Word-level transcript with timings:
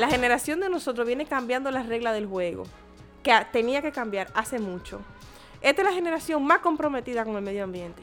La 0.00 0.08
generación 0.08 0.60
de 0.60 0.70
nosotros 0.70 1.06
viene 1.06 1.26
cambiando 1.26 1.70
las 1.70 1.84
reglas 1.84 2.14
del 2.14 2.24
juego, 2.24 2.62
que 3.22 3.34
tenía 3.52 3.82
que 3.82 3.92
cambiar 3.92 4.28
hace 4.32 4.58
mucho. 4.58 5.02
Esta 5.60 5.82
es 5.82 5.88
la 5.88 5.92
generación 5.92 6.42
más 6.42 6.60
comprometida 6.60 7.22
con 7.22 7.36
el 7.36 7.42
medio 7.42 7.64
ambiente. 7.64 8.02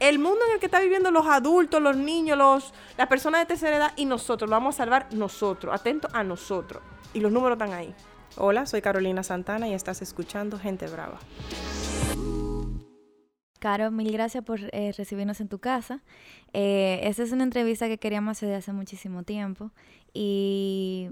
El 0.00 0.18
mundo 0.18 0.40
en 0.46 0.52
el 0.52 0.60
que 0.60 0.66
están 0.66 0.82
viviendo 0.82 1.10
los 1.10 1.26
adultos, 1.26 1.80
los 1.80 1.96
niños, 1.96 2.36
los, 2.36 2.74
las 2.98 3.06
personas 3.06 3.40
de 3.40 3.46
tercera 3.46 3.78
edad 3.78 3.92
y 3.96 4.04
nosotros, 4.04 4.50
lo 4.50 4.56
vamos 4.56 4.74
a 4.74 4.84
salvar 4.84 5.06
nosotros, 5.14 5.74
atentos 5.74 6.10
a 6.12 6.22
nosotros. 6.22 6.82
Y 7.14 7.20
los 7.20 7.32
números 7.32 7.56
están 7.56 7.72
ahí. 7.72 7.94
Hola, 8.36 8.66
soy 8.66 8.82
Carolina 8.82 9.22
Santana 9.22 9.66
y 9.66 9.72
estás 9.72 10.02
escuchando 10.02 10.58
Gente 10.58 10.88
Brava. 10.88 11.18
Caro, 13.58 13.90
mil 13.90 14.12
gracias 14.12 14.44
por 14.44 14.60
eh, 14.72 14.92
recibirnos 14.96 15.40
en 15.40 15.48
tu 15.48 15.58
casa. 15.58 16.00
Eh, 16.52 17.00
esta 17.02 17.24
es 17.24 17.32
una 17.32 17.42
entrevista 17.42 17.88
que 17.88 17.98
queríamos 17.98 18.38
hacer 18.38 18.48
desde 18.48 18.58
hace 18.58 18.72
muchísimo 18.72 19.24
tiempo. 19.24 19.72
Y, 20.14 21.08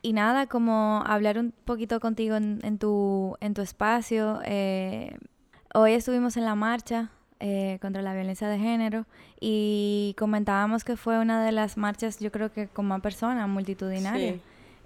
y 0.00 0.12
nada, 0.12 0.46
como 0.46 1.02
hablar 1.04 1.38
un 1.38 1.52
poquito 1.64 1.98
contigo 1.98 2.36
en, 2.36 2.78
tu, 2.78 3.36
en 3.40 3.54
tu 3.54 3.62
espacio. 3.62 4.40
Eh, 4.44 5.16
hoy 5.74 5.92
estuvimos 5.92 6.36
en 6.36 6.44
la 6.44 6.54
marcha 6.54 7.10
contra 7.82 8.00
la 8.00 8.14
violencia 8.14 8.48
de 8.48 8.58
género 8.58 9.04
y 9.38 10.14
comentábamos 10.16 10.82
que 10.82 10.96
fue 10.96 11.18
una 11.18 11.44
de 11.44 11.52
las 11.52 11.76
marchas, 11.76 12.18
yo 12.18 12.32
creo 12.32 12.50
que 12.50 12.68
con 12.68 12.86
más 12.86 13.02
personas, 13.02 13.46
multitudinaria. 13.50 14.36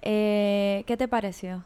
¿Qué 0.01 0.95
te 0.97 1.07
pareció? 1.07 1.63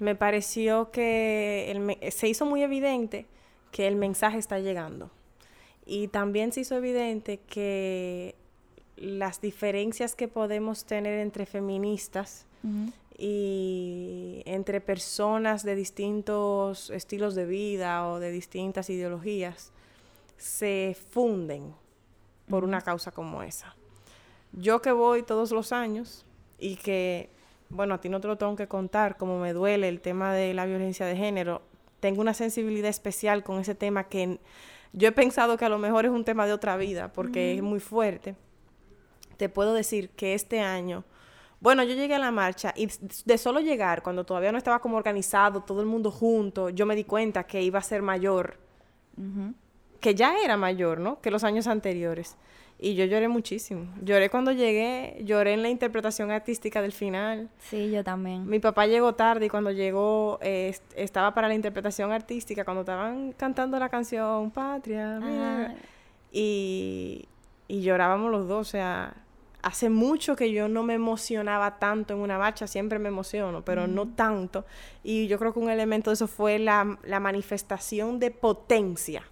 Me 0.00 0.14
pareció 0.14 0.90
que 0.90 2.10
se 2.14 2.28
hizo 2.28 2.44
muy 2.44 2.62
evidente 2.62 3.24
que 3.70 3.86
el 3.86 3.96
mensaje 3.96 4.38
está 4.38 4.58
llegando. 4.58 5.10
Y 5.86 6.08
también 6.08 6.52
se 6.52 6.60
hizo 6.60 6.76
evidente 6.76 7.38
que 7.38 8.34
las 8.96 9.40
diferencias 9.40 10.14
que 10.14 10.28
podemos 10.28 10.84
tener 10.84 11.18
entre 11.20 11.46
feministas 11.46 12.46
y 13.16 14.42
entre 14.44 14.80
personas 14.80 15.62
de 15.64 15.74
distintos 15.74 16.90
estilos 16.90 17.34
de 17.34 17.46
vida 17.46 18.08
o 18.08 18.18
de 18.18 18.30
distintas 18.30 18.90
ideologías 18.90 19.72
se 20.36 20.96
funden 21.10 21.74
por 22.48 22.64
una 22.64 22.80
causa 22.80 23.10
como 23.10 23.42
esa. 23.42 23.74
Yo 24.52 24.80
que 24.80 24.92
voy 24.92 25.22
todos 25.22 25.52
los 25.52 25.72
años 25.72 26.24
y 26.58 26.76
que, 26.76 27.30
bueno, 27.68 27.94
a 27.94 28.00
ti 28.00 28.08
no 28.08 28.20
te 28.20 28.28
lo 28.28 28.36
tengo 28.36 28.56
que 28.56 28.66
contar, 28.66 29.16
como 29.16 29.38
me 29.38 29.52
duele 29.52 29.88
el 29.88 30.00
tema 30.00 30.32
de 30.32 30.54
la 30.54 30.66
violencia 30.66 31.06
de 31.06 31.16
género, 31.16 31.62
tengo 32.00 32.20
una 32.20 32.34
sensibilidad 32.34 32.88
especial 32.88 33.42
con 33.42 33.60
ese 33.60 33.74
tema 33.74 34.04
que 34.04 34.38
yo 34.92 35.08
he 35.08 35.12
pensado 35.12 35.56
que 35.56 35.64
a 35.64 35.68
lo 35.68 35.78
mejor 35.78 36.04
es 36.04 36.10
un 36.10 36.24
tema 36.24 36.46
de 36.46 36.52
otra 36.52 36.76
vida 36.76 37.12
porque 37.12 37.54
es 37.54 37.62
muy 37.62 37.80
fuerte. 37.80 38.36
Te 39.36 39.48
puedo 39.48 39.74
decir 39.74 40.10
que 40.10 40.34
este 40.34 40.60
año 40.60 41.04
bueno, 41.60 41.82
yo 41.82 41.94
llegué 41.94 42.14
a 42.14 42.20
la 42.20 42.30
marcha 42.30 42.72
y 42.76 42.88
de 43.24 43.38
solo 43.38 43.58
llegar, 43.60 44.02
cuando 44.02 44.24
todavía 44.24 44.52
no 44.52 44.58
estaba 44.58 44.78
como 44.78 44.96
organizado, 44.96 45.62
todo 45.62 45.80
el 45.80 45.86
mundo 45.86 46.10
junto, 46.10 46.70
yo 46.70 46.86
me 46.86 46.94
di 46.94 47.02
cuenta 47.04 47.44
que 47.44 47.62
iba 47.62 47.80
a 47.80 47.82
ser 47.82 48.00
mayor, 48.00 48.58
que 50.00 50.14
ya 50.14 50.36
era 50.44 50.56
mayor, 50.56 51.00
¿no? 51.00 51.20
Que 51.20 51.32
los 51.32 51.42
años 51.42 51.66
anteriores. 51.66 52.36
Y 52.80 52.94
yo 52.94 53.04
lloré 53.06 53.26
muchísimo. 53.26 53.92
Lloré 54.02 54.30
cuando 54.30 54.52
llegué, 54.52 55.20
lloré 55.24 55.54
en 55.54 55.62
la 55.62 55.68
interpretación 55.68 56.30
artística 56.30 56.80
del 56.80 56.92
final. 56.92 57.48
Sí, 57.58 57.90
yo 57.90 58.04
también. 58.04 58.46
Mi 58.46 58.60
papá 58.60 58.86
llegó 58.86 59.14
tarde 59.16 59.46
y 59.46 59.48
cuando 59.48 59.72
llegó 59.72 60.38
eh, 60.42 60.76
estaba 60.94 61.34
para 61.34 61.48
la 61.48 61.54
interpretación 61.54 62.12
artística, 62.12 62.64
cuando 62.64 62.82
estaban 62.82 63.32
cantando 63.32 63.80
la 63.80 63.88
canción 63.88 64.52
Patria. 64.52 65.74
Y, 66.30 67.26
y 67.66 67.80
llorábamos 67.80 68.30
los 68.30 68.46
dos, 68.46 68.68
o 68.68 68.70
sea, 68.70 69.14
hace 69.62 69.90
mucho 69.90 70.36
que 70.36 70.52
yo 70.52 70.68
no 70.68 70.84
me 70.84 70.94
emocionaba 70.94 71.78
tanto 71.80 72.14
en 72.14 72.20
una 72.20 72.38
marcha, 72.38 72.68
siempre 72.68 73.00
me 73.00 73.08
emociono, 73.08 73.64
pero 73.64 73.88
no 73.88 74.06
tanto. 74.06 74.64
Y 75.02 75.26
yo 75.26 75.38
creo 75.40 75.52
que 75.52 75.58
un 75.58 75.70
elemento 75.70 76.10
de 76.10 76.14
eso 76.14 76.28
fue 76.28 76.60
la, 76.60 76.98
la 77.02 77.18
manifestación 77.18 78.20
de 78.20 78.30
potencia 78.30 79.24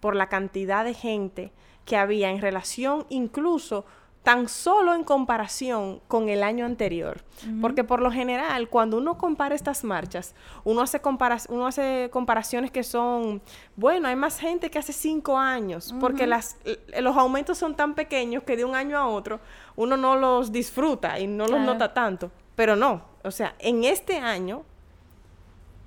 por 0.00 0.16
la 0.16 0.28
cantidad 0.28 0.84
de 0.84 0.94
gente 0.94 1.52
que 1.86 1.96
había 1.96 2.30
en 2.30 2.42
relación 2.42 3.06
incluso 3.08 3.86
tan 4.26 4.48
solo 4.48 4.92
en 4.92 5.04
comparación 5.04 6.00
con 6.08 6.28
el 6.28 6.42
año 6.42 6.66
anterior. 6.66 7.22
Porque 7.60 7.84
por 7.84 8.02
lo 8.02 8.10
general, 8.10 8.68
cuando 8.68 8.98
uno 8.98 9.16
compara 9.18 9.54
estas 9.54 9.84
marchas, 9.84 10.34
uno 10.64 10.82
hace, 10.82 11.00
uno 11.48 11.66
hace 11.68 12.10
comparaciones 12.12 12.72
que 12.72 12.82
son, 12.82 13.40
bueno, 13.76 14.08
hay 14.08 14.16
más 14.16 14.40
gente 14.40 14.68
que 14.68 14.80
hace 14.80 14.92
cinco 14.92 15.38
años, 15.38 15.94
porque 16.00 16.26
las, 16.26 16.56
los 16.98 17.16
aumentos 17.16 17.56
son 17.56 17.76
tan 17.76 17.94
pequeños 17.94 18.42
que 18.42 18.56
de 18.56 18.64
un 18.64 18.74
año 18.74 18.98
a 18.98 19.06
otro 19.06 19.38
uno 19.76 19.96
no 19.96 20.16
los 20.16 20.50
disfruta 20.50 21.20
y 21.20 21.28
no 21.28 21.46
los 21.46 21.60
nota 21.60 21.94
tanto. 21.94 22.32
Pero 22.56 22.74
no, 22.74 23.02
o 23.22 23.30
sea, 23.30 23.54
en 23.60 23.84
este 23.84 24.18
año 24.18 24.64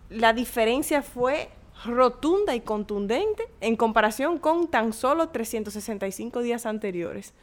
la 0.10 0.32
diferencia 0.32 1.02
fue 1.02 1.50
rotunda 1.86 2.56
y 2.56 2.62
contundente 2.62 3.44
en 3.62 3.76
comparación 3.76 4.38
con 4.38 4.68
tan 4.68 4.94
solo 4.94 5.30
365 5.30 6.42
días 6.42 6.66
anteriores. 6.66 7.34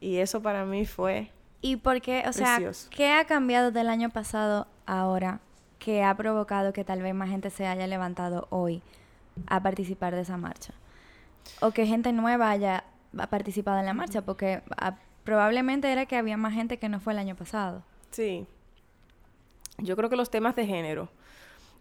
Y 0.00 0.16
eso 0.16 0.42
para 0.42 0.64
mí 0.64 0.86
fue. 0.86 1.30
¿Y 1.60 1.76
por 1.76 2.00
qué? 2.00 2.24
O 2.28 2.32
sea, 2.32 2.60
¿qué 2.90 3.12
ha 3.12 3.24
cambiado 3.24 3.70
del 3.70 3.88
año 3.88 4.10
pasado 4.10 4.66
ahora 4.86 5.40
que 5.78 6.02
ha 6.02 6.14
provocado 6.16 6.72
que 6.72 6.84
tal 6.84 7.02
vez 7.02 7.14
más 7.14 7.30
gente 7.30 7.50
se 7.50 7.66
haya 7.66 7.86
levantado 7.86 8.46
hoy 8.50 8.82
a 9.46 9.62
participar 9.62 10.14
de 10.14 10.22
esa 10.22 10.36
marcha? 10.36 10.74
O 11.60 11.70
que 11.70 11.86
gente 11.86 12.12
nueva 12.12 12.50
haya 12.50 12.84
participado 13.30 13.78
en 13.78 13.86
la 13.86 13.94
marcha, 13.94 14.22
porque 14.22 14.62
ah, 14.76 14.96
probablemente 15.24 15.90
era 15.90 16.06
que 16.06 16.16
había 16.16 16.36
más 16.36 16.52
gente 16.52 16.78
que 16.78 16.88
no 16.88 17.00
fue 17.00 17.12
el 17.14 17.18
año 17.18 17.36
pasado. 17.36 17.82
Sí. 18.10 18.46
Yo 19.78 19.96
creo 19.96 20.10
que 20.10 20.16
los 20.16 20.30
temas 20.30 20.56
de 20.56 20.66
género 20.66 21.08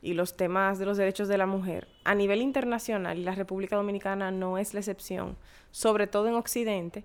y 0.02 0.14
los 0.14 0.38
temas 0.38 0.80
de 0.80 0.86
los 0.86 0.98
derechos 0.98 1.28
de 1.28 1.38
la 1.38 1.46
mujer 1.46 1.88
a 2.04 2.16
nivel 2.16 2.42
internacional, 2.42 3.18
y 3.18 3.24
la 3.24 3.36
República 3.36 3.76
Dominicana 3.76 4.32
no 4.32 4.58
es 4.58 4.74
la 4.74 4.80
excepción, 4.80 5.36
sobre 5.72 6.08
todo 6.08 6.28
en 6.28 6.36
Occidente, 6.36 7.04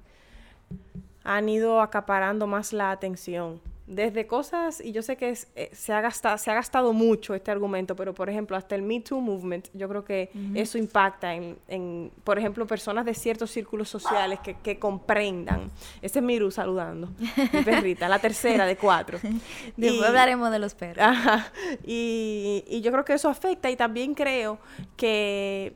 han 1.25 1.49
ido 1.49 1.81
acaparando 1.81 2.47
más 2.47 2.73
la 2.73 2.91
atención. 2.91 3.61
Desde 3.93 4.29
cosas, 4.29 4.81
y 4.81 4.93
yo 4.93 5.03
sé 5.03 5.17
que 5.17 5.37
eh, 5.57 5.71
se, 5.73 5.93
ha 5.93 6.01
gastado, 6.01 6.39
se 6.39 6.49
ha 6.49 6.55
gastado 6.55 6.93
mucho 6.93 7.35
este 7.35 7.51
argumento, 7.51 7.97
pero 7.97 8.15
por 8.15 8.31
ejemplo, 8.31 8.57
hasta 8.57 8.77
el 8.77 8.83
Me 8.83 9.01
Too 9.01 9.21
Movement, 9.21 9.67
yo 9.75 9.89
creo 9.89 10.05
que 10.05 10.31
eso 10.55 10.79
impacta 10.79 11.35
en, 11.35 12.13
por 12.23 12.39
ejemplo, 12.39 12.69
personas 12.69 13.05
de 13.05 13.15
ciertos 13.15 13.51
círculos 13.51 13.89
sociales 13.89 14.39
que, 14.63 14.79
comprendan. 14.79 15.73
Este 16.01 16.21
es 16.21 16.25
Miru 16.25 16.53
saludando, 16.53 17.09
mi 17.53 17.63
perrita, 17.65 18.09
la 18.09 18.21
tercera 18.21 18.65
de 18.65 18.77
cuatro. 18.77 19.19
Después 19.77 20.09
hablaremos 20.09 20.53
de 20.53 20.59
los 20.61 20.75
perros. 20.75 21.05
y, 21.85 22.63
y 22.69 22.81
yo 22.83 22.93
creo 22.93 23.05
que 23.05 23.15
eso 23.15 23.29
afecta 23.29 23.71
y 23.71 23.77
también 23.77 24.15
creo 24.15 24.61
que 24.97 25.75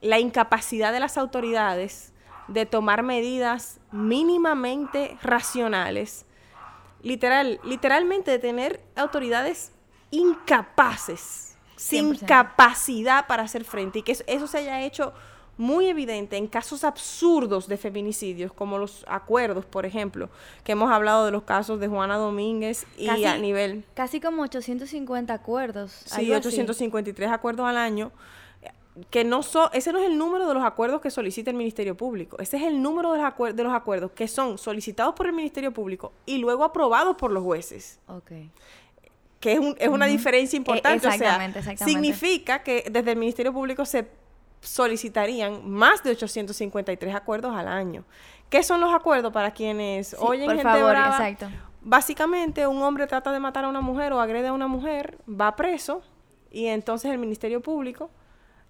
la 0.00 0.18
incapacidad 0.18 0.92
de 0.92 0.98
las 0.98 1.16
autoridades 1.16 2.12
de 2.50 2.66
tomar 2.66 3.04
medidas 3.04 3.78
mínimamente 3.92 5.16
racionales, 5.22 6.26
literal, 7.02 7.60
literalmente 7.64 8.30
de 8.30 8.38
tener 8.38 8.80
autoridades 8.96 9.72
incapaces, 10.10 11.56
sin 11.76 12.14
capacidad 12.16 13.26
para 13.26 13.44
hacer 13.44 13.64
frente 13.64 14.00
y 14.00 14.02
que 14.02 14.12
eso, 14.26 14.46
se 14.46 14.58
haya 14.58 14.82
hecho 14.82 15.12
muy 15.56 15.86
evidente 15.86 16.36
en 16.36 16.46
casos 16.46 16.84
absurdos 16.84 17.68
de 17.68 17.76
feminicidios, 17.76 18.52
como 18.52 18.78
los 18.78 19.04
acuerdos, 19.06 19.66
por 19.66 19.84
ejemplo, 19.84 20.30
que 20.64 20.72
hemos 20.72 20.90
hablado 20.90 21.26
de 21.26 21.32
los 21.32 21.42
casos 21.42 21.80
de 21.80 21.88
Juana 21.88 22.16
Domínguez 22.16 22.86
y 22.96 23.08
a 23.08 23.36
nivel... 23.36 23.84
Casi 23.94 24.20
como 24.20 24.42
850 24.42 25.34
acuerdos. 25.34 25.92
Sí, 26.06 26.32
853 26.32 27.30
acuerdos 27.30 27.66
al 27.66 27.76
año 27.76 28.10
que 29.10 29.24
no 29.24 29.42
son, 29.42 29.70
ese 29.72 29.92
no 29.92 29.98
es 29.98 30.06
el 30.06 30.18
número 30.18 30.48
de 30.48 30.54
los 30.54 30.64
acuerdos 30.64 31.00
que 31.00 31.10
solicita 31.10 31.50
el 31.50 31.56
Ministerio 31.56 31.96
Público, 31.96 32.36
ese 32.40 32.56
es 32.56 32.64
el 32.64 32.82
número 32.82 33.12
de 33.12 33.22
los, 33.22 33.56
de 33.56 33.62
los 33.62 33.72
acuerdos 33.72 34.10
que 34.12 34.28
son 34.28 34.58
solicitados 34.58 35.14
por 35.14 35.26
el 35.26 35.32
Ministerio 35.32 35.72
Público 35.72 36.12
y 36.26 36.38
luego 36.38 36.64
aprobados 36.64 37.16
por 37.16 37.30
los 37.30 37.42
jueces. 37.42 38.00
Ok. 38.08 38.32
Que 39.38 39.52
es, 39.54 39.60
es 39.78 39.88
una 39.88 40.06
diferencia 40.06 40.56
importante. 40.56 41.06
Exactamente, 41.06 41.60
exactamente. 41.60 41.84
Significa 41.84 42.62
que 42.62 42.84
desde 42.90 43.12
el 43.12 43.16
Ministerio 43.16 43.52
Público 43.52 43.84
se 43.84 44.08
solicitarían 44.60 45.68
más 45.68 46.02
de 46.02 46.10
853 46.10 47.14
acuerdos 47.14 47.54
al 47.54 47.68
año. 47.68 48.04
¿Qué 48.50 48.62
son 48.62 48.80
los 48.80 48.92
acuerdos 48.92 49.32
para 49.32 49.52
quienes 49.52 50.14
oyen 50.18 50.46
por 50.46 50.56
gente 50.56 50.70
favor, 50.70 50.94
Exacto. 50.94 51.48
Básicamente, 51.82 52.66
un 52.66 52.82
hombre 52.82 53.06
trata 53.06 53.32
de 53.32 53.40
matar 53.40 53.64
a 53.64 53.68
una 53.68 53.80
mujer 53.80 54.12
o 54.12 54.20
agrede 54.20 54.48
a 54.48 54.52
una 54.52 54.66
mujer, 54.66 55.16
va 55.28 55.56
preso 55.56 56.02
y 56.50 56.66
entonces 56.66 57.10
el 57.10 57.18
Ministerio 57.18 57.62
Público 57.62 58.10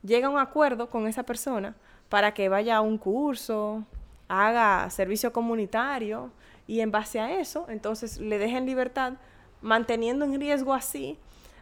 llega 0.03 0.29
a 0.29 0.31
un 0.31 0.39
acuerdo 0.39 0.89
con 0.89 1.07
esa 1.07 1.23
persona 1.23 1.75
para 2.09 2.33
que 2.35 2.49
vaya 2.49 2.77
a 2.77 2.81
un 2.81 2.99
curso, 2.99 3.85
haga 4.29 4.89
servicio 4.91 5.33
comunitario 5.33 6.31
y 6.67 6.81
en 6.81 6.91
base 6.91 7.21
a 7.21 7.39
eso, 7.39 7.67
entonces 7.69 8.19
le 8.19 8.39
dejen 8.39 8.67
libertad, 8.67 9.15
manteniendo 9.61 10.25
en 10.25 10.39
riesgo 10.39 10.73
así 10.73 11.19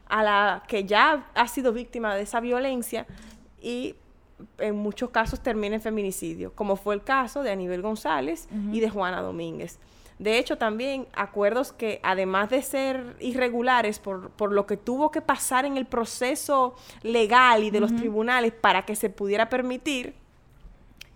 a 0.09 0.23
la 0.23 0.63
que 0.69 0.85
ya 0.85 1.27
ha 1.35 1.49
sido 1.49 1.73
víctima 1.73 2.15
de 2.15 2.23
esa 2.23 2.41
violencia 2.41 3.07
y 3.61 3.95
en 4.59 4.77
muchos 4.77 5.11
casos 5.11 5.41
termina 5.41 5.77
en 5.77 5.83
feminicidio, 5.83 6.53
como 6.55 6.77
fue 6.77 6.95
el 6.95 7.03
caso 7.03 7.43
de 7.43 7.51
Aníbal 7.51 7.83
González 7.83 8.49
y 8.73 8.81
de 8.81 8.89
Juana 8.89 9.21
Domínguez. 9.21 9.79
De 10.19 10.39
hecho, 10.39 10.59
también 10.59 11.07
acuerdos 11.15 11.73
que 11.73 12.01
además 12.03 12.51
de 12.51 12.63
ser 12.63 13.17
irregulares 13.21 14.01
por, 14.01 14.31
por 14.31 14.53
lo 14.53 14.67
que 14.67 14.77
tuvo 14.77 15.11
que 15.11 15.23
pasar 15.23 15.65
en 15.65 15.77
el 15.77 15.87
proceso 15.87 16.75
legal 17.03 17.63
y 17.63 17.71
de 17.71 17.81
los 17.81 17.95
tribunales 17.95 18.53
para 18.53 18.85
que 18.85 18.97
se 18.97 19.11
pudiera 19.11 19.49
permitir, 19.49 20.15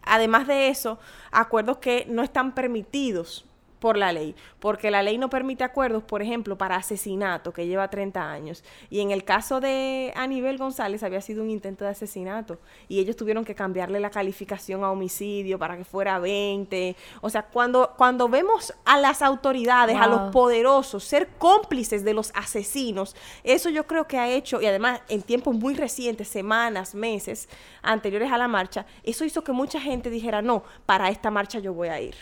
además 0.02 0.46
de 0.46 0.68
eso, 0.68 1.00
acuerdos 1.32 1.78
que 1.78 2.06
no 2.08 2.22
están 2.22 2.54
permitidos 2.54 3.44
por 3.82 3.96
la 3.96 4.12
ley, 4.12 4.36
porque 4.60 4.92
la 4.92 5.02
ley 5.02 5.18
no 5.18 5.28
permite 5.28 5.64
acuerdos, 5.64 6.04
por 6.04 6.22
ejemplo, 6.22 6.56
para 6.56 6.76
asesinato, 6.76 7.52
que 7.52 7.66
lleva 7.66 7.90
30 7.90 8.30
años. 8.30 8.62
Y 8.90 9.00
en 9.00 9.10
el 9.10 9.24
caso 9.24 9.60
de 9.60 10.12
Aníbal 10.14 10.56
González 10.56 11.02
había 11.02 11.20
sido 11.20 11.42
un 11.42 11.50
intento 11.50 11.84
de 11.84 11.90
asesinato 11.90 12.60
y 12.86 13.00
ellos 13.00 13.16
tuvieron 13.16 13.44
que 13.44 13.56
cambiarle 13.56 13.98
la 13.98 14.10
calificación 14.10 14.84
a 14.84 14.92
homicidio 14.92 15.58
para 15.58 15.76
que 15.76 15.84
fuera 15.84 16.20
20. 16.20 16.94
O 17.22 17.28
sea, 17.28 17.42
cuando, 17.42 17.94
cuando 17.98 18.28
vemos 18.28 18.72
a 18.84 19.00
las 19.00 19.20
autoridades, 19.20 19.96
a 19.96 20.06
los 20.06 20.30
poderosos, 20.30 21.02
ser 21.02 21.30
cómplices 21.38 22.04
de 22.04 22.14
los 22.14 22.30
asesinos, 22.36 23.16
eso 23.42 23.68
yo 23.68 23.88
creo 23.88 24.06
que 24.06 24.16
ha 24.16 24.30
hecho, 24.30 24.62
y 24.62 24.66
además 24.66 25.00
en 25.08 25.22
tiempos 25.22 25.56
muy 25.56 25.74
recientes, 25.74 26.28
semanas, 26.28 26.94
meses 26.94 27.48
anteriores 27.82 28.30
a 28.30 28.38
la 28.38 28.46
marcha, 28.46 28.86
eso 29.02 29.24
hizo 29.24 29.42
que 29.42 29.50
mucha 29.50 29.80
gente 29.80 30.08
dijera, 30.08 30.40
no, 30.40 30.62
para 30.86 31.08
esta 31.08 31.32
marcha 31.32 31.58
yo 31.58 31.74
voy 31.74 31.88
a 31.88 32.00
ir. 32.00 32.14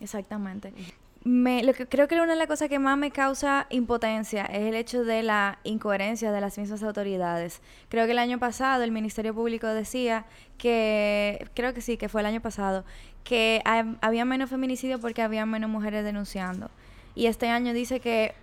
Exactamente. 0.00 0.72
Me, 1.22 1.62
lo 1.62 1.74
que 1.74 1.86
creo 1.86 2.08
que 2.08 2.14
una 2.14 2.32
de 2.32 2.38
las 2.38 2.46
cosas 2.46 2.70
que 2.70 2.78
más 2.78 2.96
me 2.96 3.10
causa 3.10 3.66
impotencia 3.68 4.46
es 4.46 4.62
el 4.62 4.74
hecho 4.74 5.04
de 5.04 5.22
la 5.22 5.58
incoherencia 5.64 6.32
de 6.32 6.40
las 6.40 6.56
mismas 6.56 6.82
autoridades. 6.82 7.60
Creo 7.90 8.06
que 8.06 8.12
el 8.12 8.18
año 8.18 8.38
pasado 8.38 8.82
el 8.84 8.90
Ministerio 8.90 9.34
Público 9.34 9.66
decía 9.66 10.24
que, 10.56 11.46
creo 11.54 11.74
que 11.74 11.82
sí, 11.82 11.98
que 11.98 12.08
fue 12.08 12.22
el 12.22 12.26
año 12.26 12.40
pasado, 12.40 12.86
que 13.22 13.62
había 14.00 14.24
menos 14.24 14.48
feminicidio 14.48 14.98
porque 14.98 15.20
había 15.20 15.44
menos 15.44 15.68
mujeres 15.68 16.04
denunciando. 16.04 16.70
Y 17.14 17.26
este 17.26 17.48
año 17.48 17.74
dice 17.74 18.00
que, 18.00 18.34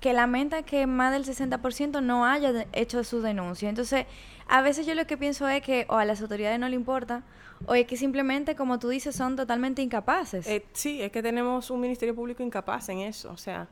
que 0.00 0.12
lamenta 0.12 0.62
que 0.62 0.86
más 0.86 1.12
del 1.12 1.24
60% 1.24 2.02
no 2.02 2.24
haya 2.24 2.66
hecho 2.72 3.02
su 3.04 3.20
denuncia. 3.20 3.68
Entonces, 3.68 4.06
a 4.48 4.62
veces 4.62 4.86
yo 4.86 4.94
lo 4.94 5.06
que 5.06 5.16
pienso 5.16 5.48
es 5.48 5.62
que 5.62 5.86
o 5.88 5.96
a 5.96 6.04
las 6.04 6.20
autoridades 6.22 6.58
no 6.58 6.68
le 6.68 6.76
importa 6.76 7.22
o 7.66 7.74
es 7.74 7.86
que 7.86 7.96
simplemente, 7.96 8.54
como 8.54 8.78
tú 8.78 8.88
dices, 8.88 9.14
son 9.14 9.36
totalmente 9.36 9.82
incapaces. 9.82 10.46
Eh, 10.46 10.64
sí, 10.72 11.02
es 11.02 11.12
que 11.12 11.22
tenemos 11.22 11.70
un 11.70 11.80
Ministerio 11.80 12.14
Público 12.14 12.42
incapaz 12.42 12.88
en 12.88 13.00
eso. 13.00 13.30
O 13.32 13.36
sea, 13.36 13.68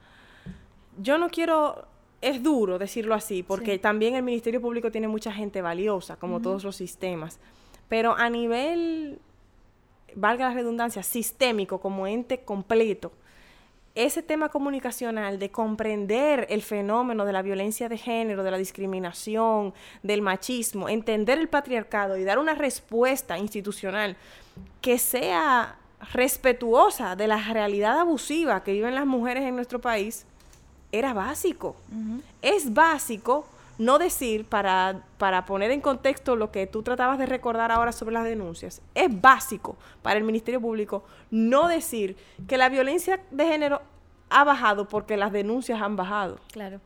yo 1.01 1.17
no 1.17 1.31
quiero, 1.31 1.87
es 2.21 2.43
duro 2.43 2.79
decirlo 2.79 3.15
así, 3.15 3.43
porque 3.43 3.79
también 3.79 4.15
el 4.15 4.23
Ministerio 4.23 4.61
Público 4.61 4.91
tiene 4.91 5.09
mucha 5.09 5.33
gente 5.33 5.63
valiosa, 5.63 6.17
como 6.17 6.41
todos 6.41 6.65
los 6.65 6.77
sistemas. 6.77 7.39
Pero 7.89 8.15
a 8.15 8.29
nivel, 8.29 9.19
valga 10.15 10.49
la 10.49 10.55
redundancia, 10.55 11.03
sistémico, 11.03 11.81
como 11.81 12.07
ente 12.07 12.41
completo, 12.41 13.13
ese 13.99 14.23
tema 14.23 14.49
comunicacional 14.49 15.39
de 15.41 15.51
comprender 15.51 16.47
el 16.51 16.63
fenómeno 16.63 17.25
de 17.25 17.33
la 17.33 17.43
violencia 17.43 17.89
de 17.89 17.99
género, 17.99 18.45
de 18.45 18.51
la 18.53 18.59
discriminación, 18.59 19.75
del 20.05 20.23
machismo, 20.23 20.89
entender 20.89 21.39
el 21.39 21.49
patriarcado 21.49 22.17
y 22.17 22.23
dar 22.23 22.39
una 22.39 22.55
respuesta 22.55 23.39
institucional 23.39 24.17
que 24.81 24.99
sea 24.99 25.77
respetuosa 26.13 27.17
de 27.17 27.27
la 27.27 27.39
realidad 27.53 27.99
abusiva 27.99 28.63
que 28.63 28.73
viven 28.73 28.95
las 28.95 29.07
mujeres 29.07 29.43
en 29.43 29.57
nuestro 29.57 29.81
país, 29.81 30.25
era 30.93 31.13
básico. 31.13 31.75
Es 32.41 32.73
básico 32.73 33.47
no 33.79 33.99
decir, 33.99 34.45
para, 34.45 35.05
para 35.19 35.45
poner 35.45 35.71
en 35.71 35.81
contexto 35.81 36.37
lo 36.37 36.51
que 36.51 36.67
tú 36.67 36.83
tratabas 36.83 37.19
de 37.19 37.27
recordar 37.27 37.73
ahora 37.73 37.93
sobre 37.93 38.13
las 38.13 38.25
denuncias, 38.25 38.83
es 38.95 39.21
básico 39.21 39.77
para 40.03 40.19
el 40.19 40.25
Ministerio 40.25 40.61
Público 40.61 41.05
no 41.31 41.69
decir 41.69 42.17
que 42.47 42.59
la 42.59 42.69
violencia 42.69 43.21
de 43.31 43.47
género 43.47 43.81
ha 44.31 44.45
bajado 44.45 44.89
porque 44.89 45.17
las 45.17 45.33
denuncias 45.33 45.81
han 45.81 45.97
bajado. 45.97 46.39
Claro. 46.53 46.81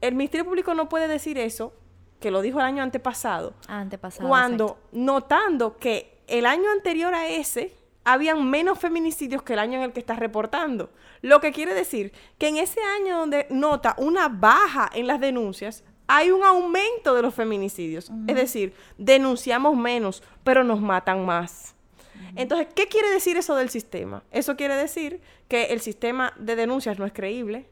El 0.00 0.14
Ministerio 0.14 0.44
Público 0.44 0.74
no 0.74 0.88
puede 0.88 1.08
decir 1.08 1.38
eso, 1.38 1.72
que 2.20 2.30
lo 2.30 2.40
dijo 2.40 2.58
el 2.58 2.66
año 2.66 2.82
antepasado. 2.82 3.54
Antepasado. 3.68 4.28
Cuando, 4.28 4.78
notando 4.92 5.76
que 5.76 6.22
el 6.26 6.46
año 6.46 6.70
anterior 6.70 7.14
a 7.14 7.28
ese, 7.28 7.74
habían 8.04 8.48
menos 8.48 8.78
feminicidios 8.78 9.42
que 9.42 9.54
el 9.54 9.58
año 9.58 9.78
en 9.78 9.84
el 9.84 9.92
que 9.92 10.00
está 10.00 10.14
reportando. 10.14 10.90
Lo 11.22 11.40
que 11.40 11.52
quiere 11.52 11.74
decir 11.74 12.12
que 12.38 12.48
en 12.48 12.58
ese 12.58 12.80
año 12.82 13.18
donde 13.18 13.46
nota 13.50 13.94
una 13.98 14.28
baja 14.28 14.90
en 14.92 15.06
las 15.06 15.20
denuncias, 15.20 15.84
hay 16.06 16.30
un 16.30 16.44
aumento 16.44 17.14
de 17.14 17.22
los 17.22 17.34
feminicidios. 17.34 18.10
Es 18.26 18.36
decir, 18.36 18.74
denunciamos 18.98 19.76
menos, 19.76 20.22
pero 20.42 20.64
nos 20.64 20.80
matan 20.80 21.24
más. 21.24 21.74
Entonces, 22.36 22.68
¿qué 22.74 22.88
quiere 22.88 23.10
decir 23.10 23.36
eso 23.36 23.54
del 23.54 23.70
sistema? 23.70 24.22
Eso 24.30 24.56
quiere 24.56 24.74
decir 24.74 25.20
que 25.48 25.66
el 25.66 25.80
sistema 25.80 26.32
de 26.36 26.56
denuncias 26.56 26.98
no 26.98 27.06
es 27.06 27.12
creíble. 27.12 27.66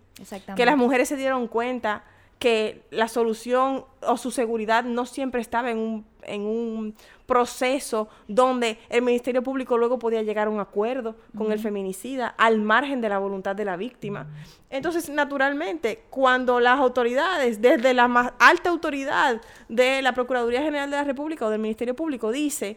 Que 0.56 0.66
las 0.66 0.76
mujeres 0.76 1.08
se 1.08 1.16
dieron 1.16 1.48
cuenta 1.48 2.04
que 2.38 2.82
la 2.90 3.08
solución 3.08 3.84
o 4.00 4.16
su 4.16 4.30
seguridad 4.30 4.84
no 4.84 5.06
siempre 5.06 5.40
estaba 5.40 5.70
en 5.70 5.78
un, 5.78 6.06
en 6.24 6.42
un 6.42 6.94
proceso 7.26 8.08
donde 8.28 8.78
el 8.88 9.02
Ministerio 9.02 9.42
Público 9.42 9.78
luego 9.78 9.98
podía 9.98 10.22
llegar 10.22 10.48
a 10.48 10.50
un 10.50 10.60
acuerdo 10.60 11.16
con 11.36 11.52
el 11.52 11.58
feminicida 11.58 12.28
al 12.36 12.60
margen 12.60 13.00
de 13.00 13.08
la 13.08 13.18
voluntad 13.18 13.56
de 13.56 13.64
la 13.64 13.76
víctima. 13.76 14.26
Entonces, 14.70 15.08
naturalmente, 15.08 16.02
cuando 16.10 16.60
las 16.60 16.78
autoridades, 16.78 17.60
desde 17.60 17.94
la 17.94 18.08
más 18.08 18.32
alta 18.38 18.70
autoridad 18.70 19.40
de 19.68 20.02
la 20.02 20.12
Procuraduría 20.12 20.62
General 20.62 20.90
de 20.90 20.96
la 20.96 21.04
República 21.04 21.46
o 21.46 21.50
del 21.50 21.60
Ministerio 21.60 21.94
Público, 21.94 22.32
dice, 22.32 22.76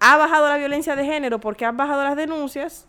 ha 0.00 0.16
bajado 0.16 0.48
la 0.48 0.56
violencia 0.56 0.96
de 0.96 1.04
género 1.04 1.40
porque 1.40 1.64
han 1.64 1.76
bajado 1.76 2.04
las 2.04 2.16
denuncias, 2.16 2.86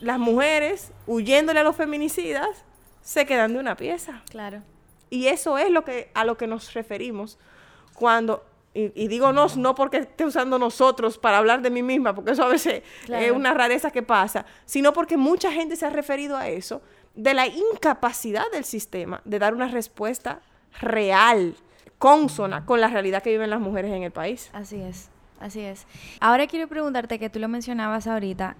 las 0.00 0.18
mujeres, 0.18 0.92
huyéndole 1.06 1.60
a 1.60 1.62
los 1.62 1.76
feminicidas, 1.76 2.64
se 3.00 3.26
quedan 3.26 3.52
de 3.52 3.58
una 3.58 3.76
pieza. 3.76 4.22
Claro. 4.30 4.62
Y 5.10 5.26
eso 5.26 5.58
es 5.58 5.70
lo 5.70 5.84
que, 5.84 6.10
a 6.14 6.24
lo 6.24 6.36
que 6.36 6.46
nos 6.46 6.72
referimos 6.72 7.38
cuando, 7.94 8.44
y, 8.74 9.08
digo 9.08 9.32
nos, 9.32 9.56
no 9.58 9.74
porque 9.74 9.98
esté 9.98 10.24
usando 10.24 10.58
nosotros 10.58 11.18
para 11.18 11.38
hablar 11.38 11.60
de 11.60 11.70
mí 11.70 11.82
misma, 11.82 12.14
porque 12.14 12.30
eso 12.30 12.42
a 12.42 12.48
veces 12.48 12.82
es 13.08 13.30
una 13.30 13.52
rareza 13.52 13.90
que 13.90 14.02
pasa, 14.02 14.46
sino 14.64 14.94
porque 14.94 15.18
mucha 15.18 15.52
gente 15.52 15.76
se 15.76 15.84
ha 15.84 15.90
referido 15.90 16.36
a 16.36 16.48
eso, 16.48 16.80
de 17.14 17.34
la 17.34 17.46
incapacidad 17.46 18.44
del 18.50 18.64
sistema 18.64 19.20
de 19.26 19.38
dar 19.38 19.54
una 19.54 19.68
respuesta 19.68 20.40
real, 20.80 21.54
consona 21.98 22.64
con 22.64 22.80
la 22.80 22.88
realidad 22.88 23.22
que 23.22 23.30
viven 23.30 23.50
las 23.50 23.60
mujeres 23.60 23.92
en 23.92 24.04
el 24.04 24.10
país. 24.10 24.48
Así 24.54 24.80
es, 24.80 25.10
así 25.38 25.60
es. 25.60 25.86
Ahora 26.20 26.46
quiero 26.46 26.66
preguntarte, 26.66 27.18
que 27.18 27.28
tú 27.28 27.38
lo 27.38 27.48
mencionabas 27.48 28.06
ahorita, 28.06 28.56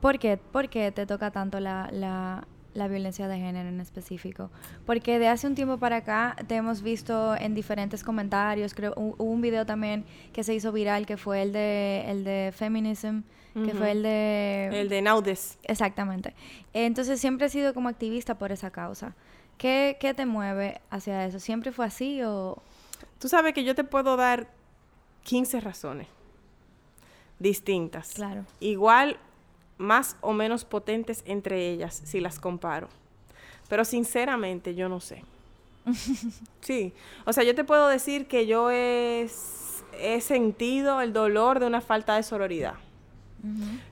¿por 0.00 0.18
qué, 0.18 0.36
¿Por 0.36 0.68
qué 0.68 0.92
te 0.92 1.06
toca 1.06 1.30
tanto 1.30 1.58
la, 1.58 1.88
la, 1.90 2.46
la 2.74 2.88
violencia 2.88 3.28
de 3.28 3.38
género 3.38 3.68
en 3.68 3.80
específico. 3.80 4.50
Porque 4.84 5.18
de 5.18 5.28
hace 5.28 5.46
un 5.46 5.54
tiempo 5.54 5.78
para 5.78 5.96
acá 5.96 6.36
te 6.46 6.56
hemos 6.56 6.82
visto 6.82 7.34
en 7.36 7.54
diferentes 7.54 8.04
comentarios, 8.04 8.74
creo 8.74 8.92
hubo 8.96 9.24
un 9.24 9.40
video 9.40 9.64
también 9.64 10.04
que 10.32 10.44
se 10.44 10.54
hizo 10.54 10.72
viral 10.72 11.06
que 11.06 11.16
fue 11.16 11.42
el 11.42 11.52
de 11.52 12.04
el 12.08 12.24
de 12.24 12.52
feminism, 12.54 13.20
que 13.54 13.72
fue 13.72 13.92
el 13.92 14.02
de 14.02 14.70
el 14.72 14.88
de 14.88 15.02
Naudes. 15.02 15.58
Exactamente. 15.62 16.34
Entonces 16.72 17.20
siempre 17.20 17.46
he 17.46 17.50
sido 17.50 17.72
como 17.72 17.88
activista 17.88 18.36
por 18.36 18.52
esa 18.52 18.70
causa. 18.70 19.14
¿Qué, 19.56 19.96
¿Qué 20.00 20.14
te 20.14 20.26
mueve 20.26 20.80
hacia 20.90 21.24
eso? 21.26 21.38
¿Siempre 21.38 21.70
fue 21.70 21.86
así 21.86 22.20
o...? 22.24 22.60
Tú 23.20 23.28
sabes 23.28 23.54
que 23.54 23.62
yo 23.62 23.76
te 23.76 23.84
puedo 23.84 24.16
dar 24.16 24.48
15 25.22 25.60
razones 25.60 26.08
distintas. 27.38 28.14
Claro. 28.14 28.44
Igual 28.60 29.18
más 29.78 30.16
o 30.20 30.32
menos 30.32 30.64
potentes 30.64 31.22
entre 31.26 31.70
ellas 31.70 32.02
si 32.04 32.20
las 32.20 32.38
comparo. 32.38 32.88
Pero 33.68 33.84
sinceramente 33.84 34.74
yo 34.74 34.88
no 34.88 35.00
sé. 35.00 35.24
sí, 36.60 36.92
o 37.26 37.32
sea, 37.32 37.44
yo 37.44 37.54
te 37.54 37.64
puedo 37.64 37.88
decir 37.88 38.26
que 38.26 38.46
yo 38.46 38.70
he, 38.70 39.28
he 39.98 40.20
sentido 40.20 41.00
el 41.00 41.12
dolor 41.12 41.60
de 41.60 41.66
una 41.66 41.80
falta 41.80 42.16
de 42.16 42.22
sororidad. 42.22 42.74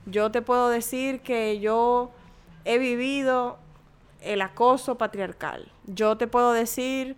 Yo 0.07 0.31
te 0.31 0.41
puedo 0.41 0.69
decir 0.69 1.19
que 1.21 1.59
yo 1.59 2.09
he 2.65 2.79
vivido 2.79 3.59
el 4.21 4.41
acoso 4.41 4.97
patriarcal. 4.97 5.71
Yo 5.85 6.17
te 6.17 6.25
puedo 6.25 6.53
decir 6.53 7.15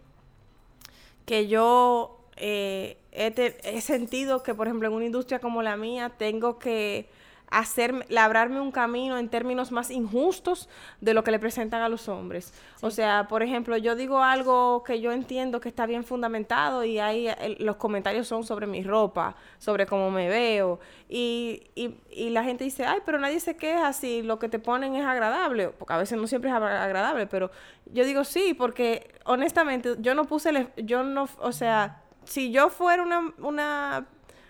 que 1.26 1.48
yo 1.48 2.20
eh, 2.36 2.98
he 3.14 3.80
sentido 3.80 4.44
que, 4.44 4.54
por 4.54 4.68
ejemplo, 4.68 4.90
en 4.90 4.96
una 4.96 5.06
industria 5.06 5.40
como 5.40 5.62
la 5.62 5.78
mía, 5.78 6.12
tengo 6.18 6.60
que 6.60 7.08
hacer, 7.56 8.06
labrarme 8.10 8.60
un 8.60 8.72
camino 8.72 9.18
en 9.18 9.30
términos 9.30 9.72
más 9.72 9.90
injustos 9.90 10.68
de 11.00 11.14
lo 11.14 11.24
que 11.24 11.32
le 11.32 11.40
presentan 11.40 11.82
a 11.82 11.88
los 11.88 12.10
hombres. 12.10 12.54
O 12.82 12.92
sea, 12.92 13.30
por 13.30 13.44
ejemplo, 13.44 13.78
yo 13.78 13.96
digo 13.96 14.22
algo 14.22 14.84
que 14.84 15.00
yo 15.00 15.14
entiendo 15.14 15.62
que 15.62 15.70
está 15.70 15.86
bien 15.86 16.04
fundamentado 16.04 16.84
y 16.84 17.00
ahí 17.00 17.30
los 17.60 17.78
comentarios 17.78 18.28
son 18.28 18.44
sobre 18.44 18.68
mi 18.68 18.84
ropa, 18.84 19.38
sobre 19.58 19.86
cómo 19.86 20.12
me 20.12 20.28
veo. 20.28 20.82
Y, 21.08 21.68
y, 21.76 21.96
y, 22.12 22.30
la 22.32 22.44
gente 22.44 22.66
dice, 22.66 22.84
ay, 22.84 23.00
pero 23.06 23.20
nadie 23.20 23.40
se 23.40 23.56
queja 23.56 23.94
si 23.94 24.22
lo 24.22 24.38
que 24.38 24.50
te 24.50 24.60
ponen 24.60 24.96
es 24.96 25.06
agradable, 25.06 25.70
porque 25.70 25.94
a 25.94 25.98
veces 25.98 26.20
no 26.20 26.28
siempre 26.28 26.50
es 26.50 26.56
agradable, 26.58 27.26
pero 27.26 27.52
yo 27.86 28.04
digo 28.04 28.26
sí, 28.26 28.54
porque 28.54 29.16
honestamente 29.24 29.96
yo 30.00 30.14
no 30.14 30.26
puse, 30.26 30.50
el, 30.50 30.70
yo 30.76 31.04
no, 31.04 31.30
o 31.40 31.52
sea, 31.54 32.02
si 32.26 32.52
yo 32.52 32.70
fuera 32.70 33.02
una, 33.02 33.34
una 33.38 34.08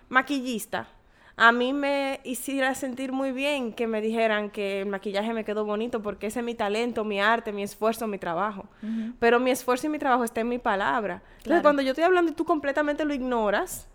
maquillista, 0.09 0.87
A 1.37 1.51
mí 1.51 1.73
me 1.73 2.21
hiciera 2.23 2.73
sentir 2.75 3.11
muy 3.11 3.33
bien 3.33 3.73
que 3.73 3.87
me 3.87 3.99
dijeran 3.99 4.49
que 4.49 4.81
el 4.81 4.87
maquillaje 4.87 5.33
me 5.33 5.43
quedó 5.43 5.65
bonito 5.65 6.01
porque 6.01 6.27
ese 6.27 6.39
es 6.39 6.45
mi 6.45 6.55
talento, 6.55 7.03
mi 7.03 7.19
arte, 7.19 7.51
mi 7.51 7.63
esfuerzo, 7.63 8.07
mi 8.07 8.17
trabajo. 8.17 8.65
Pero 9.19 9.39
mi 9.39 9.51
esfuerzo 9.51 9.87
y 9.87 9.89
mi 9.89 9.99
trabajo 9.99 10.23
está 10.23 10.41
en 10.41 10.47
mi 10.47 10.59
palabra. 10.59 11.21
Entonces, 11.39 11.61
cuando 11.61 11.81
yo 11.81 11.89
estoy 11.89 12.05
hablando 12.05 12.31
y 12.31 12.35
tú 12.35 12.45
completamente 12.45 13.03
lo 13.03 13.13
ignoras 13.13 13.87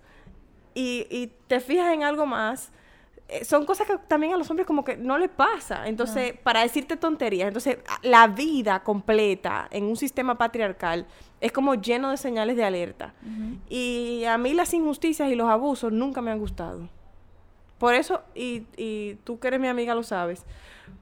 y, 0.75 1.07
y 1.11 1.33
te 1.47 1.61
fijas 1.61 1.95
en 1.95 2.03
algo 2.03 2.27
más, 2.27 2.73
eh, 3.31 3.45
son 3.45 3.65
cosas 3.65 3.87
que 3.87 3.97
también 4.09 4.33
a 4.35 4.37
los 4.37 4.51
hombres 4.51 4.67
como 4.67 4.85
que 4.85 4.97
no 4.97 5.17
les 5.17 5.31
pasa. 5.31 5.87
Entonces, 5.87 6.35
para 6.43 6.61
decirte 6.61 6.97
tonterías, 6.97 7.49
entonces 7.49 7.79
la 8.03 8.27
vida 8.27 8.83
completa 8.83 9.69
en 9.71 9.85
un 9.85 9.97
sistema 9.97 10.37
patriarcal 10.37 11.07
es 11.41 11.53
como 11.53 11.75
lleno 11.75 12.11
de 12.11 12.17
señales 12.17 12.57
de 12.57 12.65
alerta. 12.65 13.15
Y 13.69 14.25
a 14.25 14.37
mí 14.37 14.53
las 14.53 14.75
injusticias 14.75 15.31
y 15.31 15.37
los 15.37 15.49
abusos 15.49 15.93
nunca 15.93 16.21
me 16.21 16.31
han 16.33 16.39
gustado. 16.39 16.89
Por 17.81 17.95
eso, 17.95 18.21
y, 18.35 18.67
y 18.77 19.15
tú 19.25 19.41
que 19.41 19.49
eres 19.49 19.59
mi 19.59 19.67
amiga 19.67 19.95
lo 19.95 20.03
sabes, 20.03 20.45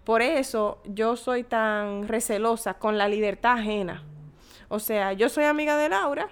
por 0.05 0.23
eso 0.23 0.79
yo 0.85 1.17
soy 1.17 1.43
tan 1.43 2.07
recelosa 2.07 2.75
con 2.75 2.97
la 2.97 3.09
libertad 3.09 3.59
ajena. 3.59 4.05
O 4.69 4.79
sea, 4.79 5.13
yo 5.13 5.29
soy 5.29 5.45
amiga 5.45 5.77
de 5.77 5.89
Laura 5.89 6.29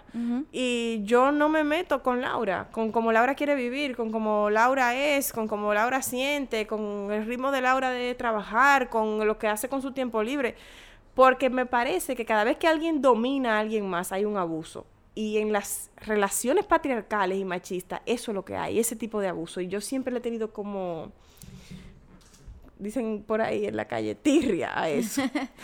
y 0.53 1.01
yo 1.03 1.33
no 1.33 1.49
me 1.49 1.65
meto 1.65 2.05
con 2.05 2.21
Laura, 2.21 2.69
con 2.71 2.93
cómo 2.93 3.11
Laura 3.11 3.35
quiere 3.35 3.57
vivir, 3.57 3.97
con 3.97 4.13
cómo 4.13 4.49
Laura 4.49 4.95
es, 4.95 5.33
con 5.33 5.49
cómo 5.49 5.75
Laura 5.75 6.01
siente, 6.01 6.69
con 6.69 7.11
el 7.11 7.27
ritmo 7.27 7.51
de 7.51 7.63
Laura 7.63 7.91
de 7.91 8.15
trabajar, 8.15 8.89
con 8.89 9.27
lo 9.27 9.39
que 9.39 9.49
hace 9.49 9.69
con 9.69 9.83
su 9.83 9.91
tiempo 9.91 10.23
libre. 10.23 10.55
Porque 11.15 11.51
me 11.51 11.67
parece 11.67 12.15
que 12.15 12.25
cada 12.25 12.45
vez 12.45 12.57
que 12.57 12.69
alguien 12.69 13.03
domina 13.03 13.57
a 13.57 13.61
alguien 13.61 13.89
más 13.89 14.13
hay 14.13 14.25
un 14.25 14.37
abuso. 14.37 14.87
Y 15.17 15.39
en 15.39 15.53
las 15.53 15.91
relaciones 15.97 16.67
patriarcales 16.67 17.39
y 17.39 17.45
machistas, 17.45 18.03
eso 18.07 18.31
es 18.31 18.35
lo 18.35 18.45
que 18.45 18.55
hay, 18.57 18.79
ese 18.79 18.95
tipo 18.95 19.19
de 19.21 19.29
abuso. 19.29 19.61
Y 19.61 19.67
yo 19.67 19.81
siempre 19.81 20.13
le 20.13 20.19
he 20.19 20.23
tenido 20.23 20.53
como 20.53 21.11
dicen 22.79 23.25
por 23.27 23.41
ahí 23.41 23.67
en 23.67 23.77
la 23.77 23.87
calle, 23.87 24.15
tirria 24.15 24.79
a 24.79 24.89
eso. 24.89 25.23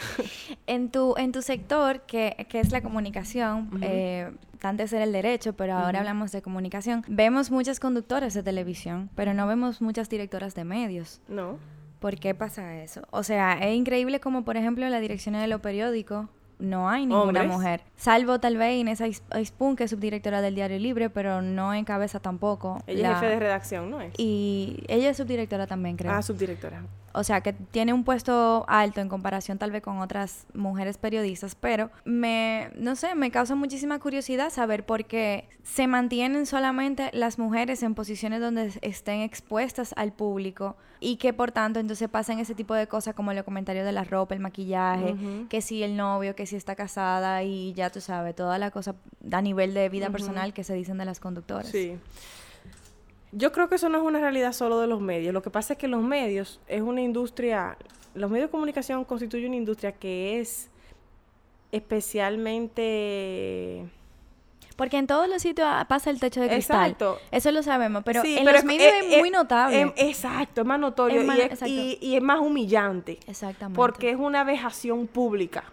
en, 0.66 0.90
tu, 0.90 1.14
en 1.16 1.32
tu 1.32 1.42
sector, 1.42 2.00
que, 2.02 2.46
que 2.48 2.60
es 2.60 2.72
la 2.72 2.82
comunicación, 2.82 3.78
eh, 3.82 4.30
antes 4.62 4.92
era 4.92 5.04
el 5.04 5.12
derecho, 5.12 5.54
pero 5.54 5.74
ahora 5.74 6.00
hablamos 6.00 6.32
de 6.32 6.42
comunicación, 6.42 7.04
vemos 7.08 7.50
muchas 7.50 7.80
conductoras 7.80 8.34
de 8.34 8.42
televisión, 8.42 9.10
pero 9.14 9.34
no 9.34 9.46
vemos 9.46 9.82
muchas 9.82 10.08
directoras 10.08 10.54
de 10.54 10.64
medios. 10.64 11.20
No. 11.28 11.58
¿Por 11.98 12.16
qué 12.16 12.34
pasa 12.34 12.82
eso? 12.82 13.02
O 13.10 13.22
sea, 13.22 13.54
es 13.54 13.76
increíble 13.76 14.18
como, 14.18 14.44
por 14.44 14.56
ejemplo, 14.56 14.88
la 14.88 15.00
dirección 15.00 15.34
de 15.34 15.46
los 15.46 15.60
periódicos 15.60 16.26
no 16.62 16.88
hay 16.88 17.06
ninguna 17.06 17.42
mujer. 17.42 17.82
Salvo 17.96 18.38
tal 18.38 18.56
vez 18.56 18.76
Inés 18.78 19.02
Aispun, 19.30 19.76
que 19.76 19.84
es 19.84 19.90
subdirectora 19.90 20.40
del 20.40 20.54
Diario 20.54 20.78
Libre, 20.78 21.10
pero 21.10 21.42
no 21.42 21.74
encabeza 21.74 22.20
tampoco. 22.20 22.82
Ella 22.86 23.12
es 23.12 23.14
jefe 23.20 23.32
de 23.32 23.40
redacción, 23.40 23.90
¿no 23.90 24.00
es? 24.00 24.14
Y 24.16 24.84
ella 24.88 25.10
es 25.10 25.16
subdirectora 25.16 25.66
también, 25.66 25.96
creo. 25.96 26.12
Ah, 26.12 26.22
subdirectora 26.22 26.82
o 27.14 27.24
sea, 27.24 27.40
que 27.40 27.52
tiene 27.52 27.92
un 27.92 28.04
puesto 28.04 28.64
alto 28.68 29.00
en 29.00 29.08
comparación 29.08 29.58
tal 29.58 29.70
vez 29.70 29.82
con 29.82 29.98
otras 29.98 30.46
mujeres 30.54 30.98
periodistas, 30.98 31.54
pero 31.54 31.90
me, 32.04 32.70
no 32.76 32.96
sé, 32.96 33.14
me 33.14 33.30
causa 33.30 33.54
muchísima 33.54 33.98
curiosidad 33.98 34.50
saber 34.50 34.84
por 34.84 35.04
qué 35.04 35.48
se 35.62 35.86
mantienen 35.86 36.46
solamente 36.46 37.10
las 37.12 37.38
mujeres 37.38 37.82
en 37.82 37.94
posiciones 37.94 38.40
donde 38.40 38.72
estén 38.82 39.20
expuestas 39.20 39.94
al 39.96 40.12
público 40.12 40.76
y 41.00 41.16
que 41.16 41.32
por 41.32 41.50
tanto 41.50 41.80
entonces 41.80 42.08
pasan 42.08 42.38
ese 42.38 42.54
tipo 42.54 42.74
de 42.74 42.86
cosas 42.86 43.14
como 43.14 43.32
el 43.32 43.44
comentario 43.44 43.84
de 43.84 43.92
la 43.92 44.04
ropa, 44.04 44.34
el 44.34 44.40
maquillaje, 44.40 45.16
que 45.48 45.60
si 45.60 45.82
el 45.82 45.96
novio, 45.96 46.34
que 46.36 46.46
si 46.46 46.56
está 46.56 46.76
casada 46.76 47.42
y 47.42 47.72
ya 47.74 47.90
tú 47.90 48.00
sabes, 48.00 48.34
toda 48.34 48.58
la 48.58 48.70
cosa 48.70 48.94
a 49.30 49.42
nivel 49.42 49.74
de 49.74 49.88
vida 49.88 50.10
personal 50.10 50.52
que 50.52 50.64
se 50.64 50.74
dicen 50.74 50.98
de 50.98 51.04
las 51.04 51.20
conductoras. 51.20 51.68
Sí. 51.68 51.98
Yo 53.32 53.50
creo 53.50 53.68
que 53.68 53.76
eso 53.76 53.88
no 53.88 53.98
es 53.98 54.04
una 54.04 54.20
realidad 54.20 54.52
solo 54.52 54.78
de 54.78 54.86
los 54.86 55.00
medios. 55.00 55.32
Lo 55.32 55.42
que 55.42 55.48
pasa 55.48 55.72
es 55.72 55.78
que 55.78 55.88
los 55.88 56.02
medios 56.02 56.60
es 56.68 56.82
una 56.82 57.00
industria, 57.00 57.78
los 58.14 58.30
medios 58.30 58.48
de 58.48 58.50
comunicación 58.50 59.04
constituyen 59.04 59.48
una 59.48 59.56
industria 59.56 59.92
que 59.92 60.40
es 60.40 60.68
especialmente... 61.72 63.88
Porque 64.76 64.98
en 64.98 65.06
todos 65.06 65.28
los 65.28 65.42
sitios 65.42 65.66
pasa 65.86 66.10
el 66.10 66.20
techo 66.20 66.40
de 66.40 66.48
cristal. 66.48 66.92
Exacto. 66.92 67.18
Eso 67.30 67.52
lo 67.52 67.62
sabemos, 67.62 68.02
pero 68.04 68.22
en 68.24 68.44
los 68.44 68.64
medios 68.64 68.92
es, 69.02 69.18
muy 69.18 69.30
notable. 69.30 69.92
exacto, 69.96 70.62
es 70.62 70.66
más 70.66 70.80
notorio 70.80 71.22
y, 71.22 72.14
es, 72.14 72.22
más 72.22 72.40
humillante. 72.40 73.18
Exactamente. 73.26 73.76
Porque 73.76 74.10
es 74.10 74.16
una 74.16 74.44
vejación 74.44 75.06
pública. 75.06 75.64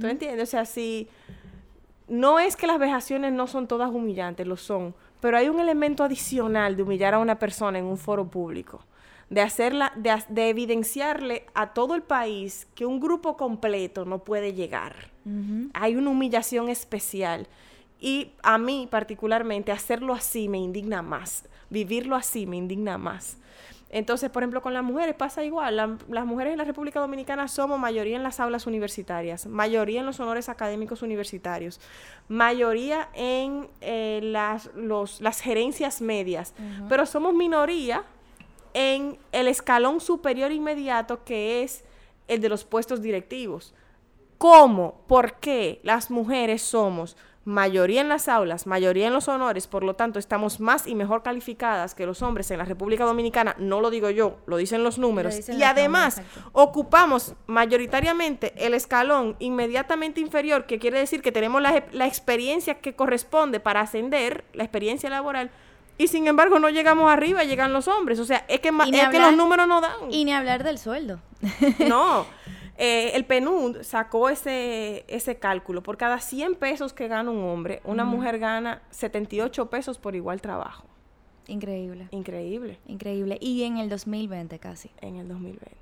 ¿Tú 0.00 0.06
entiendes? 0.06 0.48
O 0.48 0.50
sea, 0.50 0.64
si... 0.64 1.08
No 2.08 2.38
es 2.38 2.54
que 2.54 2.66
las 2.66 2.78
vejaciones 2.78 3.32
no 3.32 3.46
son 3.46 3.66
todas 3.66 3.90
humillantes, 3.90 4.46
lo 4.46 4.56
son 4.56 4.94
pero 5.20 5.36
hay 5.36 5.48
un 5.48 5.60
elemento 5.60 6.04
adicional 6.04 6.76
de 6.76 6.82
humillar 6.82 7.14
a 7.14 7.18
una 7.18 7.38
persona 7.38 7.78
en 7.78 7.84
un 7.84 7.96
foro 7.96 8.28
público, 8.28 8.84
de 9.30 9.40
hacerla, 9.40 9.92
de, 9.96 10.48
evidenciarle 10.48 11.46
a 11.54 11.72
todo 11.72 11.94
el 11.94 12.02
país 12.02 12.68
que 12.74 12.86
un 12.86 13.00
grupo 13.00 13.36
completo 13.36 14.04
no 14.04 14.20
puede 14.20 14.52
llegar. 14.52 15.10
Hay 15.74 15.96
una 15.96 16.10
humillación 16.10 16.68
especial. 16.68 17.48
Y 17.98 18.32
a 18.42 18.58
mí 18.58 18.86
particularmente 18.90 19.72
hacerlo 19.72 20.12
así 20.12 20.48
me 20.48 20.58
indigna 20.58 21.02
más, 21.02 21.48
vivirlo 21.70 22.14
así 22.14 22.46
me 22.46 22.56
indigna 22.56 22.98
más. 22.98 23.38
Entonces, 23.96 24.28
por 24.28 24.42
ejemplo, 24.42 24.60
con 24.60 24.74
las 24.74 24.84
mujeres 24.84 25.14
pasa 25.14 25.42
igual. 25.42 25.74
las 25.74 26.26
mujeres 26.26 26.52
en 26.52 26.58
la 26.58 26.64
República 26.64 27.00
Dominicana 27.00 27.48
somos 27.48 27.80
mayoría 27.80 28.14
en 28.14 28.22
las 28.22 28.40
aulas 28.40 28.66
universitarias, 28.66 29.46
mayoría 29.46 30.00
en 30.00 30.06
los 30.06 30.20
honores 30.20 30.50
académicos 30.50 31.00
universitarios, 31.00 31.80
mayoría 32.28 33.08
en 33.14 33.70
eh, 33.80 34.20
las, 34.22 34.68
las 34.74 35.40
gerencias 35.40 36.02
medias, 36.02 36.52
pero 36.90 37.06
somos 37.06 37.32
minoría 37.32 38.04
en 38.74 39.16
el 39.32 39.48
escalón 39.48 40.02
superior 40.02 40.52
inmediato 40.52 41.24
que 41.24 41.62
es 41.62 41.82
el 42.28 42.42
de 42.42 42.50
los 42.50 42.64
puestos 42.64 43.00
directivos. 43.00 43.72
¿Cómo? 44.36 45.00
¿Por 45.06 45.36
qué 45.36 45.80
las 45.82 46.10
mujeres 46.10 46.60
somos 46.60 47.16
mayoría 47.46 48.00
en 48.00 48.08
las 48.08 48.28
aulas, 48.28 48.66
mayoría 48.66 49.06
en 49.06 49.12
los 49.12 49.28
honores, 49.28 49.68
por 49.68 49.84
lo 49.84 49.94
tanto 49.94 50.18
estamos 50.18 50.58
más 50.58 50.88
y 50.88 50.96
mejor 50.96 51.22
calificadas 51.22 51.94
que 51.94 52.04
los 52.04 52.20
hombres 52.20 52.50
en 52.50 52.58
la 52.58 52.64
República 52.64 53.04
Dominicana, 53.04 53.54
no 53.56 53.80
lo 53.80 53.90
digo 53.90 54.10
yo, 54.10 54.38
lo 54.46 54.56
dicen 54.56 54.82
los 54.82 54.98
números, 54.98 55.48
y 55.48 55.62
además 55.62 56.20
ocupamos 56.52 57.34
mayoritariamente 57.46 58.52
el 58.56 58.74
escalón 58.74 59.36
inmediatamente 59.38 60.20
inferior, 60.20 60.66
que 60.66 60.80
quiere 60.80 60.98
decir 60.98 61.22
que 61.22 61.30
tenemos 61.30 61.62
la, 61.62 61.76
experiencia 62.04 62.80
que 62.80 62.96
corresponde 62.96 63.60
para 63.60 63.80
ascender, 63.80 64.44
la 64.52 64.64
experiencia 64.64 65.08
laboral, 65.08 65.52
y 65.98 66.08
sin 66.08 66.26
embargo 66.26 66.58
no 66.58 66.68
llegamos 66.68 67.08
arriba, 67.12 67.44
llegan 67.44 67.72
los 67.72 67.86
hombres, 67.86 68.18
o 68.18 68.24
sea, 68.24 68.44
es 68.48 68.58
que, 68.58 68.70
es 68.70 69.08
que 69.08 69.20
los 69.20 69.36
números 69.36 69.68
no 69.68 69.80
dan. 69.80 69.92
Y 70.10 70.24
ni 70.24 70.32
hablar 70.32 70.64
del 70.64 70.78
sueldo. 70.78 71.20
No. 71.86 72.26
Eh, 72.78 73.12
el 73.14 73.24
PNUD 73.24 73.82
sacó 73.82 74.28
ese, 74.28 75.04
ese 75.08 75.38
cálculo. 75.38 75.82
Por 75.82 75.96
cada 75.96 76.20
100 76.20 76.56
pesos 76.56 76.92
que 76.92 77.08
gana 77.08 77.30
un 77.30 77.42
hombre, 77.44 77.80
una 77.84 78.04
mujer 78.04 78.38
gana 78.38 78.82
78 78.90 79.70
pesos 79.70 79.98
por 79.98 80.14
igual 80.14 80.40
trabajo. 80.40 80.86
Increíble. 81.46 82.08
Increíble. 82.10 82.78
Increíble. 82.86 83.38
Y 83.40 83.62
en 83.62 83.78
el 83.78 83.88
2020 83.88 84.58
casi. 84.58 84.90
En 85.00 85.16
el 85.16 85.28
2020. 85.28 85.76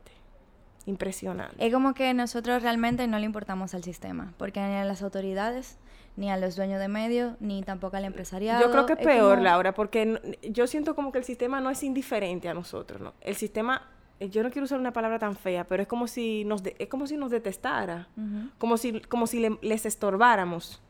Impresionante. 0.86 1.66
Es 1.66 1.72
como 1.72 1.94
que 1.94 2.12
nosotros 2.12 2.62
realmente 2.62 3.06
no 3.06 3.18
le 3.18 3.24
importamos 3.24 3.74
al 3.74 3.82
sistema, 3.82 4.34
porque 4.36 4.60
ni 4.60 4.74
a 4.74 4.84
las 4.84 5.02
autoridades, 5.02 5.78
ni 6.16 6.30
a 6.30 6.36
los 6.36 6.56
dueños 6.56 6.78
de 6.78 6.88
medios, 6.88 7.34
ni 7.40 7.62
tampoco 7.62 7.96
al 7.96 8.04
empresariado. 8.04 8.60
Yo 8.60 8.70
creo 8.70 8.84
que 8.84 8.92
es, 8.92 8.98
peor, 8.98 9.40
Laura, 9.40 9.72
porque 9.72 10.36
yo 10.42 10.66
siento 10.66 10.94
como 10.94 11.10
que 11.10 11.18
el 11.18 11.24
sistema 11.24 11.60
no 11.60 11.70
es 11.70 11.82
indiferente 11.82 12.50
a 12.50 12.54
nosotros, 12.54 13.00
¿no? 13.00 13.14
El 13.22 13.34
sistema 13.34 13.88
yo 14.20 14.42
no 14.42 14.50
quiero 14.50 14.64
usar 14.64 14.78
una 14.78 14.92
palabra 14.92 15.18
tan 15.18 15.36
fea, 15.36 15.64
pero 15.64 15.82
es 15.82 15.88
como 15.88 16.06
si 16.06 16.44
nos, 16.44 16.62
es 16.78 16.88
como 16.88 17.06
si 17.06 17.16
nos 17.16 17.30
detestara, 17.30 18.08
como 18.58 18.76
si, 18.76 19.00
como 19.00 19.26
si 19.26 19.46
les 19.60 19.86
estorbáramos, 19.86 20.82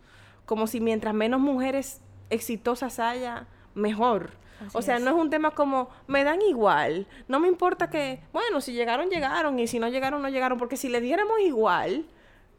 como 0.47 0.67
si 0.67 0.81
mientras 0.81 1.15
menos 1.15 1.41
mujeres 1.41 2.01
exitosas 2.31 2.99
haya, 2.99 3.47
mejor. 3.75 4.31
o 4.73 4.83
sea, 4.83 4.99
no 4.99 5.11
es 5.11 5.17
un 5.17 5.31
tema 5.31 5.51
como, 5.51 5.89
me 6.07 6.23
dan 6.25 6.41
igual, 6.43 7.07
no 7.29 7.41
me 7.41 7.49
importa 7.49 7.91
que, 7.91 8.21
bueno, 8.33 8.61
si 8.61 8.73
llegaron, 8.73 9.09
llegaron, 9.09 9.59
y 9.59 9.67
si 9.67 9.79
no 9.79 9.89
llegaron, 9.89 10.23
no 10.23 10.29
llegaron, 10.29 10.59
porque 10.59 10.77
si 10.77 10.89
le 10.89 11.01
diéramos 11.01 11.41
igual, 11.41 12.07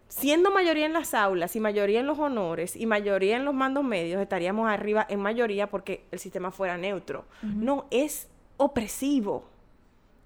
siendo 0.07 0.51
mayoría 0.51 0.85
en 0.85 0.93
las 0.93 1.13
aulas 1.13 1.55
y 1.55 1.59
mayoría 1.59 1.99
en 1.99 2.07
los 2.07 2.19
honores 2.19 2.75
y 2.75 2.85
mayoría 2.85 3.35
en 3.37 3.45
los 3.45 3.53
mandos 3.53 3.83
medios, 3.83 4.21
estaríamos 4.21 4.69
arriba 4.69 5.05
en 5.09 5.19
mayoría 5.19 5.69
porque 5.69 6.05
el 6.11 6.19
sistema 6.19 6.51
fuera 6.51 6.77
neutro. 6.77 7.25
No, 7.41 7.85
es 7.91 8.27
opresivo. 8.57 9.49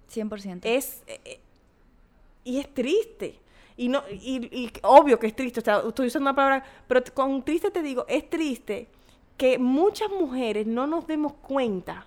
100%. 0.10 0.60
Es, 0.64 1.04
eh, 1.08 1.20
eh, 1.26 1.40
y 2.44 2.60
es 2.60 2.74
triste. 2.74 3.40
Y, 3.78 3.88
no, 3.88 4.04
y, 4.10 4.72
obvio 4.82 5.18
que 5.20 5.28
es 5.28 5.36
triste, 5.36 5.60
estoy 5.60 6.08
usando 6.08 6.30
una 6.30 6.36
palabra, 6.36 6.66
pero 6.88 7.02
con 7.14 7.44
triste 7.44 7.72
te 7.72 7.82
digo, 7.82 8.06
es 8.10 8.30
triste 8.30 8.88
que 9.38 9.58
muchas 9.58 10.10
mujeres 10.12 10.68
no 10.68 10.86
nos 10.86 11.08
demos 11.08 11.34
cuenta 11.34 12.06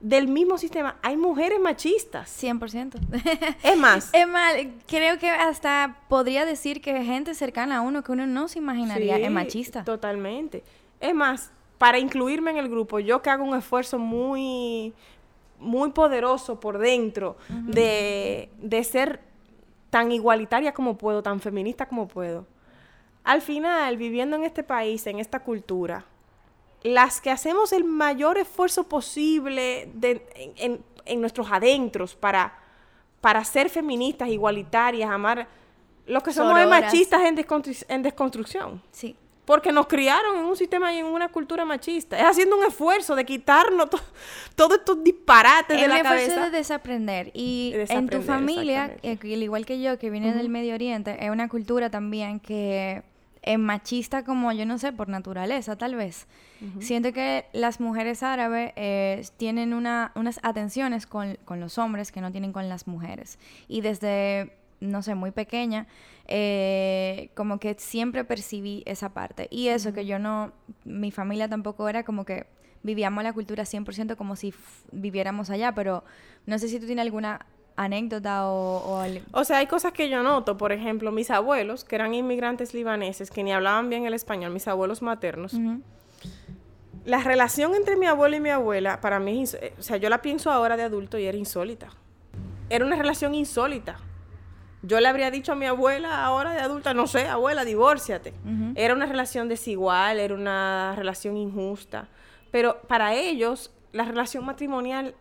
del 0.00 0.28
mismo 0.28 0.58
sistema. 0.58 0.96
Hay 1.02 1.16
mujeres 1.16 1.60
machistas. 1.60 2.42
100%. 2.42 2.98
Es 3.62 3.76
más. 3.76 4.10
es 4.12 4.28
más, 4.28 4.54
creo 4.86 5.18
que 5.18 5.28
hasta 5.28 5.98
podría 6.08 6.44
decir 6.44 6.80
que 6.80 7.04
gente 7.04 7.34
cercana 7.34 7.78
a 7.78 7.80
uno 7.80 8.02
que 8.02 8.12
uno 8.12 8.26
no 8.26 8.48
se 8.48 8.58
imaginaría 8.58 9.18
es 9.18 9.30
machista. 9.30 9.84
Totalmente. 9.84 10.62
Es 11.00 11.14
más, 11.14 11.52
para 11.78 11.98
incluirme 11.98 12.50
en 12.52 12.58
el 12.58 12.68
grupo, 12.68 12.98
yo 12.98 13.22
que 13.22 13.30
hago 13.30 13.44
un 13.44 13.56
esfuerzo 13.56 13.98
muy, 13.98 14.92
muy 15.58 15.90
poderoso 15.90 16.60
por 16.60 16.78
dentro 16.78 17.36
de, 17.48 18.50
de 18.58 18.84
ser 18.84 19.20
tan 19.90 20.12
igualitaria 20.12 20.72
como 20.72 20.96
puedo, 20.96 21.22
tan 21.22 21.40
feminista 21.40 21.86
como 21.86 22.08
puedo. 22.08 22.46
Al 23.24 23.42
final, 23.42 23.96
viviendo 23.96 24.36
en 24.36 24.44
este 24.44 24.62
país, 24.62 25.06
en 25.06 25.18
esta 25.18 25.40
cultura, 25.40 26.04
las 26.82 27.20
que 27.20 27.30
hacemos 27.30 27.72
el 27.72 27.84
mayor 27.84 28.38
esfuerzo 28.38 28.84
posible 28.84 29.90
de, 29.94 30.26
en, 30.56 30.82
en, 31.04 31.20
nuestros 31.20 31.50
adentros 31.50 32.14
para, 32.14 32.56
para 33.20 33.44
ser 33.44 33.68
feministas, 33.68 34.28
igualitarias, 34.28 35.10
amar, 35.10 35.48
lo 36.06 36.22
que 36.22 36.32
somos 36.32 36.54
machistas 36.68 37.22
en, 37.22 37.44
en 37.88 38.02
desconstrucción. 38.02 38.82
Sí 38.92 39.16
porque 39.48 39.72
nos 39.72 39.86
criaron 39.86 40.40
en 40.40 40.44
un 40.44 40.56
sistema 40.58 40.92
y 40.92 40.98
en 40.98 41.06
una 41.06 41.30
cultura 41.30 41.64
machista. 41.64 42.18
Es 42.18 42.24
haciendo 42.26 42.58
un 42.58 42.66
esfuerzo 42.66 43.16
de 43.16 43.24
quitarnos 43.24 43.88
todos 44.54 44.78
estos 44.78 45.02
disparates 45.02 45.80
de 45.80 45.88
la 45.88 46.02
cabeza. 46.02 46.26
esfuerzo 46.26 46.50
de 46.50 46.58
desaprender. 46.58 47.30
Y 47.32 47.72
en 47.88 48.10
tu 48.10 48.20
familia, 48.20 48.94
eh, 49.02 49.16
al 49.22 49.42
igual 49.42 49.64
que 49.64 49.80
yo, 49.80 49.98
que 49.98 50.10
viene 50.10 50.34
del 50.34 50.50
Medio 50.50 50.74
Oriente, 50.74 51.16
es 51.24 51.30
una 51.30 51.48
cultura 51.48 51.88
también 51.88 52.40
que 52.40 53.02
es 53.40 53.58
machista 53.58 54.22
como, 54.22 54.52
yo 54.52 54.66
no 54.66 54.76
sé, 54.76 54.92
por 54.92 55.08
naturaleza 55.08 55.76
tal 55.76 55.94
vez. 55.94 56.26
Siento 56.80 57.14
que 57.14 57.46
las 57.54 57.80
mujeres 57.80 58.22
árabes 58.22 58.72
eh, 58.76 59.24
tienen 59.38 59.72
una, 59.72 60.12
unas 60.14 60.40
atenciones 60.42 61.06
con, 61.06 61.38
con 61.46 61.58
los 61.58 61.78
hombres 61.78 62.12
que 62.12 62.20
no 62.20 62.30
tienen 62.32 62.52
con 62.52 62.68
las 62.68 62.86
mujeres. 62.86 63.38
Y 63.66 63.80
desde, 63.80 64.57
no 64.80 65.02
sé, 65.02 65.14
muy 65.14 65.30
pequeña 65.30 65.86
eh, 66.28 67.30
como 67.34 67.58
que 67.58 67.74
siempre 67.78 68.22
percibí 68.22 68.82
esa 68.86 69.08
parte. 69.08 69.48
Y 69.50 69.68
eso 69.68 69.94
que 69.94 70.04
yo 70.04 70.18
no, 70.18 70.52
mi 70.84 71.10
familia 71.10 71.48
tampoco 71.48 71.88
era 71.88 72.04
como 72.04 72.24
que 72.24 72.46
vivíamos 72.82 73.24
la 73.24 73.32
cultura 73.32 73.64
100% 73.64 74.14
como 74.16 74.36
si 74.36 74.54
viviéramos 74.92 75.50
allá, 75.50 75.72
pero 75.72 76.04
no 76.46 76.58
sé 76.58 76.68
si 76.68 76.78
tú 76.78 76.86
tienes 76.86 77.02
alguna 77.02 77.46
anécdota 77.76 78.46
o, 78.46 79.04
o... 79.32 79.44
sea, 79.44 79.58
hay 79.58 79.66
cosas 79.66 79.92
que 79.92 80.10
yo 80.10 80.22
noto. 80.22 80.58
Por 80.58 80.72
ejemplo, 80.72 81.12
mis 81.12 81.30
abuelos, 81.30 81.84
que 81.84 81.94
eran 81.94 82.12
inmigrantes 82.12 82.74
libaneses, 82.74 83.30
que 83.30 83.42
ni 83.42 83.52
hablaban 83.52 83.88
bien 83.88 84.04
el 84.04 84.12
español, 84.12 84.52
mis 84.52 84.68
abuelos 84.68 85.00
maternos. 85.00 85.56
La 87.06 87.22
relación 87.22 87.74
entre 87.74 87.96
mi 87.96 88.04
abuelo 88.04 88.36
y 88.36 88.40
mi 88.40 88.50
abuela, 88.50 89.00
para 89.00 89.18
mí, 89.18 89.44
o 89.44 89.82
sea, 89.82 89.96
yo 89.96 90.10
la 90.10 90.20
pienso 90.20 90.50
ahora 90.50 90.76
de 90.76 90.82
adulto 90.82 91.16
y 91.16 91.24
era 91.24 91.38
insólita. 91.38 91.88
Era 92.68 92.84
una 92.84 92.96
relación 92.96 93.34
insólita. 93.34 93.96
Yo 94.82 95.00
le 95.00 95.08
habría 95.08 95.30
dicho 95.30 95.52
a 95.52 95.54
mi 95.54 95.66
abuela 95.66 96.24
ahora 96.24 96.52
de 96.52 96.60
adulta, 96.60 96.94
no 96.94 97.06
sé, 97.06 97.26
abuela, 97.26 97.64
divórciate. 97.64 98.32
Era 98.76 98.94
una 98.94 99.06
relación 99.06 99.48
desigual, 99.48 100.20
era 100.20 100.34
una 100.34 100.94
relación 100.96 101.36
injusta. 101.36 102.08
Pero 102.50 102.80
para 102.82 103.14
ellos, 103.14 103.72
la 103.92 104.04
relación 104.04 104.44
matrimonial 104.44 105.14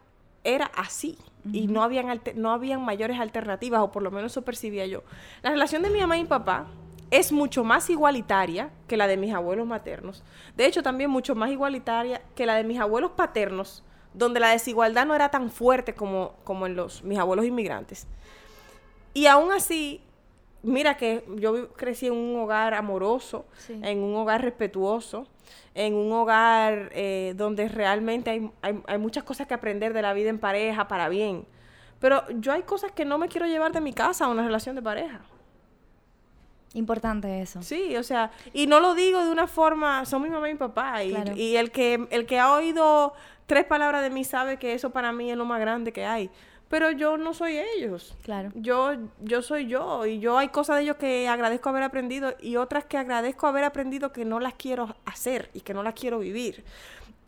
era 0.44 0.66
así. 0.76 1.18
Y 1.52 1.68
no 1.68 1.82
habían, 1.82 2.22
no 2.36 2.52
habían 2.52 2.84
mayores 2.84 3.20
alternativas, 3.20 3.82
o 3.82 3.92
por 3.92 4.04
lo 4.04 4.12
menos 4.12 4.34
eso 4.34 4.44
percibía 4.44 4.86
yo. 4.86 5.04
La 5.42 5.50
relación 5.50 5.82
de 5.82 5.90
mi 5.90 6.00
mamá 6.00 6.18
y 6.18 6.24
mi 6.24 6.28
papá 6.28 6.68
es 7.10 7.32
mucho 7.32 7.64
más 7.64 7.90
igualitaria 7.90 8.70
que 8.88 8.98
la 8.98 9.08
de 9.08 9.18
mis 9.18 9.34
abuelos 9.34 9.66
maternos. 9.66 10.24
De 10.56 10.66
hecho, 10.66 10.84
también 10.84 11.10
mucho 11.10 11.36
más 11.36 11.50
igualitaria 11.50 12.22
que 12.36 12.46
la 12.46 12.56
de 12.56 12.64
mis 12.64 12.80
abuelos 12.80 13.12
paternos, 13.12 13.84
donde 14.14 14.40
la 14.40 14.50
desigualdad 14.50 15.06
no 15.06 15.16
era 15.16 15.30
tan 15.30 15.50
fuerte 15.50 15.94
como, 15.94 16.34
como 16.44 16.66
en 16.66 16.76
los 16.76 17.04
mis 17.04 17.18
abuelos 17.18 17.46
inmigrantes. 17.46 18.08
Y 19.18 19.26
aún 19.26 19.52
así, 19.52 20.00
mira 20.62 20.96
que 20.96 21.26
yo 21.38 21.70
crecí 21.70 22.06
en 22.06 22.14
un 22.14 22.40
hogar 22.40 22.76
amoroso, 22.76 23.48
en 23.68 24.04
un 24.04 24.16
hogar 24.16 24.44
respetuoso, 24.44 25.26
en 25.74 25.96
un 25.96 26.12
hogar 26.12 26.92
eh, 26.94 27.34
donde 27.36 27.68
realmente 27.68 28.30
hay, 28.30 28.52
hay, 28.62 28.98
muchas 29.00 29.24
cosas 29.24 29.48
que 29.48 29.56
aprender 29.56 29.94
de 29.94 30.04
la 30.04 30.14
vida 30.14 30.30
en 30.30 30.38
pareja 30.38 30.88
para 30.88 31.10
bien. 31.10 31.48
Pero 32.00 32.30
yo 32.30 32.54
hay 32.54 32.62
cosas 32.62 32.92
que 32.92 33.06
no 33.06 33.18
me 33.18 33.28
quiero 33.28 33.48
llevar 33.48 33.72
de 33.72 33.82
mi 33.82 33.92
casa 33.92 34.26
a 34.26 34.28
una 34.28 34.44
relación 34.44 34.76
de 34.76 34.84
pareja. 34.84 35.22
Importante 36.76 37.42
eso. 37.42 37.64
Sí, 37.64 37.98
o 37.98 38.04
sea, 38.04 38.30
y 38.54 38.68
no 38.68 38.80
lo 38.80 38.94
digo 38.94 39.26
de 39.26 39.32
una 39.32 39.48
forma, 39.48 40.06
son 40.06 40.22
mi 40.22 40.30
mamá 40.30 40.48
y 40.48 40.54
mi 40.54 40.60
papá, 40.60 41.04
y, 41.04 41.16
y 41.36 41.56
el, 41.56 41.72
que, 41.72 42.08
el 42.12 42.28
que 42.28 42.38
ha 42.38 42.54
oído 42.54 43.14
tres 43.48 43.66
palabras 43.66 44.04
de 44.04 44.12
mí 44.12 44.24
sabe 44.24 44.60
que 44.60 44.74
eso 44.74 44.92
para 44.92 45.12
mí 45.12 45.32
es 45.32 45.38
lo 45.38 45.46
más 45.46 45.60
grande 45.60 45.92
que 45.92 46.06
hay 46.06 46.30
pero 46.70 46.92
yo 46.92 47.18
no 47.18 47.34
soy 47.34 47.60
ellos. 47.76 48.16
Claro. 48.24 48.52
Yo, 48.56 48.94
yo 49.22 49.42
soy 49.42 49.68
yo 49.68 50.06
y 50.06 50.20
yo 50.20 50.38
hay 50.38 50.50
cosas 50.50 50.78
de 50.78 50.84
ellos 50.84 50.98
que 50.98 51.28
agradezco 51.28 51.70
haber 51.70 51.84
aprendido 51.84 52.34
y 52.42 52.58
otras 52.58 52.86
que 52.86 52.98
agradezco 52.98 53.48
haber 53.48 53.64
aprendido 53.64 54.12
que 54.12 54.26
no 54.26 54.40
las 54.40 54.54
quiero 54.56 54.96
hacer 55.06 55.50
y 55.54 55.62
que 55.62 55.74
no 55.74 55.84
las 55.84 55.94
quiero 55.94 56.20
vivir. 56.20 56.64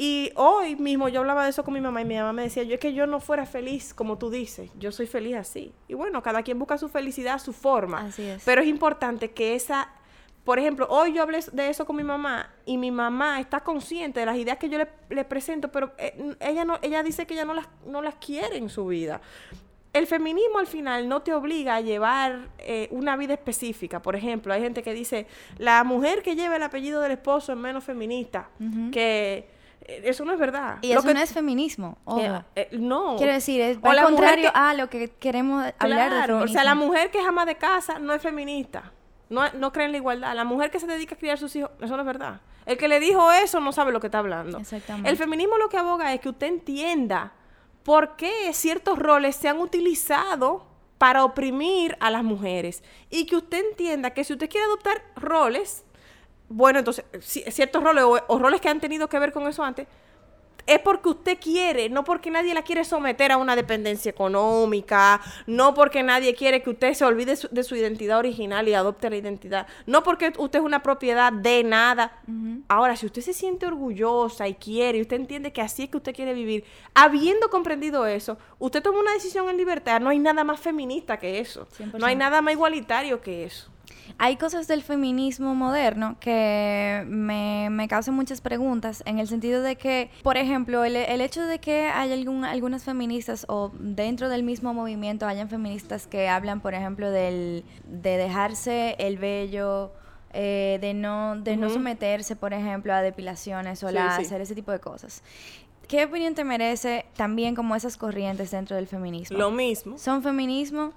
Y 0.01 0.31
hoy 0.35 0.77
mismo 0.77 1.09
yo 1.09 1.19
hablaba 1.19 1.43
de 1.43 1.49
eso 1.49 1.65
con 1.65 1.73
mi 1.73 1.81
mamá 1.81 2.01
y 2.01 2.05
mi 2.05 2.15
mamá 2.15 2.31
me 2.31 2.43
decía, 2.43 2.63
yo 2.63 2.75
es 2.75 2.79
que 2.79 2.93
yo 2.93 3.05
no 3.05 3.19
fuera 3.19 3.45
feliz 3.45 3.93
como 3.93 4.17
tú 4.17 4.29
dices, 4.29 4.71
yo 4.79 4.93
soy 4.93 5.07
feliz 5.07 5.35
así. 5.35 5.73
Y 5.89 5.93
bueno, 5.93 6.23
cada 6.23 6.41
quien 6.41 6.57
busca 6.57 6.77
su 6.77 6.87
felicidad 6.87 7.35
a 7.35 7.39
su 7.39 7.51
forma. 7.51 8.05
Así 8.05 8.23
es. 8.23 8.41
Pero 8.45 8.61
es 8.61 8.67
importante 8.69 9.31
que 9.31 9.55
esa 9.55 9.89
por 10.49 10.57
ejemplo, 10.57 10.87
hoy 10.89 11.13
yo 11.13 11.21
hablé 11.21 11.41
de 11.51 11.69
eso 11.69 11.85
con 11.85 11.95
mi 11.95 12.01
mamá 12.01 12.49
y 12.65 12.77
mi 12.77 12.89
mamá 12.89 13.39
está 13.39 13.59
consciente 13.59 14.19
de 14.19 14.25
las 14.25 14.35
ideas 14.35 14.57
que 14.57 14.67
yo 14.67 14.79
le, 14.79 15.23
presento, 15.23 15.71
pero 15.71 15.93
eh, 15.99 16.35
ella, 16.39 16.65
no, 16.65 16.79
ella 16.81 17.03
dice 17.03 17.27
que 17.27 17.35
ella 17.35 17.45
no 17.45 17.53
las, 17.53 17.67
no 17.85 18.01
las 18.01 18.15
quiere 18.15 18.57
en 18.57 18.67
su 18.67 18.87
vida. 18.87 19.21
El 19.93 20.07
feminismo 20.07 20.57
al 20.57 20.65
final 20.65 21.07
no 21.07 21.21
te 21.21 21.35
obliga 21.35 21.75
a 21.75 21.81
llevar 21.81 22.49
eh, 22.57 22.87
una 22.89 23.15
vida 23.15 23.35
específica. 23.35 24.01
Por 24.01 24.15
ejemplo, 24.15 24.51
hay 24.51 24.61
gente 24.61 24.81
que 24.81 24.91
dice, 24.91 25.27
la 25.59 25.83
mujer 25.83 26.23
que 26.23 26.35
lleva 26.35 26.55
el 26.55 26.63
apellido 26.63 26.99
del 26.99 27.11
esposo 27.11 27.51
es 27.51 27.57
menos 27.59 27.83
feminista, 27.83 28.49
que 28.91 29.47
eh, 29.81 30.01
eso 30.05 30.25
no 30.25 30.33
es 30.33 30.39
verdad. 30.39 30.79
Y 30.81 30.93
eso 30.93 31.13
no 31.13 31.19
es 31.19 31.31
feminismo. 31.31 31.99
no. 32.71 33.17
Quiero 33.17 33.33
decir, 33.33 33.61
es 33.61 33.77
al 33.83 34.01
contrario 34.03 34.49
a 34.55 34.73
lo 34.73 34.89
que 34.89 35.09
queremos 35.09 35.63
hablar 35.77 36.11
de 36.11 36.21
feminismo. 36.21 36.45
O 36.45 36.47
sea, 36.47 36.63
la 36.63 36.73
mujer 36.73 37.11
que 37.11 37.19
es 37.19 37.27
ama 37.27 37.45
de 37.45 37.53
casa 37.53 37.99
no 37.99 38.15
es 38.15 38.21
feminista. 38.23 38.93
No, 39.29 39.51
no 39.53 39.71
cree 39.71 39.85
en 39.85 39.91
la 39.91 39.97
igualdad. 39.97 40.35
La 40.35 40.43
mujer 40.43 40.71
que 40.71 40.79
se 40.79 40.87
dedica 40.87 41.15
a 41.15 41.17
criar 41.17 41.35
a 41.35 41.37
sus 41.37 41.55
hijos, 41.55 41.71
eso 41.79 41.95
no 41.95 42.01
es 42.01 42.05
verdad. 42.05 42.41
El 42.65 42.77
que 42.77 42.87
le 42.87 42.99
dijo 42.99 43.31
eso 43.31 43.59
no 43.59 43.71
sabe 43.71 43.91
lo 43.91 43.99
que 43.99 44.07
está 44.07 44.19
hablando. 44.19 44.57
Exactamente. 44.57 45.09
El 45.09 45.17
feminismo 45.17 45.57
lo 45.57 45.69
que 45.69 45.77
aboga 45.77 46.13
es 46.13 46.19
que 46.19 46.29
usted 46.29 46.47
entienda 46.47 47.33
por 47.83 48.15
qué 48.15 48.51
ciertos 48.53 48.99
roles 48.99 49.35
se 49.35 49.47
han 49.47 49.59
utilizado 49.59 50.67
para 50.97 51.23
oprimir 51.23 51.97
a 51.99 52.11
las 52.11 52.23
mujeres. 52.23 52.83
Y 53.09 53.25
que 53.25 53.37
usted 53.37 53.63
entienda 53.69 54.11
que 54.11 54.23
si 54.23 54.33
usted 54.33 54.49
quiere 54.49 54.65
adoptar 54.65 55.01
roles, 55.15 55.83
bueno, 56.49 56.79
entonces, 56.79 57.05
ciertos 57.21 57.83
roles 57.83 58.03
o 58.03 58.39
roles 58.39 58.59
que 58.61 58.69
han 58.69 58.79
tenido 58.79 59.07
que 59.07 59.17
ver 59.17 59.31
con 59.31 59.47
eso 59.47 59.63
antes, 59.63 59.87
es 60.69 60.79
porque 60.79 61.09
usted 61.09 61.39
quiere, 61.39 61.89
no 61.89 62.03
porque 62.03 62.29
nadie 62.29 62.53
la 62.53 62.61
quiere 62.61 62.85
someter 62.85 63.31
a 63.31 63.37
una 63.37 63.55
dependencia 63.55 64.11
económica, 64.11 65.19
no 65.47 65.73
porque 65.73 66.03
nadie 66.03 66.35
quiere 66.35 66.61
que 66.61 66.69
usted 66.69 66.93
se 66.93 67.03
olvide 67.03 67.35
de 67.49 67.63
su 67.63 67.75
identidad 67.75 68.19
original 68.19 68.67
y 68.67 68.75
adopte 68.75 69.09
la 69.09 69.15
identidad, 69.17 69.65
no 69.87 70.03
porque 70.03 70.31
usted 70.37 70.59
es 70.59 70.65
una 70.65 70.83
propiedad 70.83 71.33
de 71.33 71.63
nada. 71.63 72.21
Ahora, 72.67 72.95
si 72.95 73.07
usted 73.07 73.23
se 73.23 73.33
siente 73.33 73.65
orgullosa 73.65 74.47
y 74.47 74.53
quiere, 74.53 74.99
y 74.99 75.01
usted 75.01 75.15
entiende 75.17 75.51
que 75.51 75.61
así 75.61 75.83
es 75.83 75.89
que 75.89 75.97
usted 75.97 76.15
quiere 76.15 76.35
vivir, 76.35 76.63
habiendo 76.93 77.49
comprendido 77.49 78.05
eso, 78.05 78.37
usted 78.59 78.83
toma 78.83 78.99
una 78.99 79.13
decisión 79.13 79.49
en 79.49 79.57
libertad, 79.57 79.99
no 79.99 80.11
hay 80.11 80.19
nada 80.19 80.43
más 80.43 80.59
feminista 80.59 81.17
que 81.17 81.39
eso, 81.39 81.67
no 81.97 82.05
hay 82.05 82.15
nada 82.15 82.43
más 82.43 82.53
igualitario 82.53 83.21
que 83.21 83.43
eso 83.45 83.71
hay 84.17 84.37
cosas 84.37 84.67
del 84.67 84.81
feminismo 84.81 85.55
moderno 85.55 86.17
que 86.19 87.03
me, 87.07 87.69
me 87.69 87.87
causan 87.87 88.15
muchas 88.15 88.41
preguntas 88.41 89.03
en 89.05 89.19
el 89.19 89.27
sentido 89.27 89.61
de 89.61 89.75
que, 89.75 90.11
por 90.23 90.37
ejemplo, 90.37 90.83
el, 90.83 90.95
el 90.95 91.21
hecho 91.21 91.45
de 91.45 91.59
que 91.59 91.83
hay 91.83 92.11
algún, 92.11 92.43
algunas 92.45 92.83
feministas 92.83 93.45
o 93.47 93.71
dentro 93.79 94.29
del 94.29 94.43
mismo 94.43 94.73
movimiento 94.73 95.27
hayan 95.27 95.49
feministas 95.49 96.07
que 96.07 96.27
hablan, 96.27 96.61
por 96.61 96.73
ejemplo, 96.73 97.11
del, 97.11 97.63
de 97.85 98.17
dejarse 98.17 98.95
el 98.99 99.17
vello, 99.17 99.91
eh, 100.33 100.77
de 100.81 100.93
no 100.93 101.39
de 101.41 101.57
no 101.57 101.69
someterse, 101.69 102.35
por 102.35 102.53
ejemplo, 102.53 102.93
a 102.93 103.01
depilaciones 103.01 103.83
o 103.83 103.87
a 103.87 104.15
hacer 104.15 104.41
ese 104.41 104.55
tipo 104.55 104.71
de 104.71 104.79
cosas. 104.79 105.23
¿Qué 105.87 106.05
opinión 106.05 106.35
te 106.35 106.43
merece 106.43 107.05
también 107.15 107.55
como 107.55 107.75
esas 107.75 107.97
corrientes 107.97 108.51
dentro 108.51 108.75
del 108.75 108.85
feminismo? 108.85 109.39
Lo 109.39 109.49
mismo. 109.49 109.97
¿Son 109.97 110.21
feminismo? 110.21 110.93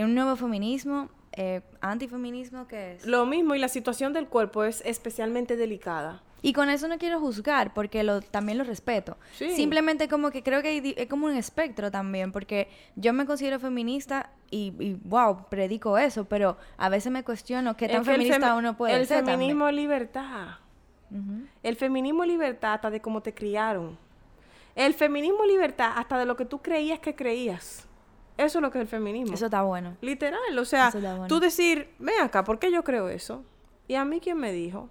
¿Un 0.00 0.14
nuevo 0.14 0.36
feminismo? 0.36 1.08
Eh, 1.32 1.60
antifeminismo 1.80 2.66
que 2.66 2.94
es. 2.94 3.06
Lo 3.06 3.26
mismo, 3.26 3.54
y 3.54 3.58
la 3.58 3.68
situación 3.68 4.12
del 4.12 4.26
cuerpo 4.26 4.64
es 4.64 4.82
especialmente 4.84 5.56
delicada. 5.56 6.22
Y 6.42 6.52
con 6.52 6.70
eso 6.70 6.88
no 6.88 6.98
quiero 6.98 7.20
juzgar, 7.20 7.74
porque 7.74 8.02
lo, 8.02 8.22
también 8.22 8.58
lo 8.58 8.64
respeto. 8.64 9.16
Simplemente 9.32 10.08
como 10.08 10.30
que 10.30 10.42
creo 10.42 10.62
que 10.62 10.94
es 10.96 11.06
como 11.06 11.26
un 11.26 11.36
espectro 11.36 11.90
también, 11.90 12.32
porque 12.32 12.68
yo 12.96 13.12
me 13.12 13.26
considero 13.26 13.60
feminista 13.60 14.30
y, 14.50 14.96
wow, 15.04 15.48
predico 15.48 15.98
eso, 15.98 16.24
pero 16.24 16.56
a 16.76 16.88
veces 16.88 17.12
me 17.12 17.22
cuestiono 17.22 17.76
qué 17.76 17.88
tan 17.88 18.04
feminista 18.04 18.54
uno 18.54 18.76
puede 18.76 19.04
ser. 19.04 19.18
El 19.18 19.24
feminismo 19.26 19.68
es 19.68 19.74
libertad. 19.74 20.48
El 21.62 21.76
feminismo 21.76 22.24
libertad 22.24 22.74
hasta 22.74 22.90
de 22.90 23.00
cómo 23.00 23.20
te 23.20 23.34
criaron. 23.34 23.98
El 24.74 24.94
feminismo 24.94 25.44
libertad 25.44 25.92
hasta 25.96 26.18
de 26.18 26.24
lo 26.24 26.36
que 26.36 26.44
tú 26.44 26.62
creías 26.62 27.00
que 27.00 27.14
creías. 27.14 27.86
Eso 28.40 28.58
es 28.58 28.62
lo 28.62 28.70
que 28.70 28.78
es 28.78 28.82
el 28.82 28.88
feminismo. 28.88 29.34
Eso 29.34 29.44
está 29.46 29.62
bueno. 29.62 29.96
Literal, 30.00 30.58
o 30.58 30.64
sea, 30.64 30.92
tú 31.28 31.40
decir, 31.40 31.90
ven 31.98 32.20
acá, 32.22 32.42
¿por 32.42 32.58
qué 32.58 32.72
yo 32.72 32.82
creo 32.82 33.08
eso? 33.08 33.44
¿Y 33.86 33.96
a 33.96 34.04
mí 34.04 34.20
quién 34.20 34.38
me 34.38 34.52
dijo? 34.52 34.88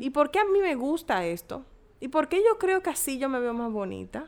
¿Y 0.00 0.10
por 0.10 0.30
qué 0.30 0.40
a 0.40 0.44
mí 0.44 0.58
me 0.60 0.74
gusta 0.74 1.24
esto? 1.24 1.64
¿Y 2.00 2.08
por 2.08 2.28
qué 2.28 2.38
yo 2.38 2.58
creo 2.58 2.82
que 2.82 2.90
así 2.90 3.18
yo 3.18 3.28
me 3.28 3.40
veo 3.40 3.52
más 3.52 3.70
bonita? 3.70 4.26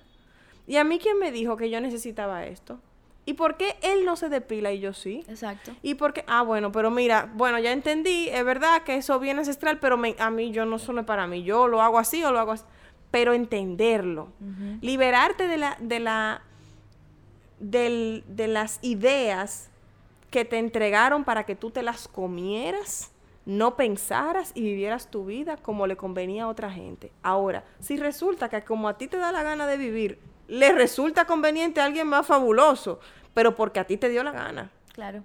¿Y 0.67 0.77
a 0.77 0.85
mí 0.85 0.99
quién 0.99 1.19
me 1.19 1.33
dijo 1.33 1.57
que 1.57 1.71
yo 1.71 1.81
necesitaba 1.81 2.45
esto? 2.45 2.81
¿Y 3.25 3.35
por 3.35 3.57
qué 3.57 3.77
él 3.83 4.05
no 4.05 4.17
se 4.17 4.29
depila 4.29 4.73
y 4.73 4.81
yo 4.81 4.93
sí? 4.93 5.25
Exacto. 5.29 5.73
¿Y 5.83 5.95
por 5.95 6.13
qué? 6.13 6.25
Ah, 6.27 6.43
bueno, 6.43 6.71
pero 6.73 6.91
mira, 6.91 7.31
bueno, 7.35 7.59
ya 7.59 7.73
entendí, 7.73 8.29
es 8.29 8.45
verdad 8.45 8.83
que 8.83 8.97
eso 8.97 9.19
viene 9.19 9.41
ancestral, 9.41 9.79
pero 9.79 9.99
a 10.19 10.31
mí 10.31 10.51
yo 10.53 10.65
no 10.67 10.79
suena 10.79 11.07
para 11.07 11.27
mí. 11.27 11.43
Yo 11.43 11.67
lo 11.67 11.81
hago 11.83 11.99
así 11.99 12.23
o 12.25 12.31
lo 12.31 12.39
hago 12.39 12.53
así. 12.53 12.65
Pero 13.11 13.33
entenderlo. 13.33 14.33
Liberarte 14.81 15.49
de 15.49 15.57
la, 15.57 15.77
de 15.81 15.99
la, 15.99 16.43
del, 17.61 18.25
de 18.27 18.49
las 18.49 18.79
ideas 18.83 19.71
que 20.31 20.45
te 20.45 20.59
entregaron 20.59 21.25
para 21.25 21.45
que 21.45 21.55
tú 21.55 21.71
te 21.71 21.83
las 21.83 22.09
comieras 22.09 23.13
no 23.47 23.77
pensaras 23.77 24.53
y 24.55 24.63
vivieras 24.63 25.11
tu 25.11 25.25
vida 25.25 25.57
como 25.57 25.87
le 25.87 25.97
convenía 25.97 26.45
a 26.45 26.49
otra 26.49 26.71
gente. 26.71 27.11
Ahora, 27.23 27.65
si 27.81 27.97
resulta 27.97 28.49
que 28.49 28.63
como 28.63 28.89
a 28.89 28.99
ti 28.99 29.09
te 29.09 29.17
da 29.17 29.33
la 29.33 29.43
gana 29.43 29.67
de 29.67 29.77
vivir, 29.77 30.21
le 30.47 30.73
resulta 30.73 31.25
conveniente 31.25 31.81
a 31.81 31.87
alguien 31.87 32.07
más 32.07 32.27
fabuloso, 32.27 33.01
pero 33.35 33.55
porque 33.55 33.81
a 33.81 33.85
ti 33.85 33.97
te 33.97 34.09
dio 34.09 34.23
la 34.23 34.33
gana. 34.33 34.71
Claro. 34.93 35.25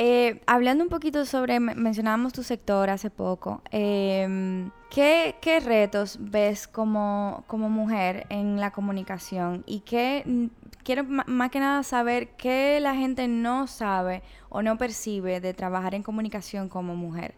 Eh, 0.00 0.40
hablando 0.46 0.84
un 0.84 0.90
poquito 0.90 1.26
sobre, 1.26 1.58
mencionábamos 1.58 2.32
tu 2.32 2.44
sector 2.44 2.88
hace 2.88 3.10
poco, 3.10 3.62
em, 3.72 4.70
¿qué, 4.90 5.34
retos 5.64 6.18
ves 6.20 6.68
como, 6.68 7.42
como 7.48 7.68
mujer 7.68 8.24
en 8.30 8.60
la 8.60 8.70
comunicación 8.70 9.64
y 9.66 9.80
qué 9.80 10.50
quiero 10.84 11.04
más 11.04 11.50
que 11.50 11.60
nada 11.60 11.82
saber 11.82 12.28
qué 12.36 12.78
la 12.80 12.94
gente 12.94 13.26
no 13.28 13.66
sabe 13.66 14.22
o 14.48 14.62
no 14.62 14.78
percibe 14.78 15.40
de 15.40 15.52
trabajar 15.52 15.94
en 15.94 16.02
comunicación 16.02 16.68
como 16.68 16.94
mujer. 16.96 17.34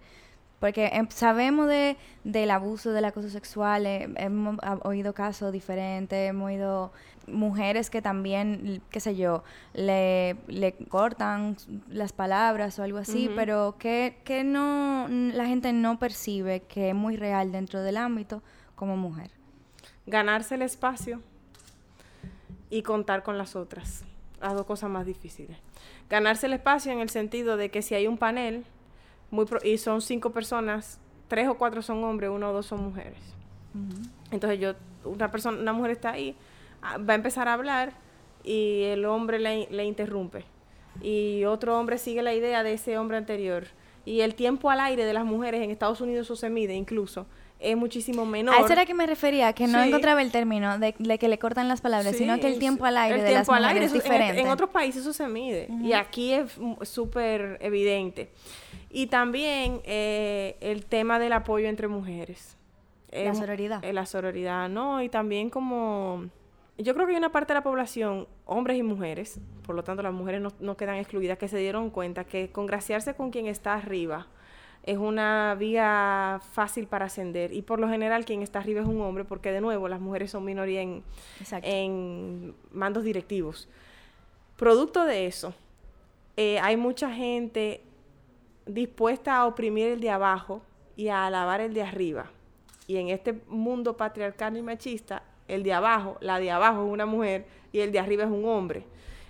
Porque 0.61 0.89
em, 0.93 1.09
sabemos 1.09 1.67
de, 1.67 1.97
del 2.23 2.51
abuso, 2.51 2.93
del 2.93 3.07
acoso 3.07 3.31
sexual, 3.31 3.87
eh, 3.87 4.09
hemos 4.17 4.59
oído 4.83 5.15
casos 5.15 5.51
diferentes, 5.51 6.29
hemos 6.29 6.49
oído 6.49 6.93
mujeres 7.27 7.91
que 7.91 8.03
también, 8.03 8.83
qué 8.91 9.01
sé 9.01 9.17
yo, 9.17 9.43
le, 9.75 10.37
le 10.47 10.73
cortan 10.73 11.57
las 11.89 12.13
palabras 12.13 12.79
o 12.79 12.83
algo 12.83 12.99
así, 12.99 13.31
pero 13.35 13.77
que, 13.79 14.21
que 14.25 14.45
no, 14.45 15.07
la 15.09 15.47
gente 15.47 15.73
no 15.73 15.99
percibe 15.99 16.61
que 16.63 16.91
es 16.91 16.95
muy 16.95 17.17
real 17.17 17.53
dentro 17.53 17.83
del 17.83 17.97
ámbito 17.97 18.43
como 18.75 18.97
mujer. 18.97 19.31
Ganarse 20.07 20.55
el 20.55 20.63
espacio 20.63 21.21
y 22.71 22.83
contar 22.83 23.23
con 23.23 23.37
las 23.37 23.57
otras. 23.57 24.05
Las 24.41 24.55
dos 24.55 24.65
cosas 24.65 24.89
más 24.89 25.05
difíciles. 25.05 25.59
Ganarse 26.09 26.47
el 26.47 26.55
espacio 26.55 26.93
en 26.93 27.01
el 27.01 27.11
sentido 27.11 27.57
de 27.57 27.71
que 27.71 27.83
si 27.83 27.95
hay 27.95 28.07
un 28.07 28.17
panel 28.17 28.65
muy 29.31 29.47
y 29.63 29.79
son 29.79 30.01
cinco 30.01 30.31
personas, 30.31 30.99
tres 31.29 31.49
o 31.49 31.59
cuatro 31.59 31.83
son 31.83 32.03
hombres, 32.05 32.31
uno 32.31 32.51
o 32.51 32.53
dos 32.53 32.67
son 32.67 32.83
mujeres. 32.83 33.19
Entonces 34.31 34.59
yo, 34.59 34.75
una 35.05 35.31
persona, 35.31 35.59
una 35.59 35.73
mujer 35.73 35.93
está 35.93 36.11
ahí, 36.11 36.35
ah, 36.35 36.45
va 36.83 37.13
a 37.13 37.17
empezar 37.17 37.49
a 37.49 37.55
hablar 37.55 37.93
y 38.45 38.85
el 38.85 39.05
hombre 39.05 39.39
le, 39.39 39.69
le 39.71 39.85
interrumpe. 39.85 40.45
Y 41.03 41.45
otro 41.45 41.79
hombre 41.79 41.99
sigue 41.99 42.23
la 42.23 42.35
idea 42.35 42.63
de 42.63 42.75
ese 42.75 42.99
hombre 42.99 43.17
anterior. 43.17 43.67
Y 44.05 44.23
el 44.23 44.35
tiempo 44.35 44.71
al 44.71 44.81
aire 44.81 45.05
de 45.05 45.13
las 45.13 45.25
mujeres 45.25 45.63
en 45.63 45.71
Estados 45.71 46.01
Unidos 46.01 46.27
eso 46.27 46.37
se 46.37 46.51
mide 46.51 46.75
incluso 46.75 47.27
es 47.61 47.77
muchísimo 47.77 48.25
menor. 48.25 48.55
A 48.55 48.61
eso 48.61 48.73
era 48.73 48.87
que 48.87 48.95
me 48.95 49.07
refería, 49.07 49.53
que 49.53 49.67
no 49.67 49.83
encontraba 49.83 50.23
el 50.23 50.33
término 50.33 50.79
de, 50.79 50.93
que 50.93 51.29
le 51.29 51.39
cortan 51.39 51.69
las 51.69 51.81
palabras, 51.81 52.17
sino 52.17 52.39
que 52.41 52.49
el 52.49 52.59
tiempo 52.59 52.87
al 52.87 52.97
aire 52.97 53.23
de 53.23 53.33
las 53.33 53.49
mujeres 53.49 53.85
es 53.85 53.93
diferente. 53.93 54.41
En, 54.41 54.49
otros 54.49 54.71
países 54.71 55.03
eso 55.03 55.13
se 55.13 55.29
mide 55.29 55.69
y 55.83 55.93
aquí 55.93 56.33
es 56.33 56.59
súper 56.83 57.59
evidente. 57.61 58.31
Y 58.91 59.07
también 59.07 59.81
eh, 59.85 60.57
el 60.61 60.87
tema 60.87 61.19
del 61.19 61.33
apoyo 61.33 61.69
entre 61.69 61.87
mujeres. 61.87 62.57
La 63.13 63.35
sororidad. 63.35 63.85
la 63.85 64.07
sororidad, 64.07 64.69
¿no? 64.69 65.03
Y 65.03 65.09
también 65.09 65.51
como... 65.51 66.29
Yo 66.83 66.95
creo 66.95 67.07
que 67.07 67.13
hay 67.13 67.19
una 67.19 67.33
parte 67.33 67.53
de 67.53 67.59
la 67.59 67.63
población, 67.63 68.27
hombres 68.47 68.79
y 68.79 68.83
mujeres, 68.83 69.39
por 69.67 69.75
lo 69.75 69.85
tanto 69.85 70.03
las 70.03 70.15
mujeres 70.15 70.41
no, 70.41 70.53
no 70.61 70.77
quedan 70.77 70.97
excluidas, 70.97 71.37
que 71.37 71.49
se 71.49 71.59
dieron 71.59 71.91
cuenta 71.91 72.25
que 72.25 72.51
congraciarse 72.51 73.15
con 73.15 73.31
quien 73.31 73.47
está 73.47 73.75
arriba 73.75 74.27
es 74.83 74.97
una 74.97 75.55
vía 75.59 76.41
fácil 76.53 76.87
para 76.87 77.07
ascender 77.07 77.53
y 77.53 77.63
por 77.63 77.81
lo 77.81 77.89
general 77.89 78.25
quien 78.25 78.43
está 78.43 78.61
arriba 78.61 78.81
es 78.81 78.87
un 78.87 79.01
hombre 79.03 79.25
porque 79.25 79.53
de 79.53 79.61
nuevo 79.61 79.89
las 79.89 80.01
mujeres 80.01 80.31
son 80.31 80.45
minoría 80.45 80.81
en, 80.81 81.03
en 81.63 82.55
mandos 82.73 83.05
directivos. 83.05 83.69
Producto 84.57 85.05
de 85.05 85.27
eso, 85.27 85.55
eh, 86.37 86.59
hay 86.61 86.77
mucha 86.77 87.13
gente 87.13 87.83
dispuesta 88.67 89.37
a 89.37 89.47
oprimir 89.47 89.89
el 89.89 90.01
de 90.01 90.11
abajo 90.11 90.63
y 90.97 91.09
a 91.09 91.27
alabar 91.27 91.61
el 91.61 91.75
de 91.75 91.83
arriba. 91.83 92.31
Y 92.87 92.97
en 92.97 93.09
este 93.09 93.41
mundo 93.49 93.97
patriarcal 93.97 94.57
y 94.57 94.63
machista, 94.63 95.23
el 95.55 95.63
de 95.63 95.73
abajo, 95.73 96.17
la 96.21 96.39
de 96.39 96.51
abajo 96.51 96.85
es 96.87 96.93
una 96.93 97.07
mujer 97.07 97.47
y 97.73 97.81
el 97.81 97.93
de 97.93 97.99
arriba 97.99 98.25
es 98.25 98.31
un 98.31 98.45
hombre. 98.45 98.85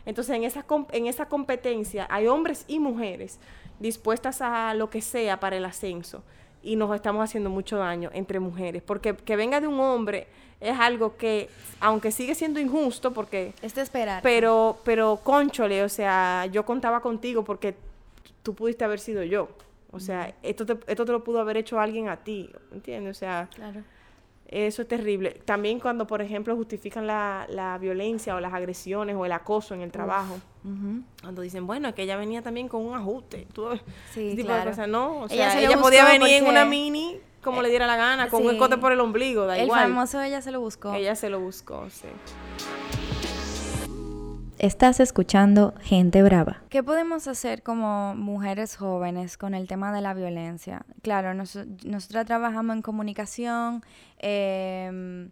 Entonces, 0.06 0.34
en 0.34 0.44
esa, 0.44 0.64
en 0.92 1.06
esa 1.06 1.26
competencia 1.26 2.06
hay 2.10 2.26
hombres 2.26 2.64
y 2.68 2.78
mujeres 2.78 3.38
dispuestas 3.78 4.40
a 4.40 4.74
lo 4.74 4.90
que 4.90 5.00
sea 5.00 5.40
para 5.40 5.56
el 5.56 5.64
ascenso 5.64 6.22
y 6.62 6.76
nos 6.76 6.94
estamos 6.94 7.24
haciendo 7.24 7.50
mucho 7.50 7.78
daño 7.78 8.10
entre 8.12 8.38
mujeres, 8.38 8.82
porque 8.82 9.16
que 9.16 9.36
venga 9.36 9.60
de 9.60 9.66
un 9.66 9.80
hombre 9.80 10.26
es 10.60 10.78
algo 10.78 11.16
que, 11.16 11.48
aunque 11.80 12.12
sigue 12.12 12.34
siendo 12.34 12.60
injusto, 12.60 13.12
porque... 13.12 13.54
Es 13.62 13.74
de 13.74 13.80
esperar. 13.80 14.22
Pero, 14.22 14.78
pero, 14.84 15.18
conchole, 15.22 15.82
o 15.82 15.88
sea, 15.88 16.46
yo 16.46 16.66
contaba 16.66 17.00
contigo 17.00 17.44
porque 17.44 17.74
tú 18.42 18.54
pudiste 18.54 18.84
haber 18.84 19.00
sido 19.00 19.22
yo. 19.22 19.48
O 19.90 19.98
sea, 19.98 20.34
esto, 20.42 20.66
te, 20.66 20.78
esto 20.86 21.04
te 21.04 21.12
lo 21.12 21.24
pudo 21.24 21.40
haber 21.40 21.56
hecho 21.56 21.80
alguien 21.80 22.08
a 22.08 22.18
ti, 22.18 22.50
¿entiendes? 22.72 23.16
O 23.16 23.18
sea... 23.18 23.48
Claro. 23.54 23.82
Eso 24.50 24.82
es 24.82 24.88
terrible. 24.88 25.40
También 25.44 25.78
cuando, 25.78 26.08
por 26.08 26.20
ejemplo, 26.20 26.56
justifican 26.56 27.06
la, 27.06 27.46
la 27.48 27.78
violencia 27.78 28.34
o 28.34 28.40
las 28.40 28.52
agresiones 28.52 29.14
o 29.14 29.24
el 29.24 29.30
acoso 29.30 29.74
en 29.74 29.80
el 29.80 29.92
trabajo. 29.92 30.40
Cuando 31.22 31.42
dicen, 31.42 31.68
bueno, 31.68 31.88
es 31.88 31.94
que 31.94 32.02
ella 32.02 32.16
venía 32.16 32.42
también 32.42 32.66
con 32.66 32.84
un 32.84 32.94
ajuste. 32.94 33.46
sí, 34.12 34.36
claro. 34.42 34.72
no. 34.88 35.20
O 35.20 35.28
sea, 35.28 35.60
ella, 35.60 35.78
podía 35.78 36.04
venir 36.04 36.42
en 36.42 36.46
una 36.48 36.64
mini 36.64 37.20
como 37.42 37.62
le 37.62 37.70
diera 37.70 37.86
la 37.86 37.96
gana, 37.96 38.28
con 38.28 38.44
un 38.44 38.50
escote 38.50 38.76
por 38.76 38.92
el 38.92 39.00
ombligo, 39.00 39.46
da 39.46 39.56
igual. 39.56 39.84
El 39.84 39.88
famoso 39.92 40.20
ella 40.20 40.42
se 40.42 40.50
lo 40.50 40.60
buscó. 40.60 40.94
Ella 40.94 41.14
se 41.14 41.30
lo 41.30 41.38
buscó, 41.40 41.88
sí. 41.88 42.08
Estás 44.60 45.00
escuchando 45.00 45.72
Gente 45.80 46.22
Brava. 46.22 46.60
¿Qué 46.68 46.82
podemos 46.82 47.26
hacer 47.28 47.62
como 47.62 48.14
mujeres 48.14 48.76
jóvenes 48.76 49.38
con 49.38 49.54
el 49.54 49.66
tema 49.66 49.90
de 49.90 50.02
la 50.02 50.12
violencia? 50.12 50.84
Claro, 51.00 51.32
nosotros 51.32 52.26
trabajamos 52.26 52.76
en 52.76 52.82
comunicación. 52.82 53.82
Em, 54.18 55.30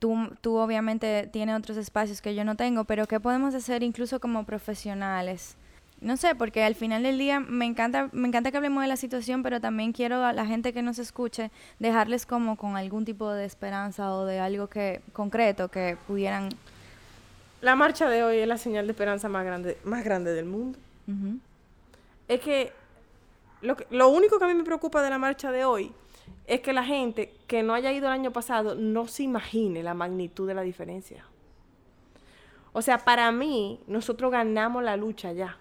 tú, 0.00 0.32
tú 0.40 0.56
obviamente 0.56 1.28
tienes 1.32 1.56
otros 1.56 1.76
espacios 1.76 2.20
que 2.20 2.34
yo 2.34 2.44
no 2.44 2.56
tengo, 2.56 2.82
pero 2.82 3.06
¿qué 3.06 3.20
podemos 3.20 3.54
hacer 3.54 3.84
incluso 3.84 4.18
como 4.18 4.42
profesionales? 4.42 5.56
No 6.00 6.16
sé, 6.16 6.34
porque 6.34 6.64
al 6.64 6.74
final 6.74 7.04
del 7.04 7.18
día 7.18 7.38
me 7.38 7.66
encanta, 7.66 8.08
me 8.10 8.26
encanta 8.26 8.50
que 8.50 8.56
hablemos 8.56 8.82
de 8.82 8.88
la 8.88 8.96
situación, 8.96 9.44
pero 9.44 9.60
también 9.60 9.92
quiero 9.92 10.24
a 10.24 10.32
la 10.32 10.44
gente 10.44 10.72
que 10.72 10.82
nos 10.82 10.98
escuche 10.98 11.52
dejarles 11.78 12.26
como 12.26 12.56
con 12.56 12.76
algún 12.76 13.04
tipo 13.04 13.30
de 13.30 13.44
esperanza 13.44 14.12
o 14.12 14.24
de 14.24 14.40
algo 14.40 14.66
que 14.66 15.02
concreto 15.12 15.68
que 15.68 15.96
pudieran 16.08 16.48
la 17.66 17.74
marcha 17.74 18.08
de 18.08 18.22
hoy 18.22 18.38
es 18.38 18.46
la 18.46 18.58
señal 18.58 18.86
de 18.86 18.92
esperanza 18.92 19.28
más 19.28 19.44
grande, 19.44 19.76
más 19.82 20.04
grande 20.04 20.32
del 20.32 20.44
mundo. 20.44 20.78
Es 22.28 22.40
que 22.40 22.72
lo, 23.60 23.76
que 23.76 23.88
lo 23.90 24.08
único 24.08 24.38
que 24.38 24.44
a 24.44 24.46
mí 24.46 24.54
me 24.54 24.62
preocupa 24.62 25.02
de 25.02 25.10
la 25.10 25.18
marcha 25.18 25.50
de 25.50 25.64
hoy 25.64 25.92
es 26.46 26.60
que 26.60 26.72
la 26.72 26.84
gente 26.84 27.34
que 27.48 27.64
no 27.64 27.74
haya 27.74 27.90
ido 27.90 28.06
el 28.06 28.12
año 28.12 28.30
pasado 28.30 28.76
no 28.76 29.08
se 29.08 29.24
imagine 29.24 29.82
la 29.82 29.94
magnitud 29.94 30.46
de 30.46 30.54
la 30.54 30.62
diferencia. 30.62 31.24
O 32.72 32.82
sea, 32.82 32.98
para 32.98 33.32
mí, 33.32 33.80
nosotros 33.88 34.30
ganamos 34.30 34.84
la 34.84 34.96
lucha 34.96 35.32
ya. 35.32 35.58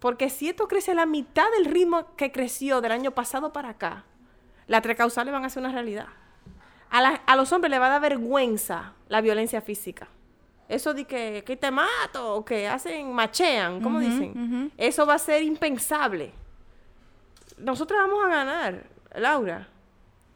Porque 0.00 0.28
si 0.28 0.48
esto 0.48 0.66
crece 0.66 0.90
a 0.90 0.96
la 0.96 1.06
mitad 1.06 1.46
del 1.56 1.66
ritmo 1.66 2.16
que 2.16 2.32
creció 2.32 2.80
del 2.80 2.90
año 2.90 3.12
pasado 3.12 3.52
para 3.52 3.68
acá, 3.68 4.02
las 4.66 4.82
tres 4.82 4.96
causales 4.96 5.32
van 5.32 5.44
a 5.44 5.50
ser 5.50 5.62
una 5.62 5.70
realidad. 5.70 6.08
A, 6.90 6.98
a 6.98 7.36
los 7.36 7.52
hombres 7.52 7.70
les 7.70 7.80
va 7.80 7.86
a 7.86 7.90
dar 7.90 8.00
vergüenza 8.00 8.94
la 9.08 9.20
violencia 9.20 9.60
física. 9.60 10.08
Eso 10.68 10.94
de 10.94 11.04
que, 11.04 11.42
que 11.46 11.56
te 11.56 11.70
mato, 11.70 12.34
o 12.36 12.44
que 12.44 12.66
hacen, 12.66 13.12
machean, 13.12 13.80
¿cómo 13.80 14.00
dicen? 14.00 14.72
Eso 14.76 15.06
va 15.06 15.14
a 15.14 15.18
ser 15.18 15.42
impensable. 15.42 16.32
Nosotros 17.58 17.98
vamos 17.98 18.24
a 18.24 18.28
ganar, 18.28 18.84
Laura. 19.14 19.68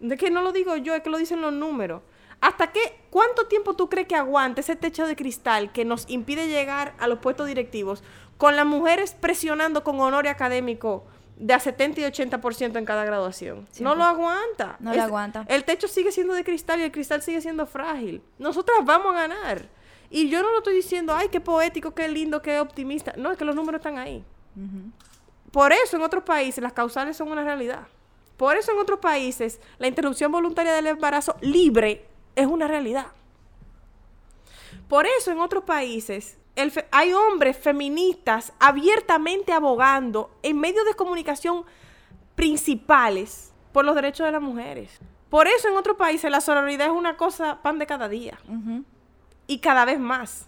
De 0.00 0.16
que 0.16 0.30
no 0.30 0.42
lo 0.42 0.52
digo 0.52 0.76
yo, 0.76 0.94
es 0.94 1.02
que 1.02 1.10
lo 1.10 1.18
dicen 1.18 1.40
los 1.40 1.52
números. 1.52 2.02
¿Hasta 2.40 2.70
qué, 2.70 3.00
cuánto 3.10 3.46
tiempo 3.46 3.74
tú 3.74 3.88
crees 3.88 4.06
que 4.06 4.14
aguante 4.14 4.60
ese 4.60 4.76
techo 4.76 5.06
de 5.06 5.16
cristal 5.16 5.72
que 5.72 5.84
nos 5.84 6.08
impide 6.08 6.46
llegar 6.46 6.94
a 6.98 7.08
los 7.08 7.18
puestos 7.18 7.48
directivos 7.48 8.04
con 8.36 8.54
las 8.54 8.66
mujeres 8.66 9.16
presionando 9.18 9.82
con 9.82 9.98
honor 9.98 10.28
académico 10.28 11.04
de 11.36 11.54
a 11.54 11.58
70 11.58 12.00
y 12.00 12.04
80% 12.04 12.76
en 12.76 12.84
cada 12.84 13.04
graduación? 13.04 13.66
No 13.80 13.94
lo 13.96 14.04
aguanta. 14.04 14.76
No 14.78 14.94
lo 14.94 15.02
aguanta. 15.02 15.44
El 15.48 15.64
techo 15.64 15.88
sigue 15.88 16.12
siendo 16.12 16.34
de 16.34 16.44
cristal 16.44 16.80
y 16.80 16.84
el 16.84 16.92
cristal 16.92 17.22
sigue 17.22 17.40
siendo 17.40 17.66
frágil. 17.66 18.22
Nosotras 18.38 18.78
vamos 18.84 19.16
a 19.16 19.26
ganar. 19.26 19.68
Y 20.10 20.28
yo 20.30 20.42
no 20.42 20.50
lo 20.50 20.58
estoy 20.58 20.74
diciendo, 20.74 21.14
ay, 21.14 21.28
qué 21.28 21.40
poético, 21.40 21.94
qué 21.94 22.08
lindo, 22.08 22.40
qué 22.40 22.60
optimista. 22.60 23.12
No, 23.16 23.30
es 23.30 23.38
que 23.38 23.44
los 23.44 23.54
números 23.54 23.80
están 23.80 23.98
ahí. 23.98 24.24
Por 25.50 25.72
eso 25.72 25.96
en 25.96 26.02
otros 26.02 26.24
países 26.24 26.62
las 26.62 26.72
causales 26.72 27.16
son 27.16 27.30
una 27.30 27.44
realidad. 27.44 27.86
Por 28.36 28.56
eso 28.56 28.72
en 28.72 28.78
otros 28.78 29.00
países 29.00 29.60
la 29.78 29.88
interrupción 29.88 30.30
voluntaria 30.30 30.72
del 30.72 30.86
embarazo 30.86 31.36
libre 31.40 32.06
es 32.36 32.46
una 32.46 32.68
realidad. 32.68 33.08
Por 34.88 35.06
eso 35.06 35.30
en 35.30 35.40
otros 35.40 35.64
países 35.64 36.38
hay 36.90 37.12
hombres 37.12 37.56
feministas 37.56 38.52
abiertamente 38.58 39.52
abogando 39.52 40.30
en 40.42 40.58
medios 40.58 40.84
de 40.86 40.94
comunicación 40.94 41.64
principales 42.34 43.52
por 43.72 43.84
los 43.84 43.94
derechos 43.94 44.26
de 44.26 44.32
las 44.32 44.42
mujeres. 44.42 44.98
Por 45.30 45.46
eso 45.46 45.68
en 45.68 45.76
otros 45.76 45.96
países 45.96 46.30
la 46.30 46.40
sororidad 46.40 46.86
es 46.86 46.92
una 46.92 47.16
cosa 47.16 47.60
pan 47.62 47.78
de 47.78 47.86
cada 47.86 48.08
día. 48.08 48.38
Y 49.48 49.58
cada 49.58 49.84
vez 49.84 49.98
más. 49.98 50.46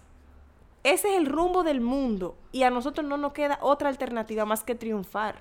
Ese 0.83 1.11
es 1.11 1.17
el 1.17 1.25
rumbo 1.25 1.63
del 1.63 1.81
mundo 1.81 2.37
y 2.51 2.63
a 2.63 2.69
nosotros 2.69 3.05
no 3.05 3.17
nos 3.17 3.33
queda 3.33 3.59
otra 3.61 3.89
alternativa 3.89 4.45
más 4.45 4.63
que 4.63 4.73
triunfar. 4.73 5.35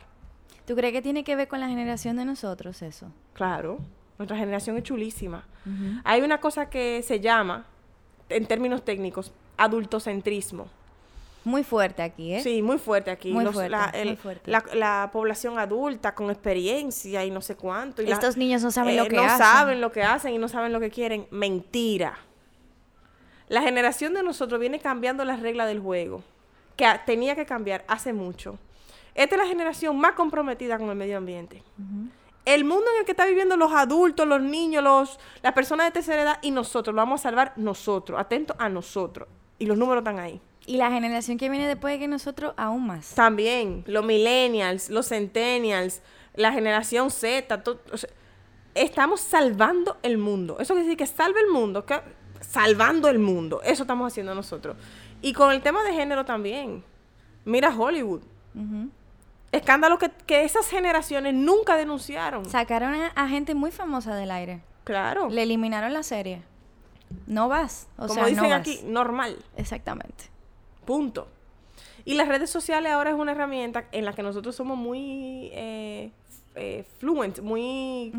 ¿Tú 0.67 0.75
crees 0.75 0.93
que 0.93 1.03
tiene 1.03 1.25
que 1.25 1.37
ver 1.37 1.49
con 1.49 1.61
la 1.61 1.69
generación 1.69 2.17
de 2.17 2.25
nosotros 2.25 2.83
eso? 2.83 3.07
Claro, 3.33 3.79
nuestra 4.19 4.37
generación 4.37 4.77
es 4.77 4.83
chulísima. 4.83 5.45
Hay 6.05 6.23
una 6.23 6.41
cosa 6.41 6.69
que 6.69 7.03
se 7.03 7.21
llama, 7.21 7.67
en 8.29 8.47
términos 8.47 8.85
técnicos, 8.85 9.33
adultocentrismo. 9.57 10.69
Muy 11.45 11.65
fuerte 11.65 12.03
aquí, 12.03 12.35
¿eh? 12.35 12.43
Sí, 12.43 12.61
muy 12.61 12.79
fuerte 12.79 13.11
aquí. 13.11 13.33
Muy, 13.33 13.47
fuerte, 13.47 14.19
la, 14.45 15.11
población 15.11 15.59
adulta 15.59 16.15
con 16.15 16.31
experiencia 16.31 17.25
y 17.25 17.31
no 17.31 17.41
sé 17.41 17.57
cuánto. 17.57 18.03
Y 18.03 18.11
Estos 18.11 18.37
niños 18.37 18.63
no 18.63 18.71
saben 18.71 18.97
lo 18.97 19.05
eh, 19.05 19.09
que 19.09 19.19
hacen. 19.19 19.39
No 19.39 19.45
saben 19.45 19.81
lo 19.81 19.93
que 19.93 20.03
hacen 20.03 20.35
y 20.35 20.39
no 20.39 20.49
saben 20.49 20.73
lo 20.73 20.81
que 20.81 20.91
quieren. 20.91 21.27
Mentira. 21.31 22.19
La 23.51 23.63
generación 23.63 24.15
de 24.15 24.23
nosotros 24.23 24.61
viene 24.61 24.79
cambiando 24.79 25.25
las 25.25 25.41
reglas 25.41 25.67
del 25.67 25.81
juego, 25.81 26.23
que 26.77 26.87
tenía 27.05 27.35
que 27.35 27.47
cambiar 27.47 27.85
hace 27.89 28.13
mucho. 28.13 28.61
Esta 29.13 29.35
es 29.35 29.43
la 29.43 29.49
generación 29.49 29.99
más 29.99 30.13
comprometida 30.13 30.79
con 30.79 30.89
el 30.89 30.95
medio 30.95 31.19
ambiente. 31.19 31.65
El 32.45 32.63
mundo 32.63 32.85
en 32.95 33.01
el 33.01 33.05
que 33.05 33.11
están 33.11 33.27
viviendo 33.27 33.57
los 33.57 33.73
adultos, 33.73 34.25
los 34.25 34.41
niños, 34.41 34.85
los, 34.85 35.19
las 35.43 35.53
personas 35.53 35.87
de 35.87 35.91
tercera 35.91 36.23
edad 36.23 36.39
y 36.43 36.53
nosotros, 36.53 36.95
lo 36.95 37.03
vamos 37.03 37.23
a 37.23 37.23
salvar 37.25 37.53
nosotros, 37.57 38.21
atentos 38.21 38.57
a 38.61 38.69
nosotros. 38.69 39.27
Y 39.59 39.67
los 39.67 39.77
números 39.77 40.03
están 40.03 40.21
ahí. 40.21 40.41
Y 40.65 40.77
la 40.77 40.89
generación 40.93 41.37
que 41.37 41.51
viene 41.51 41.67
después 41.67 41.95
de 41.95 41.99
que 41.99 42.07
nosotros, 42.07 42.55
aún 42.57 42.87
más. 42.87 43.17
También, 43.17 43.83
los 43.89 44.05
millennials, 44.05 44.91
los 44.91 45.09
centennials, 45.09 46.03
la 46.37 46.53
generación 46.53 47.11
Z, 47.11 47.65
estamos 48.77 49.21
salvando 49.21 49.97
el 50.05 50.19
mundo. 50.19 50.59
Eso 50.61 50.75
quiere 50.75 50.87
decir 50.87 50.99
que 50.99 51.07
salve 51.07 51.41
el 51.41 51.49
mundo, 51.49 51.85
que 51.85 52.01
salvando 52.41 53.09
el 53.09 53.19
mundo. 53.19 53.61
Eso 53.63 53.83
estamos 53.83 54.13
haciendo 54.13 54.35
nosotros. 54.35 54.77
Y 55.23 55.33
con 55.33 55.53
el 55.53 55.63
tema 55.63 55.83
de 55.83 55.93
género 55.93 56.25
también. 56.25 56.83
Mira 57.45 57.75
Hollywood. 57.77 58.23
Escándalo 59.53 59.99
que, 59.99 60.11
que, 60.27 60.45
esas 60.45 60.69
generaciones 60.69 61.35
nunca 61.35 61.77
denunciaron. 61.77 62.49
Sacaron 62.49 62.95
a, 63.15 63.29
gente 63.29 63.55
muy 63.55 63.71
famosa 63.71 64.15
del 64.15 64.31
aire. 64.31 64.61
Claro. 64.85 65.29
Le 65.29 65.43
eliminaron 65.43 65.93
la 65.93 66.03
serie. 66.03 66.43
No 67.27 67.49
vas. 67.49 67.89
O 67.97 68.07
Como 68.07 68.27
dicen 68.27 68.53
aquí, 68.53 68.81
normal. 68.85 69.37
Exactamente. 69.57 70.25
Punto. 70.85 71.29
Y 72.05 72.15
las 72.15 72.29
redes 72.29 72.51
sociales 72.51 72.93
ahora 72.93 73.11
es 73.11 73.17
una 73.17 73.33
herramienta 73.33 73.85
en 73.93 74.05
la 74.05 74.13
que 74.13 74.23
nosotros 74.23 74.55
somos 74.55 74.79
muy 74.79 75.51
eh, 75.53 76.11
eh 76.55 76.85
fluent, 76.99 77.41
muy 77.41 78.13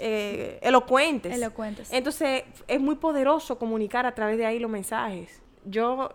eh, 0.00 0.58
elocuentes. 0.62 1.34
Elocuentes. 1.34 1.92
Entonces, 1.92 2.44
es 2.66 2.80
muy 2.80 2.96
poderoso 2.96 3.58
comunicar 3.58 4.06
a 4.06 4.14
través 4.14 4.38
de 4.38 4.46
ahí 4.46 4.58
los 4.58 4.70
mensajes. 4.70 5.42
Yo, 5.64 6.10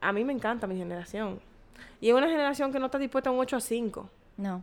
a 0.00 0.12
mí 0.12 0.24
me 0.24 0.32
encanta 0.32 0.66
mi 0.66 0.76
generación. 0.76 1.40
Y 2.00 2.08
es 2.08 2.14
una 2.14 2.28
generación 2.28 2.72
que 2.72 2.78
no 2.78 2.86
está 2.86 2.98
dispuesta 2.98 3.30
a 3.30 3.32
un 3.32 3.40
8 3.40 3.56
a 3.56 3.60
5. 3.60 4.10
No. 4.36 4.62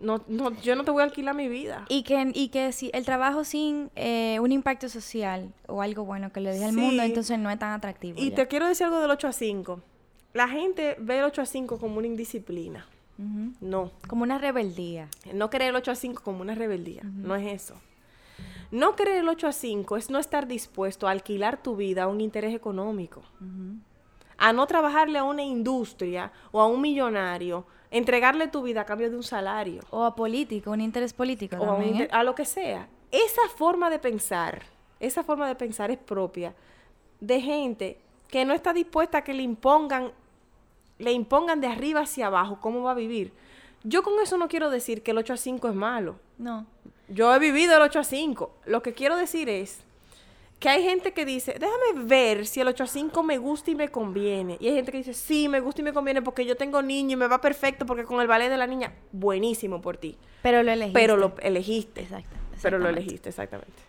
No, 0.00 0.22
no, 0.28 0.52
yo 0.60 0.76
no 0.76 0.84
te 0.84 0.92
voy 0.92 1.00
a 1.00 1.04
alquilar 1.04 1.34
mi 1.34 1.48
vida. 1.48 1.84
Y 1.88 2.04
que, 2.04 2.30
y 2.32 2.48
que 2.48 2.70
si 2.72 2.90
el 2.94 3.04
trabajo 3.04 3.42
sin 3.42 3.90
eh, 3.96 4.38
un 4.40 4.52
impacto 4.52 4.88
social 4.88 5.52
o 5.66 5.82
algo 5.82 6.04
bueno 6.04 6.32
que 6.32 6.40
le 6.40 6.52
dé 6.52 6.64
al 6.64 6.72
mundo, 6.72 7.02
entonces 7.02 7.38
no 7.38 7.50
es 7.50 7.58
tan 7.58 7.72
atractivo. 7.72 8.16
Y 8.20 8.30
te 8.30 8.46
quiero 8.46 8.68
decir 8.68 8.86
algo 8.86 9.00
del 9.00 9.10
8 9.10 9.28
a 9.28 9.32
5. 9.32 9.80
La 10.32 10.48
gente 10.48 10.96
ve 11.00 11.18
el 11.18 11.24
8 11.24 11.42
a 11.42 11.46
5 11.46 11.78
como 11.78 11.98
una 11.98 12.06
indisciplina. 12.06 12.86
No. 13.60 13.90
Como 14.08 14.22
una 14.22 14.38
rebeldía. 14.38 15.08
No 15.32 15.50
querer 15.50 15.68
el 15.68 15.76
8 15.76 15.90
a 15.90 15.94
5 15.94 16.22
como 16.22 16.40
una 16.40 16.54
rebeldía. 16.54 17.02
No 17.04 17.34
es 17.36 17.62
eso. 17.62 17.74
No 18.70 18.94
querer 18.94 19.18
el 19.18 19.28
8 19.28 19.48
a 19.48 19.52
5 19.52 19.96
es 19.96 20.10
no 20.10 20.18
estar 20.18 20.46
dispuesto 20.46 21.08
a 21.08 21.10
alquilar 21.10 21.62
tu 21.62 21.76
vida 21.76 22.04
a 22.04 22.08
un 22.08 22.20
interés 22.20 22.54
económico. 22.54 23.22
A 24.38 24.52
no 24.52 24.66
trabajarle 24.66 25.18
a 25.18 25.24
una 25.24 25.42
industria 25.42 26.32
o 26.52 26.60
a 26.60 26.66
un 26.66 26.80
millonario, 26.80 27.66
entregarle 27.90 28.48
tu 28.48 28.62
vida 28.62 28.82
a 28.82 28.84
cambio 28.86 29.10
de 29.10 29.16
un 29.16 29.22
salario. 29.22 29.82
O 29.90 30.04
a 30.04 30.14
político, 30.14 30.70
un 30.70 30.80
interés 30.80 31.12
político 31.12 31.56
o 31.56 31.82
¿eh? 31.82 32.08
a, 32.10 32.22
lo 32.22 32.34
que 32.34 32.44
sea. 32.44 32.88
Esa 33.10 33.42
forma 33.56 33.90
de 33.90 33.98
pensar, 33.98 34.62
esa 35.00 35.24
forma 35.24 35.48
de 35.48 35.56
pensar 35.56 35.90
es 35.90 35.98
propia 35.98 36.54
de 37.20 37.40
gente 37.40 37.98
que 38.28 38.44
no 38.44 38.54
está 38.54 38.72
dispuesta 38.72 39.18
a 39.18 39.24
que 39.24 39.34
le 39.34 39.42
impongan 39.42 40.12
le 41.00 41.12
impongan 41.12 41.60
de 41.60 41.66
arriba 41.66 42.00
hacia 42.00 42.26
abajo 42.28 42.58
cómo 42.60 42.82
va 42.82 42.92
a 42.92 42.94
vivir. 42.94 43.32
Yo 43.82 44.02
con 44.02 44.20
eso 44.22 44.36
no 44.36 44.48
quiero 44.48 44.70
decir 44.70 45.02
que 45.02 45.12
el 45.12 45.18
8 45.18 45.32
a 45.32 45.36
5 45.36 45.68
es 45.68 45.74
malo. 45.74 46.16
No. 46.38 46.66
Yo 47.08 47.34
he 47.34 47.38
vivido 47.38 47.76
el 47.76 47.82
8 47.82 48.00
a 48.00 48.04
5. 48.04 48.54
Lo 48.66 48.82
que 48.82 48.92
quiero 48.92 49.16
decir 49.16 49.48
es 49.48 49.80
que 50.58 50.68
hay 50.68 50.82
gente 50.82 51.12
que 51.12 51.24
dice, 51.24 51.56
déjame 51.58 52.04
ver 52.04 52.46
si 52.46 52.60
el 52.60 52.68
8 52.68 52.84
a 52.84 52.86
5 52.86 53.22
me 53.22 53.38
gusta 53.38 53.70
y 53.70 53.74
me 53.74 53.88
conviene. 53.88 54.58
Y 54.60 54.68
hay 54.68 54.74
gente 54.74 54.92
que 54.92 54.98
dice, 54.98 55.14
sí, 55.14 55.48
me 55.48 55.60
gusta 55.60 55.80
y 55.80 55.84
me 55.84 55.94
conviene 55.94 56.20
porque 56.20 56.44
yo 56.44 56.56
tengo 56.56 56.82
niño 56.82 57.14
y 57.14 57.16
me 57.16 57.26
va 57.26 57.40
perfecto 57.40 57.86
porque 57.86 58.04
con 58.04 58.20
el 58.20 58.28
ballet 58.28 58.50
de 58.50 58.58
la 58.58 58.66
niña, 58.66 58.92
buenísimo 59.10 59.80
por 59.80 59.96
ti. 59.96 60.18
Pero 60.42 60.62
lo 60.62 60.70
elegiste. 60.70 61.00
Pero 61.00 61.16
lo 61.16 61.32
elegiste. 61.40 62.02
Exacto. 62.02 62.39
Pero 62.62 62.78
lo 62.78 62.88
elegiste, 62.88 63.28
exactamente. 63.28 63.82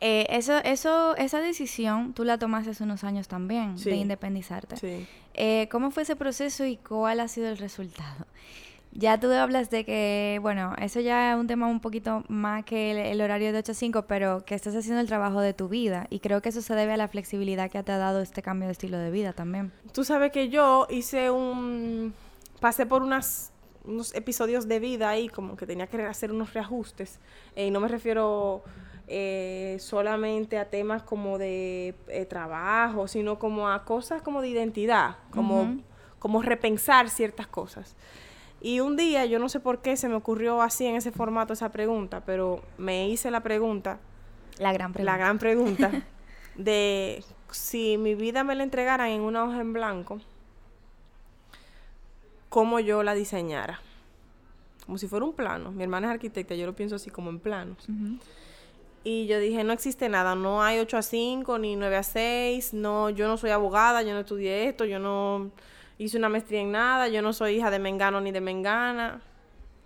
Eh, 0.00 0.26
eso, 0.30 0.58
eso, 0.58 1.16
esa 1.16 1.40
decisión 1.40 2.12
tú 2.12 2.24
la 2.24 2.38
tomaste 2.38 2.70
hace 2.70 2.84
unos 2.84 3.04
años 3.04 3.28
también, 3.28 3.76
de 3.76 3.96
independizarte. 3.96 4.76
Sí. 4.76 5.06
Eh, 5.34 5.68
¿Cómo 5.70 5.90
fue 5.90 6.02
ese 6.02 6.16
proceso 6.16 6.64
y 6.64 6.76
cuál 6.76 7.20
ha 7.20 7.28
sido 7.28 7.48
el 7.48 7.58
resultado? 7.58 8.26
Ya 8.92 9.20
tú 9.20 9.30
hablas 9.30 9.68
de 9.68 9.84
que, 9.84 10.38
bueno, 10.40 10.74
eso 10.80 11.00
ya 11.00 11.32
es 11.32 11.38
un 11.38 11.46
tema 11.46 11.66
un 11.66 11.80
poquito 11.80 12.24
más 12.28 12.64
que 12.64 13.10
el, 13.10 13.20
horario 13.20 13.52
de 13.52 13.58
8 13.58 13.72
a 13.72 13.74
5, 13.74 14.02
pero 14.06 14.44
que 14.46 14.54
estás 14.54 14.74
haciendo 14.74 15.00
el 15.00 15.06
trabajo 15.06 15.40
de 15.40 15.52
tu 15.52 15.68
vida. 15.68 16.06
Y 16.08 16.20
creo 16.20 16.40
que 16.40 16.48
eso 16.48 16.62
se 16.62 16.74
debe 16.74 16.94
a 16.94 16.96
la 16.96 17.08
flexibilidad 17.08 17.70
que 17.70 17.82
te 17.82 17.92
ha 17.92 17.98
dado 17.98 18.22
este 18.22 18.40
cambio 18.40 18.68
de 18.68 18.72
estilo 18.72 18.96
de 18.96 19.10
vida 19.10 19.34
también. 19.34 19.70
Tú 19.92 20.04
sabes 20.04 20.32
que 20.32 20.48
yo 20.48 20.86
hice 20.88 21.30
un... 21.30 22.14
pasé 22.58 22.86
por 22.86 23.02
unas 23.02 23.52
unos 23.86 24.14
episodios 24.14 24.68
de 24.68 24.80
vida 24.80 25.08
ahí, 25.08 25.28
como 25.28 25.56
que 25.56 25.66
tenía 25.66 25.86
que 25.86 26.02
hacer 26.02 26.32
unos 26.32 26.54
reajustes. 26.54 27.20
Eh, 27.54 27.66
y 27.66 27.70
no 27.70 27.80
me 27.80 27.88
refiero 27.88 28.62
eh, 29.08 29.76
solamente 29.80 30.58
a 30.58 30.68
temas 30.68 31.02
como 31.02 31.38
de 31.38 31.94
eh, 32.08 32.26
trabajo, 32.26 33.08
sino 33.08 33.38
como 33.38 33.68
a 33.68 33.84
cosas 33.84 34.22
como 34.22 34.42
de 34.42 34.48
identidad, 34.48 35.16
como, 35.30 35.78
como 36.18 36.42
repensar 36.42 37.08
ciertas 37.08 37.46
cosas. 37.46 37.96
Y 38.60 38.80
un 38.80 38.96
día, 38.96 39.24
yo 39.26 39.38
no 39.38 39.48
sé 39.48 39.60
por 39.60 39.80
qué 39.80 39.96
se 39.96 40.08
me 40.08 40.14
ocurrió 40.14 40.62
así 40.62 40.86
en 40.86 40.96
ese 40.96 41.12
formato 41.12 41.52
esa 41.52 41.70
pregunta, 41.70 42.24
pero 42.24 42.62
me 42.78 43.08
hice 43.08 43.30
la 43.30 43.42
pregunta. 43.42 43.98
La 44.58 44.72
gran 44.72 44.92
pregunta. 44.92 45.12
La 45.12 45.18
gran 45.18 45.38
pregunta 45.38 45.90
de 46.56 47.22
si 47.50 47.98
mi 47.98 48.14
vida 48.14 48.44
me 48.44 48.54
la 48.54 48.64
entregaran 48.64 49.08
en 49.10 49.20
una 49.20 49.44
hoja 49.44 49.60
en 49.60 49.72
blanco, 49.72 50.20
cómo 52.56 52.80
yo 52.80 53.02
la 53.02 53.12
diseñara. 53.12 53.82
Como 54.86 54.96
si 54.96 55.08
fuera 55.08 55.26
un 55.26 55.34
plano. 55.34 55.72
Mi 55.72 55.82
hermana 55.82 56.06
es 56.06 56.14
arquitecta, 56.14 56.54
yo 56.54 56.64
lo 56.64 56.74
pienso 56.74 56.96
así 56.96 57.10
como 57.10 57.28
en 57.28 57.38
planos. 57.38 57.86
Y 59.04 59.26
yo 59.26 59.38
dije, 59.38 59.62
no 59.62 59.74
existe 59.74 60.08
nada, 60.08 60.34
no 60.34 60.62
hay 60.62 60.78
8 60.78 60.96
a 60.96 61.02
5 61.02 61.58
ni 61.58 61.76
9 61.76 61.96
a 61.96 62.02
6, 62.02 62.72
no, 62.72 63.10
yo 63.10 63.28
no 63.28 63.36
soy 63.36 63.50
abogada, 63.50 64.00
yo 64.00 64.14
no 64.14 64.20
estudié 64.20 64.68
esto, 64.68 64.86
yo 64.86 64.98
no 64.98 65.50
hice 65.98 66.16
una 66.16 66.30
maestría 66.30 66.62
en 66.62 66.72
nada, 66.72 67.08
yo 67.08 67.20
no 67.20 67.34
soy 67.34 67.56
hija 67.56 67.70
de 67.70 67.78
Mengano 67.78 68.22
ni 68.22 68.32
de 68.32 68.40
Mengana. 68.40 69.20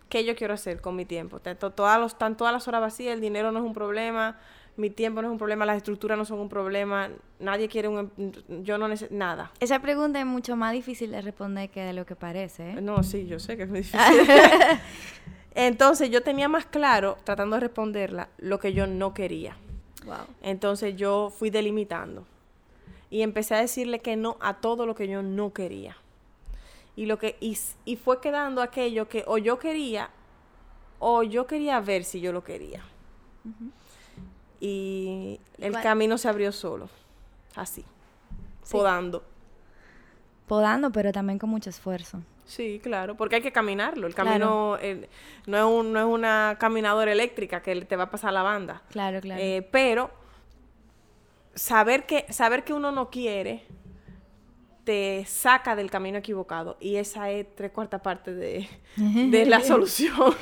¿Qué 0.08 0.24
yo 0.24 0.36
quiero 0.36 0.54
hacer 0.54 0.80
con 0.80 0.94
mi 0.94 1.04
tiempo? 1.04 1.40
Todas 1.40 1.98
los, 1.98 2.12
están 2.12 2.36
todas 2.36 2.52
las 2.52 2.68
horas 2.68 2.82
vacías, 2.82 3.14
el 3.14 3.20
dinero 3.20 3.50
no 3.50 3.58
es 3.58 3.64
un 3.64 3.74
problema, 3.74 4.38
mi 4.80 4.90
tiempo 4.90 5.20
no 5.20 5.28
es 5.28 5.32
un 5.32 5.38
problema, 5.38 5.66
las 5.66 5.76
estructuras 5.76 6.16
no 6.16 6.24
son 6.24 6.40
un 6.40 6.48
problema, 6.48 7.10
nadie 7.38 7.68
quiere 7.68 7.88
un... 7.88 8.10
Em, 8.16 8.62
yo 8.64 8.78
no 8.78 8.88
necesito 8.88 9.14
nada. 9.14 9.52
Esa 9.60 9.80
pregunta 9.80 10.18
es 10.18 10.26
mucho 10.26 10.56
más 10.56 10.72
difícil 10.72 11.10
de 11.10 11.20
responder 11.20 11.70
que 11.70 11.82
de 11.82 11.92
lo 11.92 12.06
que 12.06 12.16
parece. 12.16 12.70
¿eh? 12.70 12.80
No, 12.80 13.02
sí, 13.02 13.26
yo 13.26 13.38
sé 13.38 13.56
que 13.56 13.64
es 13.64 13.68
muy 13.68 13.78
difícil. 13.80 14.00
Entonces 15.54 16.10
yo 16.10 16.22
tenía 16.22 16.48
más 16.48 16.66
claro, 16.66 17.18
tratando 17.24 17.56
de 17.56 17.60
responderla, 17.60 18.28
lo 18.38 18.58
que 18.58 18.72
yo 18.72 18.86
no 18.86 19.14
quería. 19.14 19.56
Entonces 20.42 20.96
yo 20.96 21.30
fui 21.30 21.50
delimitando. 21.50 22.24
Y 23.10 23.22
empecé 23.22 23.54
a 23.56 23.60
decirle 23.60 23.98
que 23.98 24.16
no 24.16 24.36
a 24.40 24.54
todo 24.54 24.86
lo 24.86 24.94
que 24.94 25.08
yo 25.08 25.22
no 25.22 25.52
quería. 25.52 25.96
Y, 26.96 27.06
lo 27.06 27.18
que, 27.18 27.36
y, 27.40 27.96
fue 27.96 28.20
quedando 28.20 28.62
aquello 28.62 29.08
que 29.08 29.24
o 29.26 29.38
yo 29.38 29.58
quería 29.58 30.10
o 30.98 31.22
yo 31.22 31.46
quería 31.46 31.80
ver 31.80 32.04
si 32.04 32.20
yo 32.20 32.32
lo 32.32 32.44
quería. 32.44 32.82
Y 34.60 35.40
el 35.58 35.72
camino 35.80 36.18
se 36.18 36.28
abrió 36.28 36.52
solo. 36.52 36.88
Así. 37.56 37.84
Podando. 38.70 39.24
podando, 40.46 40.92
pero 40.92 41.12
también 41.12 41.38
con 41.38 41.50
mucho 41.50 41.70
esfuerzo. 41.70 42.20
Sí, 42.44 42.80
claro, 42.82 43.16
porque 43.16 43.36
hay 43.36 43.42
que 43.42 43.52
caminarlo. 43.52 44.06
El 44.06 44.14
camino 44.14 44.76
eh, 44.80 45.08
no, 45.46 45.56
es 45.56 45.64
un, 45.64 45.92
no 45.92 46.00
es 46.00 46.04
una 46.04 46.56
caminadora 46.58 47.12
eléctrica 47.12 47.62
que 47.62 47.80
te 47.82 47.96
va 47.96 48.04
a 48.04 48.10
pasar 48.10 48.32
la 48.32 48.42
banda. 48.42 48.82
Claro, 48.90 49.20
claro. 49.20 49.40
Eh, 49.40 49.66
pero 49.70 50.10
saber 51.54 52.06
que, 52.06 52.26
saber 52.30 52.64
que 52.64 52.72
uno 52.72 52.90
no 52.90 53.10
quiere 53.10 53.64
te 54.84 55.24
saca 55.26 55.76
del 55.76 55.90
camino 55.90 56.18
equivocado 56.18 56.76
y 56.80 56.96
esa 56.96 57.30
es 57.30 57.46
tres 57.54 57.70
cuartas 57.70 58.00
partes 58.00 58.36
de, 58.36 58.68
de 58.96 59.46
la 59.46 59.60
solución. 59.60 60.34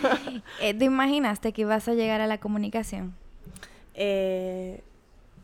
Eh, 0.61 0.72
¿Te 0.72 0.87
imaginaste 0.87 1.52
que 1.52 1.62
ibas 1.62 1.88
a 1.88 1.94
llegar 1.94 2.20
a 2.20 2.26
la 2.26 2.38
comunicación? 2.38 3.14
Eh, 4.01 4.81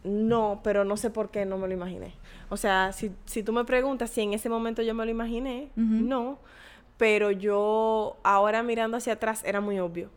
no, 0.04 0.60
pero 0.62 0.84
no 0.84 0.96
sé 0.96 1.10
por 1.10 1.30
qué 1.30 1.44
no 1.44 1.58
me 1.58 1.66
lo 1.66 1.74
imaginé. 1.74 2.14
O 2.50 2.56
sea, 2.56 2.92
si, 2.92 3.10
si 3.24 3.42
tú 3.42 3.52
me 3.52 3.64
preguntas 3.64 4.10
si 4.10 4.20
en 4.20 4.32
ese 4.32 4.48
momento 4.48 4.80
yo 4.82 4.94
me 4.94 5.04
lo 5.04 5.10
imaginé, 5.10 5.70
no. 5.76 6.38
Pero 6.96 7.32
yo, 7.32 8.16
ahora 8.22 8.62
mirando 8.62 8.96
hacia 8.96 9.14
atrás, 9.14 9.42
era 9.44 9.60
muy 9.60 9.80
obvio. 9.80 10.10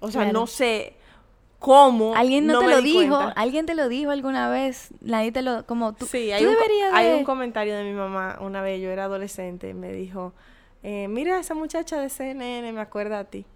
O 0.00 0.10
sea, 0.10 0.32
no 0.32 0.46
sé 0.46 0.94
cómo. 1.60 2.16
Alguien 2.16 2.46
no, 2.46 2.58
te 2.58 2.66
lo 2.66 2.82
dijo, 2.82 3.16
alguien 3.36 3.66
te 3.66 3.74
lo 3.74 3.88
dijo 3.88 4.10
alguna 4.10 4.50
vez, 4.50 4.88
nadie 5.00 5.30
te 5.30 5.42
lo, 5.42 5.64
como 5.66 5.92
tú. 5.92 6.06
Sí, 6.06 6.32
hay, 6.32 6.44
un, 6.44 6.56
hay 6.92 7.12
un 7.12 7.24
comentario 7.24 7.76
de 7.76 7.84
mi 7.84 7.92
mamá 7.92 8.38
una 8.40 8.60
vez, 8.60 8.80
yo 8.80 8.90
era 8.90 9.04
adolescente, 9.04 9.72
me 9.72 9.92
dijo, 9.92 10.32
eh, 10.82 11.06
mira 11.08 11.38
esa 11.38 11.54
muchacha 11.54 12.00
de 12.00 12.08
CNN, 12.08 12.72
me 12.72 12.80
acuerda 12.80 13.20
a 13.20 13.24
ti. 13.24 13.46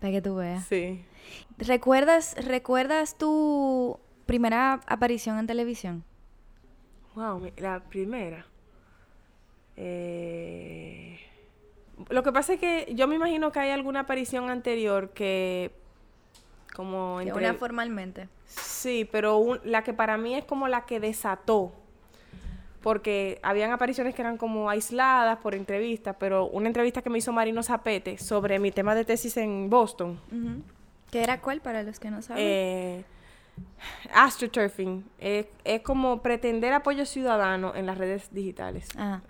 Para 0.00 0.12
que 0.12 0.22
tú 0.22 0.36
veas. 0.36 0.64
Sí. 0.64 1.04
¿Recuerdas, 1.58 2.34
¿Recuerdas 2.44 3.16
tu 3.16 3.98
primera 4.26 4.80
aparición 4.86 5.38
en 5.38 5.46
televisión? 5.46 6.04
Wow, 7.14 7.50
la 7.56 7.80
primera. 7.80 8.46
Eh, 9.76 11.18
lo 12.10 12.22
que 12.22 12.32
pasa 12.32 12.54
es 12.54 12.60
que 12.60 12.92
yo 12.94 13.08
me 13.08 13.16
imagino 13.16 13.50
que 13.52 13.60
hay 13.60 13.70
alguna 13.70 14.00
aparición 14.00 14.50
anterior 14.50 15.10
que 15.10 15.72
como 16.74 17.20
entre... 17.20 17.36
una 17.36 17.54
formalmente. 17.54 18.28
Sí, 18.46 19.08
pero 19.10 19.60
la 19.64 19.82
que 19.82 19.92
para 19.92 20.16
mí 20.16 20.34
es 20.34 20.44
como 20.44 20.68
la 20.68 20.86
que 20.86 21.00
desató 21.00 21.72
porque 22.82 23.38
habían 23.42 23.72
apariciones 23.72 24.14
que 24.14 24.22
eran 24.22 24.36
como 24.36 24.70
aisladas 24.70 25.38
por 25.38 25.54
entrevistas, 25.54 26.16
pero 26.18 26.46
una 26.46 26.68
entrevista 26.68 27.02
que 27.02 27.10
me 27.10 27.18
hizo 27.18 27.32
Marino 27.32 27.62
Zapete 27.62 28.18
sobre 28.18 28.58
mi 28.58 28.70
tema 28.70 28.94
de 28.94 29.04
tesis 29.04 29.36
en 29.36 29.68
Boston. 29.68 30.18
¿Qué 31.10 31.22
era 31.22 31.40
cuál 31.40 31.60
para 31.60 31.82
los 31.82 31.98
que 31.98 32.10
no 32.10 32.22
saben? 32.22 32.42
Eh, 32.44 33.04
astroturfing 34.12 35.04
es, 35.18 35.46
como 35.82 36.22
pretender 36.22 36.72
apoyo 36.72 37.06
ciudadano 37.06 37.74
en 37.74 37.86
las 37.86 37.98
redes 37.98 38.32
digitales. 38.32 38.88
Ah. 38.96 39.20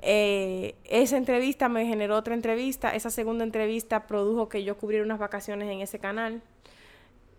Eh, 0.00 0.74
esa 0.84 1.16
entrevista 1.16 1.68
me 1.68 1.86
generó 1.86 2.16
otra 2.16 2.34
entrevista. 2.34 2.94
Esa 2.94 3.10
segunda 3.10 3.44
entrevista 3.44 4.06
produjo 4.06 4.48
que 4.48 4.64
yo 4.64 4.76
cubriera 4.76 5.04
unas 5.04 5.18
vacaciones 5.18 5.68
en 5.70 5.80
ese 5.80 5.98
canal. 5.98 6.42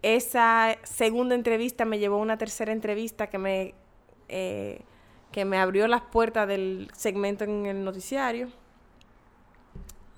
Esa 0.01 0.77
segunda 0.83 1.35
entrevista 1.35 1.85
me 1.85 1.99
llevó 1.99 2.15
a 2.15 2.19
una 2.19 2.37
tercera 2.37 2.71
entrevista 2.71 3.27
que 3.27 3.37
me, 3.37 3.73
eh, 4.29 4.81
que 5.31 5.45
me 5.45 5.57
abrió 5.57 5.87
las 5.87 6.01
puertas 6.01 6.47
del 6.47 6.89
segmento 6.95 7.43
en 7.43 7.65
el 7.65 7.83
noticiario. 7.83 8.49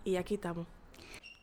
Y 0.03 0.15
aquí 0.15 0.35
estamos. 0.35 0.67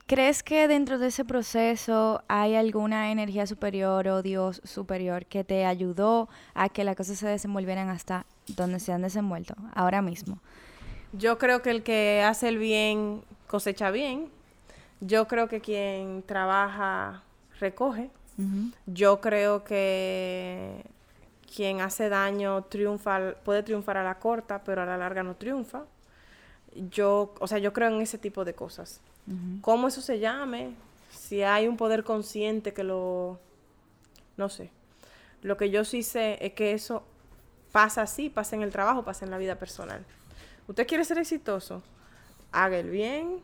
¿Crees 0.08 0.42
que 0.42 0.68
dentro 0.68 0.98
de 0.98 1.08
ese 1.08 1.26
proceso 1.26 2.22
hay 2.28 2.54
alguna 2.54 3.12
energía 3.12 3.46
superior 3.46 4.08
o 4.08 4.22
Dios 4.22 4.62
superior 4.64 5.26
que 5.26 5.44
te 5.44 5.66
ayudó 5.66 6.30
a 6.54 6.70
que 6.70 6.82
las 6.82 6.96
cosas 6.96 7.18
se 7.18 7.28
desenvolvieran 7.28 7.90
hasta 7.90 8.24
donde 8.46 8.80
se 8.80 8.90
han 8.90 9.02
desenvuelto 9.02 9.54
ahora 9.74 10.00
mismo? 10.00 10.38
Yo 11.12 11.36
creo 11.36 11.60
que 11.60 11.70
el 11.70 11.82
que 11.82 12.24
hace 12.26 12.48
el 12.48 12.56
bien 12.56 13.22
cosecha 13.48 13.90
bien. 13.90 14.30
Yo 15.02 15.28
creo 15.28 15.46
que 15.46 15.60
quien 15.60 16.22
trabaja 16.22 17.22
recoge. 17.60 18.08
Yo 18.86 19.20
creo 19.20 19.62
que 19.62 20.86
quien 21.54 21.82
hace 21.82 22.08
daño 22.08 22.62
triunfa, 22.62 23.34
puede 23.44 23.62
triunfar 23.62 23.98
a 23.98 24.04
la 24.04 24.18
corta, 24.18 24.64
pero 24.64 24.80
a 24.80 24.86
la 24.86 24.96
larga 24.96 25.22
no 25.22 25.34
triunfa. 25.34 25.84
Yo, 26.90 27.34
o 27.40 27.46
sea, 27.46 27.58
yo 27.58 27.74
creo 27.74 27.94
en 27.94 28.00
ese 28.00 28.16
tipo 28.16 28.46
de 28.46 28.54
cosas. 28.54 29.02
¿Cómo 29.60 29.88
eso 29.88 30.00
se 30.00 30.18
llame? 30.18 30.74
Si 31.10 31.42
hay 31.42 31.68
un 31.68 31.76
poder 31.76 32.04
consciente 32.04 32.72
que 32.72 32.84
lo... 32.84 33.38
No 34.36 34.48
sé. 34.48 34.70
Lo 35.42 35.56
que 35.56 35.70
yo 35.70 35.84
sí 35.84 36.02
sé 36.02 36.38
es 36.44 36.52
que 36.52 36.72
eso 36.72 37.04
pasa 37.72 38.02
así, 38.02 38.30
pasa 38.30 38.56
en 38.56 38.62
el 38.62 38.70
trabajo, 38.70 39.04
pasa 39.04 39.24
en 39.24 39.30
la 39.30 39.38
vida 39.38 39.56
personal. 39.56 40.04
Usted 40.66 40.86
quiere 40.86 41.04
ser 41.04 41.18
exitoso, 41.18 41.82
haga 42.52 42.78
el 42.78 42.90
bien, 42.90 43.40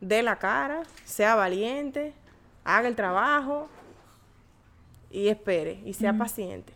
dé 0.00 0.22
la 0.22 0.36
cara, 0.36 0.82
sea 1.04 1.34
valiente, 1.34 2.12
haga 2.64 2.88
el 2.88 2.96
trabajo 2.96 3.68
y 5.10 5.28
espere 5.28 5.80
y 5.84 5.94
sea 5.94 6.16
paciente. 6.16 6.72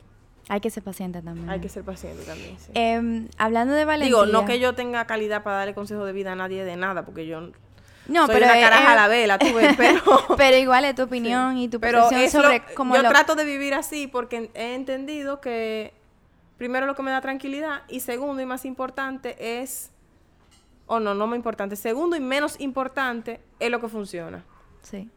Hay 0.48 0.60
que 0.60 0.68
ser 0.68 0.82
paciente 0.82 1.22
también. 1.22 1.48
Hay 1.48 1.60
que 1.60 1.70
ser 1.70 1.84
paciente 1.84 2.22
también, 2.24 2.58
sí. 2.58 2.70
Em, 2.74 3.28
hablando 3.38 3.72
de 3.72 3.86
valentía... 3.86 4.08
Digo, 4.08 4.26
no 4.26 4.44
que 4.44 4.60
yo 4.60 4.74
tenga 4.74 5.06
calidad 5.06 5.42
para 5.42 5.58
darle 5.58 5.74
consejo 5.74 6.04
de 6.04 6.12
vida 6.12 6.32
a 6.32 6.34
nadie 6.34 6.64
de 6.64 6.76
nada, 6.76 7.06
porque 7.06 7.26
yo 7.26 7.50
no, 8.06 8.26
pero 8.26 8.44
una 8.44 8.60
caraja 8.60 8.92
a 8.92 8.94
la 8.94 9.08
vela, 9.08 9.38
tú 9.38 9.46
pero... 9.76 10.02
pero 10.36 10.56
igual 10.56 10.84
es 10.84 10.94
tu 10.94 11.02
opinión 11.02 11.58
y 11.58 11.68
tu 11.68 11.80
pero 11.80 12.08
sobre 12.30 12.62
cómo 12.74 12.94
Yo 12.94 13.02
trato 13.08 13.34
de 13.34 13.44
vivir 13.44 13.74
así 13.74 14.06
porque 14.06 14.50
he 14.54 14.74
entendido 14.74 15.40
que 15.40 15.94
primero 16.58 16.86
lo 16.86 16.94
que 16.94 17.02
me 17.02 17.10
da 17.10 17.20
tranquilidad 17.20 17.82
y 17.88 18.00
segundo 18.00 18.42
y 18.42 18.46
más 18.46 18.64
importante 18.64 19.60
es... 19.60 19.90
O 20.86 21.00
no, 21.00 21.14
no 21.14 21.26
más 21.26 21.36
importante. 21.36 21.76
Segundo 21.76 22.14
y 22.14 22.20
menos 22.20 22.60
importante 22.60 23.40
es 23.58 23.70
lo 23.70 23.80
que 23.80 23.88
funciona. 23.88 24.44
Sí. 24.82 25.08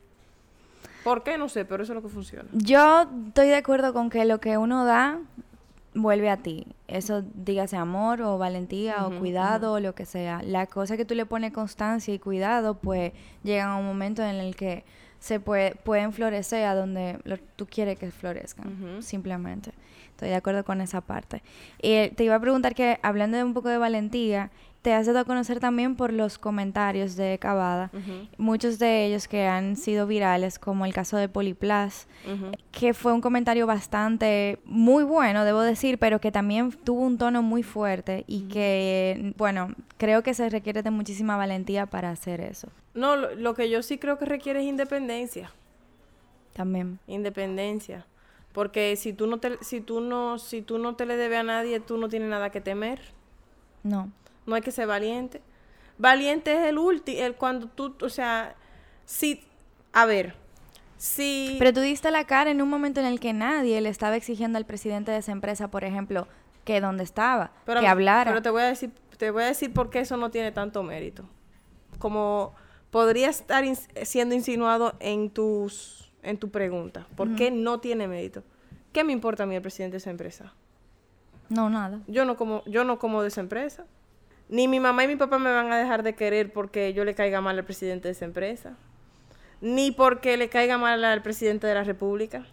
¿Por 1.03 1.23
qué? 1.23 1.37
No 1.37 1.49
sé, 1.49 1.65
pero 1.65 1.83
eso 1.83 1.91
es 1.91 1.95
lo 1.95 2.01
que 2.01 2.07
funciona. 2.07 2.49
Yo 2.53 3.07
estoy 3.27 3.47
de 3.47 3.55
acuerdo 3.55 3.93
con 3.93 4.09
que 4.09 4.23
lo 4.23 4.39
que 4.39 4.57
uno 4.57 4.85
da 4.85 5.19
vuelve 5.97 6.29
a 6.29 6.37
ti. 6.37 6.67
Eso 6.87 7.23
dígase 7.33 7.75
amor 7.75 8.21
o 8.21 8.37
valentía 8.37 9.05
o 9.05 9.19
cuidado 9.19 9.73
o 9.73 9.79
lo 9.79 9.95
que 9.95 10.05
sea. 10.05 10.41
La 10.43 10.67
cosa 10.67 10.95
que 10.95 11.05
tú 11.05 11.15
le 11.15 11.25
pones 11.25 11.51
constancia 11.51 12.13
y 12.13 12.19
cuidado, 12.19 12.75
pues 12.75 13.11
llegan 13.43 13.69
a 13.69 13.77
un 13.77 13.85
momento 13.85 14.23
en 14.23 14.35
el 14.35 14.55
que 14.55 14.83
se 15.19 15.39
puede, 15.39 15.75
pueden 15.75 16.13
florecer 16.13 16.65
a 16.65 16.75
donde 16.75 17.19
tú 17.55 17.65
quieres 17.65 17.97
que 17.97 18.11
florezcan, 18.11 19.01
simplemente. 19.01 19.71
Estoy 20.11 20.29
de 20.29 20.35
acuerdo 20.35 20.63
con 20.63 20.81
esa 20.81 21.01
parte. 21.01 21.43
Y 21.81 22.09
te 22.09 22.23
iba 22.23 22.35
a 22.35 22.39
preguntar 22.39 22.73
que, 22.73 22.99
hablando 23.03 23.37
de 23.37 23.43
un 23.43 23.53
poco 23.53 23.69
de 23.69 23.77
valentía, 23.77 24.51
te 24.81 24.93
has 24.93 25.05
dado 25.05 25.19
a 25.19 25.25
conocer 25.25 25.59
también 25.59 25.95
por 25.95 26.13
los 26.13 26.37
comentarios 26.37 27.15
de 27.15 27.37
Cavada, 27.39 27.91
muchos 28.37 28.79
de 28.79 29.05
ellos 29.05 29.27
que 29.27 29.45
han 29.45 29.75
sido 29.75 30.07
virales, 30.07 30.59
como 30.59 30.85
el 30.85 30.93
caso 30.93 31.17
de 31.17 31.27
Poliplas, 31.27 32.07
que 32.71 32.93
fue 32.93 33.13
un 33.13 33.21
comentario 33.21 33.65
bastante 33.67 34.59
muy 34.65 35.03
bueno, 35.03 35.43
debo 35.45 35.61
decir, 35.61 35.97
pero 35.97 36.21
que 36.21 36.31
también 36.31 36.71
tuvo 36.71 37.01
un 37.01 37.17
tono 37.17 37.41
muy 37.41 37.63
fuerte 37.63 38.23
y 38.27 38.47
que, 38.47 39.33
bueno, 39.37 39.73
creo 39.97 40.23
que 40.23 40.33
se 40.33 40.49
requiere 40.49 40.83
de 40.83 40.91
muchísima 40.91 41.37
valentía 41.37 41.85
para 41.85 42.11
hacer 42.11 42.41
eso. 42.41 42.69
No, 42.93 43.15
lo, 43.15 43.53
que 43.53 43.69
yo 43.69 43.83
sí 43.83 43.97
creo 43.97 44.17
que 44.17 44.25
requiere 44.25 44.61
es 44.61 44.65
independencia. 44.65 45.51
También. 46.53 46.99
Independencia. 47.07 48.05
Porque 48.53 48.95
si 48.95 49.13
tú 49.13 49.27
no 49.27 49.39
te, 49.39 49.57
si 49.61 49.81
tú 49.81 50.01
no, 50.01 50.39
si 50.39 50.61
tú 50.61 50.79
no 50.79 50.95
te 50.95 51.05
le 51.05 51.15
debes 51.15 51.39
a 51.39 51.43
nadie, 51.43 51.79
tú 51.79 51.97
no 51.97 52.09
tienes 52.09 52.29
nada 52.29 52.49
que 52.49 52.61
temer. 52.61 53.01
No 53.83 54.11
no 54.47 54.55
hay 54.55 54.61
que 54.61 54.71
ser 54.71 54.87
valiente. 54.87 55.41
Valiente 55.99 56.53
es 56.53 56.67
el 56.67 56.79
último, 56.79 57.19
el 57.19 57.35
cuando 57.35 57.67
tú, 57.67 57.95
o 58.01 58.09
sea, 58.09 58.55
si, 59.05 59.43
a 59.93 60.05
ver, 60.05 60.33
si... 60.97 61.55
Pero 61.59 61.73
tú 61.73 61.81
diste 61.81 62.09
la 62.09 62.25
cara 62.25 62.49
en 62.49 62.61
un 62.61 62.69
momento 62.69 62.99
en 62.99 63.05
el 63.05 63.19
que 63.19 63.33
nadie 63.33 63.79
le 63.81 63.89
estaba 63.89 64.15
exigiendo 64.15 64.57
al 64.57 64.65
presidente 64.65 65.11
de 65.11 65.17
esa 65.17 65.31
empresa, 65.31 65.69
por 65.69 65.83
ejemplo, 65.83 66.27
que 66.65 66.81
donde 66.81 67.03
estaba, 67.03 67.51
que 67.65 67.87
hablara. 67.87 68.31
Pero 68.31 68.41
te 68.41 68.49
voy 68.49 68.63
a 68.63 68.65
decir, 68.65 68.91
te 69.17 69.31
voy 69.31 69.43
a 69.43 69.47
decir 69.47 69.73
por 69.73 69.89
qué 69.89 69.99
eso 69.99 70.17
no 70.17 70.31
tiene 70.31 70.51
tanto 70.51 70.81
mérito. 70.81 71.27
Como 71.99 72.53
podría 72.89 73.29
estar 73.29 73.63
siendo 74.03 74.35
insinuado 74.35 74.95
en 74.99 75.29
tus, 75.29 76.11
en 76.23 76.37
tu 76.37 76.49
pregunta. 76.49 77.07
¿Por 77.15 77.35
qué 77.35 77.51
no 77.51 77.79
tiene 77.79 78.07
mérito? 78.07 78.43
¿Qué 78.93 79.03
me 79.03 79.13
importa 79.13 79.43
a 79.43 79.45
mí 79.45 79.55
el 79.55 79.61
presidente 79.61 79.93
de 79.93 79.97
esa 79.97 80.09
empresa? 80.09 80.53
No, 81.49 81.69
nada. 81.69 82.01
Yo 82.07 82.25
no 82.25 82.37
como, 82.37 82.63
yo 82.65 82.83
no 82.83 82.99
como 82.99 83.21
de 83.21 83.29
esa 83.29 83.41
empresa. 83.41 83.85
Ni 84.49 84.67
mi 84.67 84.79
mamá 84.79 85.03
y 85.03 85.07
mi 85.07 85.15
papá 85.15 85.39
me 85.39 85.51
van 85.51 85.71
a 85.71 85.77
dejar 85.77 86.03
de 86.03 86.15
querer 86.15 86.53
porque 86.53 86.93
yo 86.93 87.03
le 87.03 87.15
caiga 87.15 87.41
mal 87.41 87.57
al 87.57 87.65
presidente 87.65 88.07
de 88.07 88.13
esa 88.13 88.25
empresa. 88.25 88.77
Ni 89.59 89.91
porque 89.91 90.37
le 90.37 90.49
caiga 90.49 90.77
mal 90.77 91.03
al 91.03 91.21
presidente 91.21 91.67
de 91.67 91.73
la 91.73 91.83
República. 91.83 92.45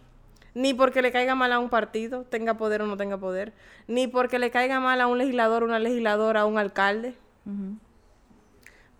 Ni 0.53 0.73
porque 0.73 1.01
le 1.01 1.11
caiga 1.11 1.35
mal 1.35 1.51
a 1.51 1.59
un 1.59 1.69
partido, 1.69 2.23
tenga 2.23 2.55
poder 2.55 2.81
o 2.81 2.87
no 2.87 2.97
tenga 2.97 3.17
poder. 3.17 3.53
Ni 3.87 4.07
porque 4.07 4.39
le 4.39 4.51
caiga 4.51 4.79
mal 4.79 4.99
a 5.01 5.07
un 5.07 5.17
legislador, 5.17 5.63
una 5.63 5.79
legisladora, 5.79 6.41
a 6.41 6.45
un 6.45 6.57
alcalde. 6.57 7.15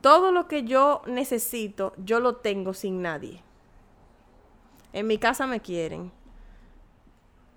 Todo 0.01 0.31
lo 0.31 0.47
que 0.47 0.63
yo 0.63 1.01
necesito, 1.07 1.93
yo 1.97 2.19
lo 2.19 2.35
tengo 2.35 2.73
sin 2.73 3.01
nadie. 3.01 3.41
En 4.93 5.07
mi 5.07 5.17
casa 5.17 5.47
me 5.47 5.59
quieren. 5.59 6.11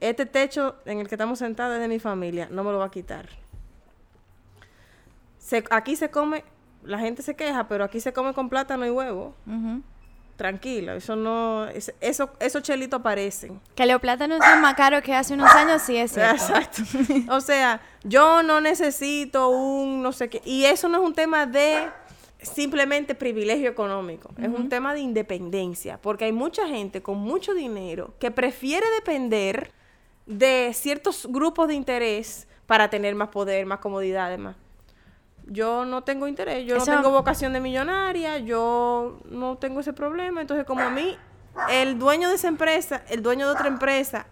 Este 0.00 0.26
techo 0.26 0.76
en 0.84 1.00
el 1.00 1.08
que 1.08 1.14
estamos 1.14 1.40
sentados 1.40 1.74
es 1.74 1.80
de 1.80 1.88
mi 1.88 1.98
familia, 1.98 2.48
no 2.50 2.64
me 2.64 2.70
lo 2.70 2.78
va 2.78 2.86
a 2.86 2.90
quitar. 2.90 3.28
Se, 5.48 5.64
aquí 5.70 5.96
se 5.96 6.10
come, 6.10 6.44
la 6.84 6.98
gente 6.98 7.22
se 7.22 7.34
queja, 7.34 7.68
pero 7.68 7.82
aquí 7.82 8.00
se 8.00 8.12
come 8.12 8.34
con 8.34 8.50
plátano 8.50 8.84
y 8.84 8.90
huevo. 8.90 9.34
Tranquila, 10.36 10.94
eso 10.94 11.16
no, 11.16 11.66
eso, 11.68 12.30
esos 12.38 12.62
chelitos 12.62 13.00
aparecen. 13.00 13.58
Que 13.74 13.86
los 13.86 13.98
plátanos 13.98 14.44
son 14.44 14.60
más 14.60 14.74
caros 14.74 15.00
que 15.00 15.14
hace 15.14 15.32
unos 15.32 15.50
años, 15.54 15.80
sí 15.80 15.96
es 15.96 16.12
cierto. 16.12 16.34
Exacto. 16.34 16.82
o 17.30 17.40
sea, 17.40 17.80
yo 18.04 18.42
no 18.42 18.60
necesito 18.60 19.48
un 19.48 20.02
no 20.02 20.12
sé 20.12 20.28
qué. 20.28 20.42
Y 20.44 20.66
eso 20.66 20.86
no 20.86 20.98
es 20.98 21.04
un 21.04 21.14
tema 21.14 21.46
de 21.46 21.88
simplemente 22.42 23.14
privilegio 23.14 23.70
económico, 23.70 24.28
es 24.36 24.48
un 24.48 24.68
tema 24.68 24.92
de 24.92 25.00
independencia, 25.00 25.98
porque 26.02 26.26
hay 26.26 26.32
mucha 26.32 26.68
gente 26.68 27.00
con 27.00 27.16
mucho 27.16 27.54
dinero 27.54 28.12
que 28.18 28.30
prefiere 28.30 28.86
depender 28.96 29.72
de 30.26 30.72
ciertos 30.74 31.26
grupos 31.26 31.68
de 31.68 31.74
interés 31.74 32.46
para 32.66 32.90
tener 32.90 33.14
más 33.14 33.30
poder, 33.30 33.64
más 33.64 33.78
comodidad, 33.78 34.26
además. 34.26 34.56
Yo 35.50 35.84
no 35.84 36.04
tengo 36.04 36.28
interés, 36.28 36.66
yo 36.66 36.76
no 36.76 36.84
tengo 36.84 37.10
vocación 37.10 37.52
de 37.52 37.60
millonaria, 37.60 38.38
yo 38.38 39.20
no 39.30 39.56
tengo 39.56 39.80
ese 39.80 39.92
problema, 39.92 40.40
entonces 40.40 40.66
como 40.66 40.82
a 40.82 40.90
mí 40.90 41.16
el 41.70 41.98
dueño 41.98 42.28
de 42.28 42.34
esa 42.34 42.48
empresa, 42.48 43.02
el 43.08 43.22
dueño 43.22 43.46
de 43.46 43.54
otra 43.54 43.68
empresa, 43.68 44.26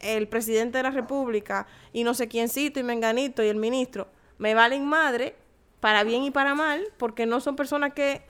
el 0.00 0.28
presidente 0.28 0.78
de 0.78 0.82
la 0.82 0.90
república 0.90 1.66
y 1.92 2.02
no 2.02 2.14
sé 2.14 2.28
quiéncito 2.28 2.80
y 2.80 2.82
menganito 2.82 3.42
y 3.42 3.48
el 3.48 3.56
ministro 3.56 4.08
me 4.38 4.54
valen 4.54 4.84
madre, 4.86 5.36
para 5.80 6.04
bien 6.04 6.24
y 6.24 6.30
para 6.30 6.54
mal, 6.54 6.84
porque 6.96 7.26
no 7.26 7.40
son 7.40 7.56
personas 7.56 7.92
que 7.92 8.22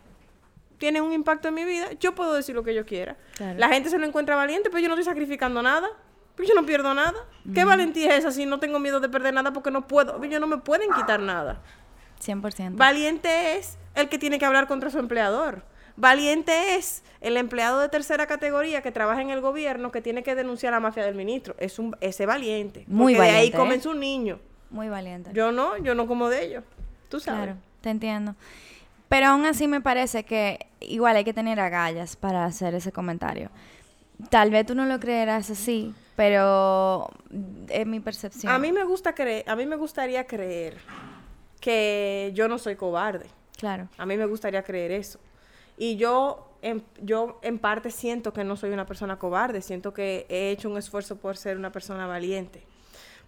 tienen 0.78 1.02
un 1.02 1.12
impacto 1.12 1.48
en 1.48 1.54
mi 1.54 1.64
vida, 1.64 1.92
yo 2.00 2.14
puedo 2.14 2.34
decir 2.34 2.54
lo 2.54 2.62
que 2.62 2.74
yo 2.74 2.84
quiera. 2.84 3.16
La 3.56 3.68
gente 3.68 3.88
se 3.88 3.98
lo 3.98 4.06
encuentra 4.06 4.36
valiente, 4.36 4.68
pero 4.68 4.80
yo 4.80 4.88
no 4.88 4.94
estoy 4.94 5.04
sacrificando 5.04 5.62
nada, 5.62 5.88
yo 6.36 6.54
no 6.54 6.66
pierdo 6.66 6.92
nada. 6.92 7.14
¿Qué 7.54 7.64
valentía 7.64 8.12
es 8.12 8.18
esa 8.20 8.30
si 8.30 8.44
no 8.44 8.60
tengo 8.60 8.78
miedo 8.78 9.00
de 9.00 9.08
perder 9.08 9.32
nada 9.32 9.52
porque 9.52 9.70
no 9.70 9.86
puedo? 9.86 10.22
Ellos 10.22 10.40
no 10.40 10.46
me 10.46 10.58
pueden 10.58 10.90
quitar 10.92 11.20
nada. 11.20 11.62
100%. 12.24 12.76
Valiente 12.76 13.56
es 13.56 13.78
el 13.94 14.08
que 14.08 14.18
tiene 14.18 14.38
que 14.38 14.44
hablar 14.44 14.66
contra 14.66 14.90
su 14.90 14.98
empleador. 14.98 15.62
Valiente 15.96 16.76
es 16.76 17.02
el 17.22 17.36
empleado 17.38 17.80
de 17.80 17.88
tercera 17.88 18.26
categoría 18.26 18.82
que 18.82 18.92
trabaja 18.92 19.22
en 19.22 19.30
el 19.30 19.40
gobierno 19.40 19.90
que 19.90 20.02
tiene 20.02 20.22
que 20.22 20.34
denunciar 20.34 20.74
a 20.74 20.76
la 20.76 20.80
mafia 20.80 21.04
del 21.04 21.14
ministro. 21.14 21.54
Es 21.58 21.78
un 21.78 21.96
ese 22.00 22.26
valiente. 22.26 22.84
Muy 22.86 23.14
porque 23.14 23.30
valiente. 23.30 23.32
de 23.32 23.38
ahí 23.38 23.50
comen 23.50 23.78
¿eh? 23.78 23.82
su 23.82 23.94
niño. 23.94 24.38
Muy 24.70 24.88
valiente. 24.88 25.30
Yo 25.32 25.52
no, 25.52 25.78
yo 25.78 25.94
no 25.94 26.06
como 26.06 26.28
de 26.28 26.44
ellos. 26.44 26.64
Tú 27.08 27.18
sabes. 27.18 27.44
Claro, 27.44 27.58
te 27.80 27.90
entiendo. 27.90 28.34
Pero 29.08 29.28
aún 29.28 29.46
así 29.46 29.68
me 29.68 29.80
parece 29.80 30.24
que 30.24 30.66
igual 30.80 31.16
hay 31.16 31.24
que 31.24 31.32
tener 31.32 31.60
agallas 31.60 32.16
para 32.16 32.44
hacer 32.44 32.74
ese 32.74 32.92
comentario. 32.92 33.50
Tal 34.30 34.50
vez 34.50 34.66
tú 34.66 34.74
no 34.74 34.84
lo 34.84 34.98
creerás 34.98 35.48
así, 35.50 35.94
pero 36.16 37.08
es 37.68 37.86
mi 37.86 38.00
percepción. 38.00 38.52
A 38.52 38.58
mí 38.58 38.72
me 38.72 38.84
gusta 38.84 39.14
creer, 39.14 39.48
a 39.48 39.54
mí 39.56 39.64
me 39.66 39.76
gustaría 39.76 40.26
creer 40.26 40.78
que 41.66 42.30
yo 42.32 42.46
no 42.46 42.58
soy 42.58 42.76
cobarde. 42.76 43.26
Claro. 43.58 43.88
A 43.98 44.06
mí 44.06 44.16
me 44.16 44.26
gustaría 44.26 44.62
creer 44.62 44.92
eso. 44.92 45.18
Y 45.76 45.96
yo 45.96 46.48
en, 46.62 46.84
yo 47.02 47.40
en 47.42 47.58
parte 47.58 47.90
siento 47.90 48.32
que 48.32 48.44
no 48.44 48.54
soy 48.54 48.70
una 48.70 48.86
persona 48.86 49.18
cobarde, 49.18 49.60
siento 49.62 49.92
que 49.92 50.26
he 50.28 50.52
hecho 50.52 50.70
un 50.70 50.78
esfuerzo 50.78 51.16
por 51.16 51.36
ser 51.36 51.56
una 51.56 51.72
persona 51.72 52.06
valiente. 52.06 52.62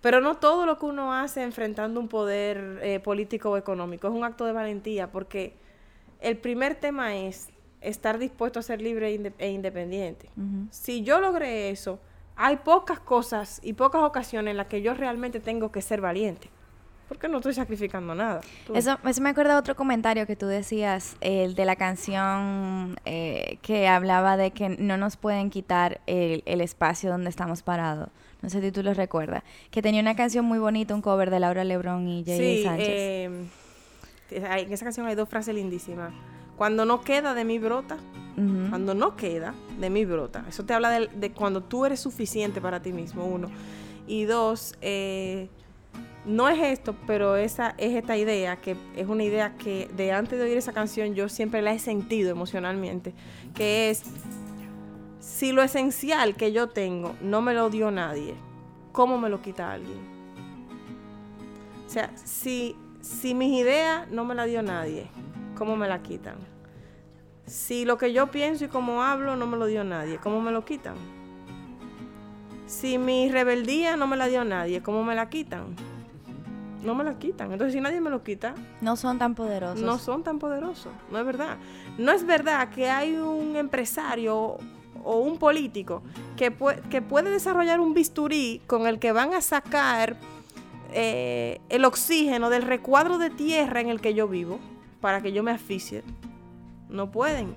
Pero 0.03 0.21
no 0.21 0.37
todo 0.37 0.67
lo 0.67 0.79
que 0.79 0.87
uno 0.87 1.13
hace 1.13 1.43
enfrentando 1.43 1.99
un 1.99 2.07
poder 2.07 2.79
eh, 2.81 3.01
político 3.01 3.51
o 3.51 3.57
económico 3.57 4.07
es 4.07 4.15
un 4.15 4.23
acto 4.23 4.45
de 4.45 4.53
valentía, 4.53 5.11
porque 5.11 5.57
el 6.21 6.37
primer 6.37 6.77
tema 6.77 7.17
es 7.17 7.49
estar 7.81 8.21
dispuesto 8.21 8.61
a 8.61 8.63
ser 8.63 8.81
libre 8.81 9.13
e, 9.13 9.33
e 9.39 9.51
independiente. 9.51 10.31
Si 10.71 11.03
yo 11.03 11.21
logré 11.21 11.71
eso, 11.71 11.99
hay 12.37 12.59
pocas 12.59 13.01
cosas 13.01 13.59
y 13.65 13.73
pocas 13.73 14.05
ocasiones 14.05 14.53
en 14.53 14.59
las 14.59 14.69
que 14.69 14.81
yo 14.81 14.95
realmente 14.95 15.41
tengo 15.41 15.73
que 15.73 15.83
ser 15.83 16.01
valiente. 16.01 16.51
Porque 17.09 17.27
no 17.29 17.39
estoy 17.39 17.55
sacrificando 17.55 18.15
nada. 18.15 18.43
Eso, 18.75 18.99
me 19.23 19.31
acuerda 19.31 19.59
otro 19.59 19.75
comentario 19.75 20.27
que 20.27 20.37
tú 20.37 20.47
decías, 20.47 21.17
el 21.21 21.55
de 21.55 21.65
la 21.65 21.77
canción 21.77 23.01
eh, 23.07 23.59
que 23.63 23.89
hablaba 23.89 24.37
de 24.37 24.51
que 24.51 24.69
no 24.69 24.97
nos 24.97 25.17
pueden 25.17 25.49
quitar 25.49 26.01
el, 26.07 26.43
el 26.45 26.61
espacio 26.61 27.11
donde 27.11 27.31
estamos 27.31 27.63
parados 27.63 28.11
no 28.43 28.51
sé 28.51 28.61
si 28.61 28.71
tú 28.71 28.83
lo 28.83 28.95
recuerdas, 28.95 29.43
que 29.71 29.83
tenía 29.83 30.01
una 30.01 30.15
canción 30.15 30.45
muy 30.45 30.59
bonita, 30.59 30.95
un 30.95 31.03
cover 31.03 31.31
de 31.31 31.41
Laura 31.41 31.65
Lebrón 31.65 32.09
y 32.09 32.25
Jay 32.25 32.59
sí, 32.59 32.63
Sánchez. 32.63 32.89
Eh, 32.89 33.47
en 34.31 34.73
esa 34.73 34.85
canción 34.85 35.07
hay 35.07 35.15
dos 35.15 35.29
frases 35.29 35.55
lindísimas. 35.55 36.13
Cuando 36.57 36.85
no 36.85 37.01
queda 37.01 37.35
de 37.35 37.45
mí 37.45 37.59
brota, 37.59 37.99
cuando 38.71 38.95
no 38.95 39.17
queda 39.17 39.55
de 39.81 39.91
mí 39.91 40.05
brota. 40.05 40.45
Eso 40.49 40.65
te 40.65 40.73
habla 40.73 40.91
de, 40.91 41.33
cuando 41.33 41.63
tú 41.63 41.87
eres 41.87 41.99
suficiente 41.99 42.61
para 42.61 42.81
ti 42.81 42.93
mismo, 42.93 43.25
uno. 43.25 43.49
Y 44.07 44.25
dos, 44.25 44.77
eh, 44.81 45.49
no 46.25 46.49
es 46.49 46.59
esto, 46.63 46.95
pero 47.07 47.37
esa 47.37 47.75
es 47.79 47.95
esta 47.95 48.17
idea, 48.17 48.57
que 48.57 48.77
es 48.97 49.07
una 49.07 49.25
idea 49.25 49.57
que 49.57 49.89
de 49.97 50.13
antes 50.13 50.39
de 50.39 50.45
oír 50.45 50.59
esa 50.59 50.73
canción 50.73 51.15
yo 51.15 51.29
siempre 51.29 51.63
la 51.63 51.73
he 51.73 51.79
sentido 51.79 52.31
emocionalmente, 52.31 53.15
que 53.55 53.91
es 53.91 54.03
si 55.21 55.53
lo 55.53 55.63
esencial 55.63 56.35
que 56.35 56.53
yo 56.53 56.69
tengo 56.69 57.15
no 57.23 57.41
me 57.41 57.55
lo 57.55 57.71
dio 57.71 57.91
nadie, 57.91 58.35
¿cómo 58.93 59.19
me 59.19 59.29
lo 59.29 59.41
quita 59.41 59.73
alguien? 59.73 59.99
O 61.87 61.91
sea, 61.91 62.11
si, 62.17 62.77
si 63.01 63.35
mis 63.35 63.53
ideas 63.53 64.11
no 64.11 64.25
me 64.25 64.35
la 64.35 64.45
dio 64.45 64.63
nadie, 64.63 65.09
¿cómo 65.57 65.77
me 65.77 65.89
la 65.89 66.03
quitan? 66.03 66.37
Si 67.47 67.85
lo 67.87 67.97
que 67.97 68.13
yo 68.13 68.31
pienso 68.31 68.67
y 68.67 68.69
cómo 68.69 69.03
hablo 69.03 69.37
no 69.37 69.47
me 69.47 69.57
lo 69.57 69.67
dio 69.67 69.85
nadie, 69.85 70.19
¿cómo 70.19 70.43
me 70.43 70.53
lo 70.53 70.65
quitan? 70.65 70.97
Si 72.67 72.99
mi 72.99 73.31
rebeldía 73.31 73.97
no 73.97 74.07
me 74.07 74.19
la 74.19 74.27
dio 74.27 74.45
nadie, 74.45 74.83
¿cómo 74.83 75.03
me 75.03 75.15
la 75.15 75.31
quitan? 75.31 75.75
No 76.83 76.95
me 76.95 77.05
la 77.05 77.19
quitan. 77.19 77.53
Entonces, 77.53 77.75
si 77.75 77.81
nadie 77.81 78.01
me 78.01 78.11
lo 78.11 78.23
quita... 78.23 78.55
No 78.81 78.97
son 78.97 79.19
tan 79.19 79.35
poderosos. 79.35 79.81
No 79.81 79.99
son 79.99 80.23
tan 80.23 80.39
poderosos. 80.39 80.93
No 81.11 81.19
es 81.19 81.27
verdad. 81.27 81.57
No 81.99 82.13
es 82.13 82.25
verdad 82.25 82.69
que 82.71 82.89
hay 82.89 83.17
un 83.17 83.57
empresario 83.57 84.59
o 85.05 85.17
un 85.19 85.39
político 85.39 86.03
que, 86.37 86.55
que 86.91 87.03
puede 87.03 87.31
desarrollar 87.31 87.81
un 87.81 87.95
bisturí 87.95 88.61
con 88.67 88.87
el 88.87 88.99
que 88.99 89.13
van 89.13 89.35
a 89.35 89.41
sacar 89.41 90.17
eh, 90.93 91.61
el 91.69 91.85
oxígeno 91.85 92.51
del 92.51 92.63
recuadro 92.63 93.19
de 93.19 93.31
tierra 93.31 93.81
en 93.81 93.89
el 93.89 94.01
que 94.01 94.15
yo 94.15 94.29
vivo 94.29 94.59
para 95.01 95.21
que 95.21 95.33
yo 95.33 95.43
me 95.43 95.51
asfixie. 95.51 96.03
No 96.89 97.11
pueden. 97.11 97.57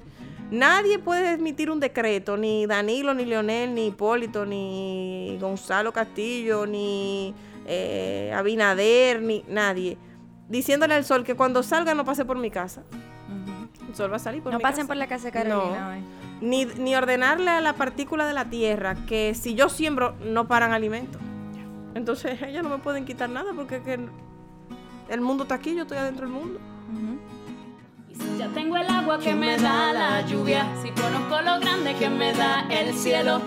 Nadie 0.52 1.00
puede 1.00 1.34
emitir 1.34 1.72
un 1.72 1.80
decreto, 1.80 2.36
ni 2.36 2.66
Danilo, 2.66 3.14
ni 3.14 3.24
Leonel, 3.24 3.74
ni 3.74 3.88
Hipólito, 3.88 4.46
ni 4.46 5.38
Gonzalo 5.40 5.94
Castillo, 5.94 6.66
ni 6.66 7.34
eh, 7.66 8.34
Abinader, 8.36 9.22
ni 9.22 9.44
nadie, 9.48 9.98
diciéndole 10.50 10.94
al 10.94 11.06
sol 11.06 11.24
que 11.24 11.36
cuando 11.36 11.64
salga 11.64 11.94
no 11.94 12.06
pase 12.06 12.26
por 12.26 12.38
mi 12.38 12.52
casa. 12.52 12.84
El 13.88 13.96
sol 13.96 14.12
va 14.12 14.16
a 14.16 14.20
salir 14.20 14.42
por 14.42 14.54
no 14.54 14.58
mi 14.58 14.62
pasen 14.62 14.88
por 14.88 14.96
la 14.96 15.08
casa 15.08 15.26
de 15.26 15.32
Carolina 15.32 16.02
ni, 16.42 16.66
ni 16.66 16.96
ordenarle 16.96 17.52
a 17.52 17.62
la 17.62 17.74
partícula 17.74 18.26
de 18.26 18.34
la 18.34 18.50
tierra 18.50 18.96
que 19.06 19.34
si 19.36 19.54
yo 19.54 19.70
siembro 19.70 20.16
no 20.26 20.48
paran 20.48 20.74
alimentos. 20.74 21.22
Entonces 21.94 22.42
ellos 22.48 22.64
no 22.64 22.70
me 22.70 22.80
pueden 22.80 23.06
quitar 23.06 23.30
nada 23.30 23.54
porque 23.56 23.82
que 23.82 24.00
el 25.10 25.22
mundo 25.22 25.44
está 25.44 25.56
aquí, 25.56 25.76
yo 25.76 25.84
estoy 25.84 25.98
adentro 25.98 26.26
del 26.26 26.36
mundo. 26.36 26.60
Y 28.10 28.16
si 28.16 28.38
ya 28.38 28.48
tengo 28.50 28.76
el 28.76 28.88
agua 28.88 29.20
que 29.20 29.34
me 29.36 29.58
da 29.58 29.94
la 29.94 30.22
lluvia, 30.22 30.68
si 30.82 30.90
conozco 30.90 31.42
lo 31.42 31.60
grande 31.60 31.96
que 31.96 32.10
me 32.10 32.34
da 32.34 32.68
el 32.70 32.94
cielo, 32.94 33.42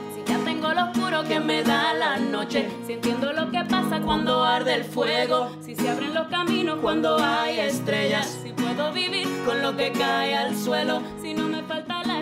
lo 0.75 0.91
oscuro 0.91 1.23
que 1.25 1.41
me 1.41 1.63
da 1.63 1.95
la 1.95 2.19
noche, 2.19 2.69
si 2.87 2.95
entiendo 2.95 3.33
lo 3.33 3.51
que 3.51 3.65
pasa 3.65 4.01
cuando 4.01 4.45
arde 4.45 4.75
el 4.75 4.85
fuego, 4.85 5.57
si 5.61 5.75
se 5.75 5.89
abren 5.89 6.15
los 6.15 6.29
caminos 6.29 6.79
cuando 6.81 7.17
hay 7.19 7.61
estrellas, 7.61 8.39
si 8.43 8.53
puedo 8.53 8.93
vivir 8.93 9.29
con 9.47 9.63
lo 9.63 9.77
que 9.77 9.93
cae 9.93 10.35
al 10.35 10.57
suelo, 10.57 11.03
si 11.23 11.35
no 11.35 11.49
me 11.49 11.63
falta 11.63 12.03
la 12.05 12.15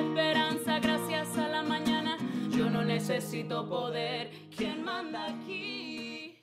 necesito 3.03 3.68
poder. 3.68 4.30
¿Quién 4.57 4.84
manda 4.84 5.26
aquí? 5.26 6.38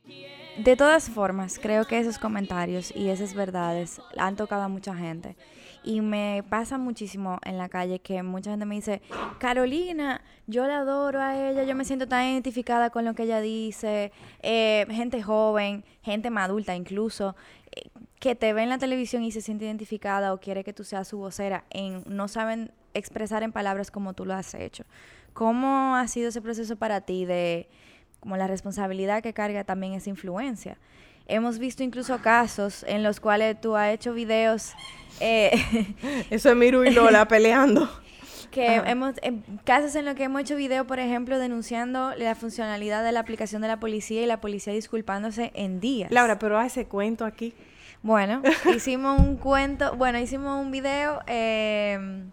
De 0.58 0.76
todas 0.76 1.10
formas, 1.10 1.58
creo 1.58 1.86
que 1.86 2.00
esos 2.00 2.20
comentarios 2.20 2.94
y 2.94 3.10
esas 3.10 3.34
verdades 3.34 4.02
han 4.18 4.36
tocado 4.36 4.64
a 4.64 4.68
mucha 4.68 4.94
gente. 4.94 5.38
Y 5.90 6.02
me 6.02 6.44
pasa 6.48 6.78
muchísimo 6.78 7.40
en 7.44 7.58
la 7.58 7.68
calle 7.68 7.98
que 7.98 8.22
mucha 8.22 8.52
gente 8.52 8.68
me 8.68 8.76
dice, 8.76 9.02
Carolina, 9.40 10.22
yo 10.46 10.68
la 10.68 10.82
adoro 10.82 11.20
a 11.20 11.50
ella, 11.50 11.64
yo 11.64 11.76
me 11.76 11.84
siento 11.84 12.08
tan 12.08 12.28
identificada 12.28 12.92
con 12.92 13.06
lo 13.06 13.16
que 13.16 13.24
ella 13.24 13.42
dice. 13.42 14.12
Eh, 14.44 14.86
gente 14.92 15.24
joven, 15.24 15.84
gente 16.04 16.30
más 16.30 16.46
adulta 16.46 16.76
incluso, 16.76 17.36
eh, 17.72 17.90
que 18.20 18.36
te 18.36 18.54
ve 18.54 18.62
en 18.62 18.70
la 18.70 18.78
televisión 18.78 19.24
y 19.24 19.32
se 19.32 19.42
siente 19.42 19.66
identificada 19.66 20.32
o 20.32 20.40
quiere 20.40 20.64
que 20.64 20.74
tú 20.74 20.84
seas 20.84 21.08
su 21.08 21.18
vocera, 21.18 21.64
en, 21.72 22.04
no 22.06 22.28
saben 22.28 22.72
expresar 22.94 23.42
en 23.42 23.52
palabras 23.52 23.90
como 23.90 24.14
tú 24.14 24.26
lo 24.26 24.36
has 24.36 24.54
hecho. 24.54 24.84
¿Cómo 25.34 25.96
ha 25.96 26.08
sido 26.08 26.30
ese 26.30 26.40
proceso 26.40 26.76
para 26.76 27.02
ti 27.02 27.26
de 27.26 27.68
como 28.20 28.38
la 28.38 28.46
responsabilidad 28.46 29.24
que 29.24 29.34
carga 29.34 29.64
también 29.64 29.94
esa 29.94 30.12
influencia? 30.12 30.78
Hemos 31.30 31.60
visto 31.60 31.84
incluso 31.84 32.18
casos 32.20 32.84
en 32.88 33.04
los 33.04 33.20
cuales 33.20 33.62
tú 33.62 33.76
has 33.76 33.94
hecho 33.94 34.14
videos... 34.14 34.74
Eh, 35.20 35.52
Eso 36.30 36.50
es 36.50 36.56
Miru 36.56 36.84
y 36.84 36.92
Lola 36.92 37.28
peleando. 37.28 37.90
Que 38.50 38.78
hemos, 38.78 39.14
en 39.22 39.44
casos 39.64 39.96
en 39.96 40.06
los 40.06 40.16
que 40.16 40.24
hemos 40.24 40.42
hecho 40.42 40.56
videos, 40.56 40.88
por 40.88 40.98
ejemplo, 40.98 41.38
denunciando 41.38 42.16
la 42.18 42.34
funcionalidad 42.34 43.04
de 43.04 43.12
la 43.12 43.20
aplicación 43.20 43.62
de 43.62 43.68
la 43.68 43.80
policía 43.80 44.24
y 44.24 44.26
la 44.26 44.42
policía 44.42 44.74
disculpándose 44.74 45.52
en 45.54 45.80
días. 45.80 46.12
Laura, 46.12 46.40
pero 46.40 46.58
haz 46.58 46.72
ese 46.72 46.86
cuento 46.88 47.26
aquí. 47.26 47.54
Bueno, 48.02 48.42
hicimos 48.76 49.20
un 49.20 49.38
cuento, 49.38 49.96
bueno, 49.96 50.18
hicimos 50.18 50.60
un 50.60 50.72
video 50.72 51.20
eh, 51.28 52.24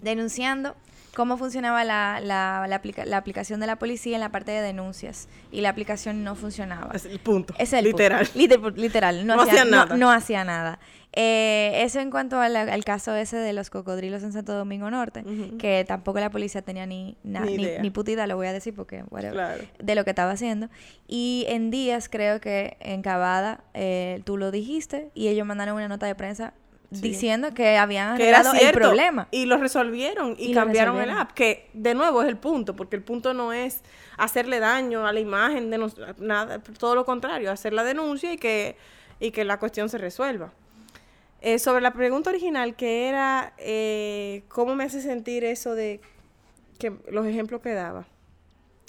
denunciando 0.00 0.74
cómo 1.16 1.38
funcionaba 1.38 1.82
la, 1.82 2.20
la, 2.22 2.66
la, 2.68 2.76
aplica- 2.76 3.06
la 3.06 3.16
aplicación 3.16 3.58
de 3.58 3.66
la 3.66 3.76
policía 3.76 4.16
en 4.16 4.20
la 4.20 4.28
parte 4.30 4.52
de 4.52 4.60
denuncias 4.60 5.28
y 5.50 5.62
la 5.62 5.70
aplicación 5.70 6.22
no 6.22 6.34
funcionaba. 6.34 6.90
Es 6.94 7.06
el 7.06 7.18
punto. 7.20 7.54
Es 7.58 7.72
el 7.72 7.84
literal. 7.86 8.26
punto. 8.26 8.38
Liter- 8.38 8.76
literal. 8.78 9.26
No, 9.26 9.34
No 9.36 9.42
hacía, 9.42 9.62
hacía 9.62 9.64
no- 9.64 9.70
nada. 9.86 9.96
No, 9.96 10.10
hacía 10.10 10.44
nada. 10.44 10.78
Eh, 11.18 11.72
eso 11.82 12.00
en 12.00 12.10
cuanto 12.10 12.38
al, 12.38 12.54
al 12.54 12.84
caso 12.84 13.16
ese 13.16 13.38
de 13.38 13.54
los 13.54 13.70
cocodrilos 13.70 14.22
en 14.22 14.34
Santo 14.34 14.52
Domingo 14.52 14.90
Norte, 14.90 15.20
Ujú. 15.24 15.56
que 15.56 15.82
tampoco 15.88 16.20
la 16.20 16.28
policía 16.28 16.60
tenía 16.60 16.84
ni, 16.84 17.16
na- 17.24 17.40
Ni 17.40 17.56
ni, 17.56 17.66
ni 17.80 17.88
puta 17.90 18.10
idea, 18.10 18.26
lo 18.26 18.36
voy 18.36 18.48
a 18.48 18.52
decir 18.52 18.74
porque 18.74 19.02
whatever, 19.08 19.32
Claro. 19.32 19.64
de 19.82 19.94
lo 19.94 20.04
que 20.04 20.10
estaba 20.10 20.32
haciendo. 20.32 20.68
Y 21.08 21.46
en 21.48 21.70
días 21.70 22.10
creo 22.10 22.38
que 22.42 22.76
en 22.80 23.00
Cavada 23.00 23.64
eh, 23.72 24.20
tú 24.24 24.36
lo 24.36 24.50
dijiste 24.50 25.10
y 25.14 25.28
ellos 25.28 25.46
mandaron 25.46 25.76
una 25.76 25.88
nota 25.88 26.04
de 26.04 26.14
prensa 26.14 26.52
Sí. 26.92 27.00
diciendo 27.00 27.52
que 27.52 27.76
habían 27.78 28.16
que 28.16 28.28
era 28.28 28.38
arreglado 28.40 28.64
el 28.66 28.72
problema. 28.72 29.28
y 29.32 29.46
lo 29.46 29.56
resolvieron 29.56 30.36
y, 30.38 30.54
cambiaron 30.54 31.00
el 31.00 31.10
app 31.10 31.32
que 31.32 31.68
de 31.72 31.94
nuevo 31.94 32.22
es 32.22 32.28
el 32.28 32.36
punto 32.36 32.76
porque 32.76 32.94
el 32.94 33.02
punto 33.02 33.34
no 33.34 33.52
es 33.52 33.82
hacerle 34.16 34.60
daño 34.60 35.04
a 35.06 35.12
la 35.12 35.18
imagen 35.18 35.70
de 35.70 35.78
nos- 35.78 35.96
nada 36.18 36.60
todo 36.78 36.94
lo 36.94 37.04
contrario 37.04 37.50
hacer 37.50 37.72
la 37.72 37.82
denuncia 37.82 38.32
y 38.32 38.36
que 38.38 38.76
y 39.18 39.32
que 39.32 39.44
la 39.44 39.58
cuestión 39.58 39.88
se 39.88 39.98
resuelva 39.98 40.52
Eh, 41.42 41.58
sobre 41.58 41.80
la 41.82 41.92
pregunta 41.92 42.30
original 42.30 42.76
que 42.76 43.08
era 43.08 43.52
eh, 43.58 44.44
cómo 44.48 44.74
me 44.76 44.84
hace 44.84 45.00
sentir 45.02 45.44
eso 45.44 45.74
de 45.74 46.00
que 46.78 46.92
los 47.10 47.26
ejemplos 47.26 47.60
que 47.62 47.72
daba 47.74 48.06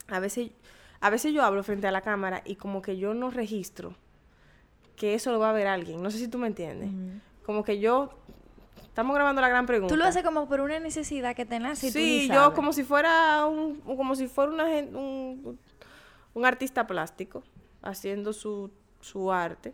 a 0.07 0.19
veces 0.19 0.51
a 1.01 1.09
veces 1.09 1.33
yo 1.33 1.41
hablo 1.43 1.63
frente 1.63 1.87
a 1.87 1.91
la 1.91 2.01
cámara 2.01 2.41
y 2.45 2.55
como 2.57 2.81
que 2.83 2.97
yo 2.97 3.13
no 3.15 3.31
registro 3.31 3.95
que 4.95 5.13
eso 5.15 5.31
lo 5.31 5.39
va 5.39 5.49
a 5.49 5.53
ver 5.53 5.65
alguien 5.67 6.01
no 6.03 6.11
sé 6.11 6.19
si 6.19 6.27
tú 6.27 6.37
me 6.37 6.47
entiendes. 6.47 6.89
Como 7.47 7.63
que 7.63 7.79
yo 7.79 8.09
estamos 8.83 9.15
grabando 9.15 9.41
la 9.41 9.49
gran 9.49 9.65
pregunta. 9.65 9.91
Tú 9.91 9.97
lo 9.97 10.05
haces 10.05 10.21
como 10.21 10.47
por 10.47 10.59
una 10.59 10.79
necesidad 10.79 11.35
que 11.35 11.45
te 11.45 11.59
nace 11.59 11.87
y 11.87 11.91
tú 11.91 11.97
ni 11.97 12.03
Sí, 12.03 12.29
yo 12.29 12.53
como 12.53 12.73
si 12.73 12.83
fuera 12.83 13.45
un 13.45 13.79
como 13.79 14.15
si 14.15 14.27
fuera 14.27 14.51
una 14.51 14.65
un, 14.65 15.57
un 16.33 16.45
artista 16.45 16.85
plástico 16.85 17.41
haciendo 17.81 18.33
su, 18.33 18.69
su 18.99 19.31
arte. 19.31 19.73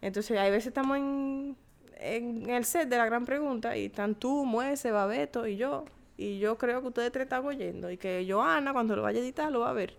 Entonces, 0.00 0.38
hay 0.38 0.50
veces 0.50 0.68
estamos 0.68 0.98
en, 0.98 1.56
en 1.96 2.50
el 2.50 2.64
set 2.64 2.88
de 2.88 2.98
la 2.98 3.06
gran 3.06 3.24
pregunta 3.24 3.76
y 3.76 3.86
están 3.86 4.14
tú, 4.14 4.44
Muese, 4.44 4.92
Babeto 4.92 5.46
y 5.46 5.56
yo. 5.56 5.86
Y 6.18 6.38
yo 6.38 6.58
creo 6.58 6.82
que 6.82 6.88
ustedes 6.88 7.12
tres 7.12 7.24
están 7.24 7.44
oyendo 7.44 7.90
y 7.90 7.96
que 7.96 8.26
Joana, 8.28 8.72
cuando 8.72 8.94
lo 8.94 9.02
vaya 9.02 9.20
a 9.20 9.22
editar, 9.22 9.50
lo 9.50 9.60
va 9.60 9.70
a 9.70 9.72
ver. 9.72 9.96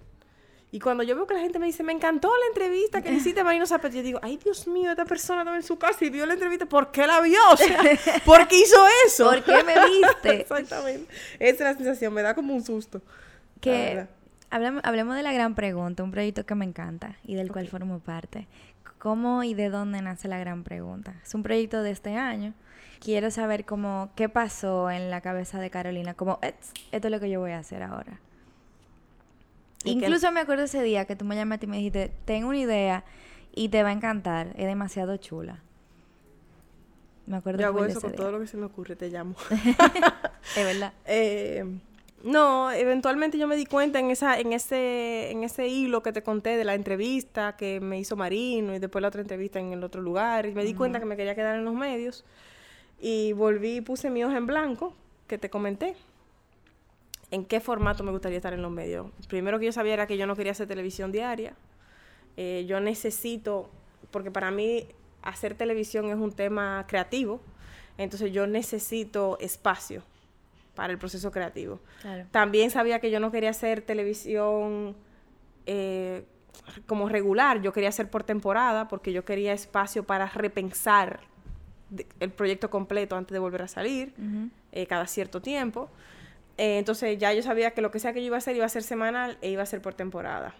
Y 0.70 0.80
cuando 0.80 1.01
yo 1.03 1.15
veo 1.15 1.26
que 1.26 1.34
la 1.34 1.39
gente 1.39 1.59
me 1.59 1.65
dice, 1.65 1.82
me 1.82 1.93
encantó 1.93 2.28
la 2.28 2.47
entrevista 2.47 3.01
que 3.01 3.09
le 3.09 3.15
hiciste 3.15 3.39
a 3.39 3.43
Marino 3.45 3.65
Zapata, 3.65 3.95
yo 3.95 4.03
digo, 4.03 4.20
ay, 4.22 4.38
Dios 4.38 4.68
mío, 4.68 4.91
esta 4.91 5.05
persona 5.05 5.41
estaba 5.41 5.55
en 5.55 5.63
su 5.63 5.78
casa 5.80 6.03
y 6.03 6.09
vio 6.09 6.26
la 6.26 6.34
entrevista. 6.34 6.65
¿Por 6.65 6.91
qué 6.91 7.07
la 7.07 7.22
vio? 7.22 7.39
O 7.51 7.55
sea, 7.57 7.80
¿por 8.26 8.47
qué 8.49 8.57
hizo 8.59 8.78
eso? 9.05 9.30
¿Por 9.30 9.43
qué 9.43 9.63
me 9.63 9.76
viste? 9.86 10.30
Exactamente. 10.41 11.13
Esa 11.39 11.53
es 11.53 11.59
la 11.59 11.74
sensación, 11.76 12.13
me 12.13 12.22
da 12.22 12.36
como 12.36 12.53
un 12.53 12.63
susto. 12.65 13.01
que 13.61 14.07
hablemos, 14.49 14.82
hablemos 14.84 15.15
de 15.15 15.24
la 15.24 15.32
gran 15.32 15.55
pregunta, 15.55 16.03
un 16.03 16.11
proyecto 16.11 16.45
que 16.45 16.55
me 16.55 16.65
encanta 16.65 17.15
y 17.24 17.36
del 17.36 17.49
cual 17.51 17.68
formo 17.70 17.99
parte. 17.99 18.47
¿Cómo 18.99 19.43
y 19.43 19.53
de 19.53 19.70
dónde 19.70 20.01
nace 20.01 20.28
la 20.28 20.38
gran 20.38 20.63
pregunta? 20.63 21.13
Es 21.24 21.34
un 21.34 21.43
proyecto 21.43 21.82
de 21.82 21.91
este 21.91 22.15
año. 22.18 22.53
Quiero 22.99 23.32
saber 23.32 23.63
cómo 23.63 24.09
qué 24.15 24.28
pasó 24.28 24.89
en 24.91 25.11
la 25.11 25.22
cabeza 25.22 25.59
de 25.59 25.70
Carolina, 25.70 26.13
como 26.15 26.39
"Ets, 26.41 26.72
esto 26.91 27.07
es 27.07 27.11
lo 27.11 27.20
que 27.20 27.30
yo 27.30 27.39
voy 27.39 27.51
a 27.51 27.59
hacer 27.59 27.84
ahora. 27.84 28.20
Que- 29.84 29.89
Incluso 29.91 30.32
me 30.32 30.39
acuerdo 30.41 30.63
ese 30.65 30.82
día 30.84 31.05
que 31.05 31.15
tú 31.15 31.23
me 31.25 31.36
llamaste 31.36 31.65
y 31.65 31.69
me 31.69 31.78
dijiste, 31.78 32.11
tengo 32.25 32.49
una 32.49 32.57
idea 32.57 33.03
y 33.55 33.69
te 33.69 33.84
va 33.84 33.89
a 33.89 33.93
encantar, 33.93 34.47
es 34.55 34.65
demasiado 34.65 35.17
chula. 35.17 35.61
Me 37.25 37.38
acuerdo 37.38 37.59
Yo 37.61 37.67
hago 37.67 37.86
eso 37.86 37.99
con 38.01 38.11
día. 38.11 38.17
todo 38.17 38.32
lo 38.32 38.39
que 38.39 38.47
se 38.47 38.55
me 38.57 38.65
ocurre, 38.65 38.95
te 38.95 39.09
llamo. 39.09 39.36
Es 40.55 40.63
verdad. 40.65 40.93
Eh, 41.05 41.63
no, 42.23 42.71
eventualmente 42.71 43.38
yo 43.38 43.47
me 43.47 43.55
di 43.55 43.65
cuenta 43.65 43.99
en 43.99 44.09
esa, 44.09 44.39
en 44.39 44.51
ese, 44.51 45.30
en 45.32 45.43
ese 45.43 45.67
hilo 45.67 46.01
que 46.01 46.11
te 46.11 46.23
conté 46.23 46.57
de 46.57 46.63
la 46.65 46.73
entrevista 46.73 47.55
que 47.55 47.80
me 47.80 47.99
hizo 47.99 48.15
Marino 48.15 48.73
y 48.75 48.80
después 48.80 49.01
la 49.01 49.09
otra 49.09 49.21
entrevista 49.21 49.59
en 49.59 49.71
el 49.71 49.84
otro 49.84 50.01
lugar. 50.01 50.45
Y 50.47 50.51
me 50.53 50.63
di 50.63 50.73
cuenta 50.73 50.99
que 50.99 51.05
me 51.05 51.15
quería 51.15 51.36
quedar 51.36 51.55
en 51.57 51.63
los 51.65 51.75
medios. 51.75 52.25
Y 52.99 53.34
volví 53.34 53.78
y 53.78 53.82
puse 53.82 54.09
mi 54.09 54.23
hoja 54.23 54.36
en 54.38 54.47
blanco, 54.47 54.95
que 55.28 55.38
te 55.38 55.49
comenté. 55.51 55.95
¿En 57.30 57.45
qué 57.45 57.59
formato 57.59 58.03
me 58.03 58.11
gustaría 58.11 58.38
estar 58.38 58.53
en 58.53 58.61
los 58.61 58.71
medios? 58.71 59.07
Primero 59.28 59.59
que 59.59 59.65
yo 59.65 59.71
sabía 59.71 59.93
era 59.93 60.07
que 60.07 60.17
yo 60.17 60.28
no 60.28 60.36
quería 60.36 60.53
hacer 60.53 60.67
televisión 60.67 61.11
diaria. 61.11 61.53
Eh, 62.38 62.65
yo 62.67 62.80
necesito, 62.80 63.69
porque 64.11 64.32
para 64.32 64.51
mí 64.51 64.88
hacer 65.21 65.55
televisión 65.55 66.09
es 66.09 66.15
un 66.15 66.32
tema 66.32 66.86
creativo, 66.88 67.41
entonces 67.97 68.32
yo 68.32 68.47
necesito 68.47 69.38
espacio 69.41 70.03
para 70.75 70.93
el 70.93 70.99
proceso 70.99 71.32
creativo. 71.32 71.80
Claro. 72.01 72.25
También 72.32 72.69
sabía 72.69 72.99
que 72.99 73.11
yo 73.11 73.19
no 73.19 73.32
quería 73.32 73.49
hacer 73.49 73.82
televisión 73.82 74.95
eh, 75.65 76.23
como 76.86 77.09
regular, 77.09 77.61
yo 77.61 77.73
quería 77.73 77.89
hacer 77.89 78.09
por 78.09 78.23
temporada 78.23 78.88
porque 78.88 79.11
yo 79.11 79.25
quería 79.25 79.53
espacio 79.53 80.03
para 80.03 80.28
repensar 80.28 81.19
el 82.19 82.32
proyecto 82.32 82.69
completo 82.69 83.15
antes 83.15 83.34
de 83.34 83.39
volver 83.39 83.63
a 83.63 83.67
salir 83.67 84.13
Ujú. 84.17 84.49
eh, 84.71 84.86
cada 84.88 85.07
cierto 85.07 85.41
tiempo. 85.41 85.89
Eh, 86.58 86.80
entonces 86.80 87.18
ya 87.18 87.34
yo 87.34 87.43
sabía 87.43 87.72
que 87.72 87.82
lo 87.82 87.91
que 87.91 87.99
sea 87.99 88.14
que 88.14 88.20
yo 88.22 88.28
iba 88.28 88.38
a 88.38 88.39
hacer 88.39 88.55
iba 88.55 88.66
a 88.66 88.70
ser 88.70 88.84
semanal 88.84 89.38
e 89.41 89.49
iba 89.49 89.64
a 89.64 89.66
ser 89.66 89.82
por 89.82 89.93
temporada. 89.93 90.55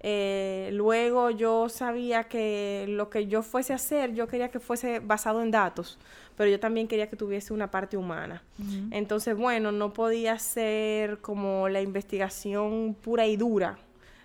Eh, 0.00 0.70
luego 0.72 1.30
yo 1.30 1.68
sabía 1.68 2.24
que 2.24 2.84
lo 2.88 3.10
que 3.10 3.26
yo 3.26 3.42
fuese 3.42 3.72
a 3.72 3.76
hacer, 3.76 4.14
yo 4.14 4.28
quería 4.28 4.48
que 4.48 4.60
fuese 4.60 5.00
basado 5.00 5.42
en 5.42 5.50
datos, 5.50 5.98
pero 6.36 6.48
yo 6.48 6.60
también 6.60 6.86
quería 6.86 7.08
que 7.08 7.16
tuviese 7.16 7.52
una 7.52 7.70
parte 7.70 7.96
humana. 7.96 8.42
Entonces, 8.92 9.36
bueno, 9.36 9.72
no 9.72 9.92
podía 9.92 10.38
ser 10.38 11.18
como 11.18 11.68
la 11.68 11.80
investigación 11.80 12.94
pura 12.94 13.26
y 13.26 13.36
dura 13.36 13.78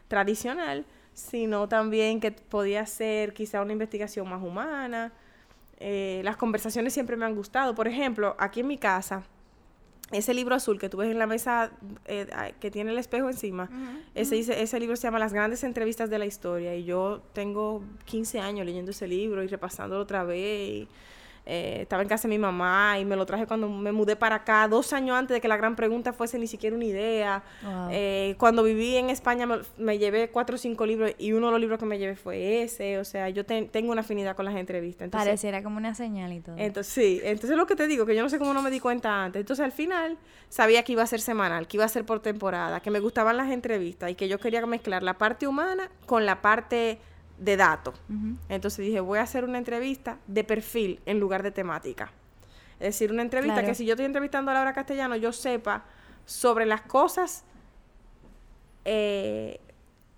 tradicional, 0.08 0.86
sino 1.16 1.68
también 1.68 2.20
que 2.20 2.32
podía 2.32 2.86
ser 2.86 3.34
quizá 3.34 3.62
una 3.62 3.74
investigación 3.74 4.30
más 4.30 4.44
humana. 4.44 5.12
Eh, 5.80 6.22
las 6.24 6.38
conversaciones 6.38 6.94
siempre 6.94 7.18
me 7.18 7.26
han 7.26 7.36
gustado. 7.36 7.74
Por 7.74 7.88
ejemplo, 7.88 8.36
aquí 8.38 8.60
en 8.60 8.68
mi 8.68 8.78
casa, 8.78 9.24
ese 10.14 10.34
libro 10.34 10.56
azul 10.56 10.80
que 10.80 10.90
tú 10.90 10.98
ves 10.98 11.10
en 11.10 11.20
la 11.20 11.28
mesa 11.28 11.72
eh, 12.06 12.28
que 12.60 12.72
tiene 12.72 12.92
el 12.92 12.98
espejo 12.98 13.30
encima, 13.30 13.70
ese, 14.16 14.40
ese 14.40 14.80
libro 14.80 14.96
se 14.96 15.04
llama 15.04 15.20
Las 15.20 15.34
grandes 15.34 15.64
entrevistas 15.64 16.10
de 16.10 16.20
la 16.20 16.26
historia 16.26 16.76
y 16.76 16.84
yo 16.84 17.22
tengo 17.34 17.84
15 18.06 18.40
años 18.40 18.66
leyendo 18.66 18.92
ese 18.92 19.08
libro 19.08 19.44
y 19.44 19.48
repasándolo 19.48 20.02
otra 20.02 20.24
vez. 20.24 20.70
y, 20.70 20.88
eh, 21.46 21.80
estaba 21.82 22.02
en 22.02 22.08
casa 22.08 22.28
de 22.28 22.34
mi 22.34 22.40
mamá 22.40 22.98
y 23.00 23.06
me 23.06 23.16
lo 23.16 23.26
traje 23.26 23.46
cuando 23.48 23.68
me 23.70 23.92
mudé 23.92 24.16
para 24.16 24.38
acá, 24.38 24.68
dos 24.68 24.94
años 24.94 25.16
antes 25.18 25.36
de 25.36 25.42
que 25.42 25.48
la 25.48 25.58
gran 25.58 25.76
pregunta 25.76 26.14
fuese 26.14 26.40
ni 26.40 26.48
siquiera 26.48 26.76
una 26.76 26.86
idea. 26.86 27.44
Wow. 27.64 27.90
Eh, 27.92 28.36
cuando 28.38 28.64
viví 28.64 28.96
en 28.96 29.10
España 29.10 29.46
me, 29.46 29.58
me 29.78 29.98
llevé 29.98 30.30
cuatro 30.30 30.56
o 30.56 30.58
cinco 30.58 30.86
libros 30.86 31.12
y 31.18 31.34
uno 31.34 31.48
de 31.48 31.52
los 31.52 31.60
libros 31.62 31.80
que 31.80 31.86
me 31.86 32.00
llevé 32.00 32.16
fue 32.16 32.64
ese. 32.64 32.98
O 33.00 33.04
sea, 33.06 33.28
yo 33.30 33.46
ten- 33.46 33.68
tengo 33.70 33.92
una 33.92 34.02
afinidad 34.02 34.36
con 34.36 34.46
las 34.46 34.56
entrevistas. 34.56 35.06
Entonces, 35.06 35.28
Pareciera 35.28 35.62
como 35.64 35.78
una 35.78 35.94
señal 35.96 36.32
y 36.34 36.40
todo. 36.40 36.56
entonces, 36.58 36.94
sí, 36.94 37.20
entonces 37.24 37.58
lo 37.58 37.66
que 37.66 37.76
te 37.76 37.88
digo, 37.88 38.06
que 38.06 38.16
yo 38.16 38.24
no 38.24 38.30
sé 38.30 38.40
cómo 38.40 38.54
no 38.54 38.62
me 38.62 38.72
di 38.72 38.80
cuenta 38.80 39.24
antes. 39.26 39.42
Entonces, 39.42 39.66
al 39.66 39.72
final, 39.74 40.18
sabía 40.50 40.84
que 40.84 40.94
iba 40.94 41.04
a 41.04 41.08
ser 41.08 41.20
semanal, 41.20 41.68
que 41.68 41.78
iba 41.78 41.86
a 41.86 41.90
ser 41.90 42.06
por 42.06 42.22
temporada, 42.22 42.80
que 42.80 42.90
me 42.92 43.00
gustaban 43.00 43.36
las 43.38 43.52
entrevistas 43.52 44.10
y 44.12 44.16
que 44.16 44.28
yo 44.28 44.40
quería 44.40 44.66
mezclar 44.66 45.04
la 45.04 45.18
parte 45.18 45.46
humana 45.48 45.90
con 46.06 46.26
la 46.26 46.42
parte 46.42 47.00
de 47.38 47.58
datos. 47.58 48.00
Entonces 48.50 48.86
dije, 48.86 49.00
voy 49.00 49.20
a 49.20 49.24
hacer 49.24 49.44
una 49.44 49.58
entrevista 49.58 50.18
de 50.28 50.44
perfil 50.44 51.00
en 51.06 51.20
lugar 51.20 51.44
de 51.44 51.52
temática. 51.52 52.12
Es 52.80 52.96
decir, 52.96 53.12
una 53.12 53.22
entrevista 53.22 53.56
Claro. 53.56 53.68
que 53.68 53.76
si 53.76 53.86
yo 53.86 53.94
estoy 53.94 54.06
entrevistando 54.06 54.52
a 54.52 54.54
Laura 54.54 54.74
Castellano, 54.74 55.16
yo 55.16 55.32
sepa 55.32 55.84
sobre 56.26 56.66
las 56.66 56.82
cosas 56.82 57.44
eh, 58.86 59.60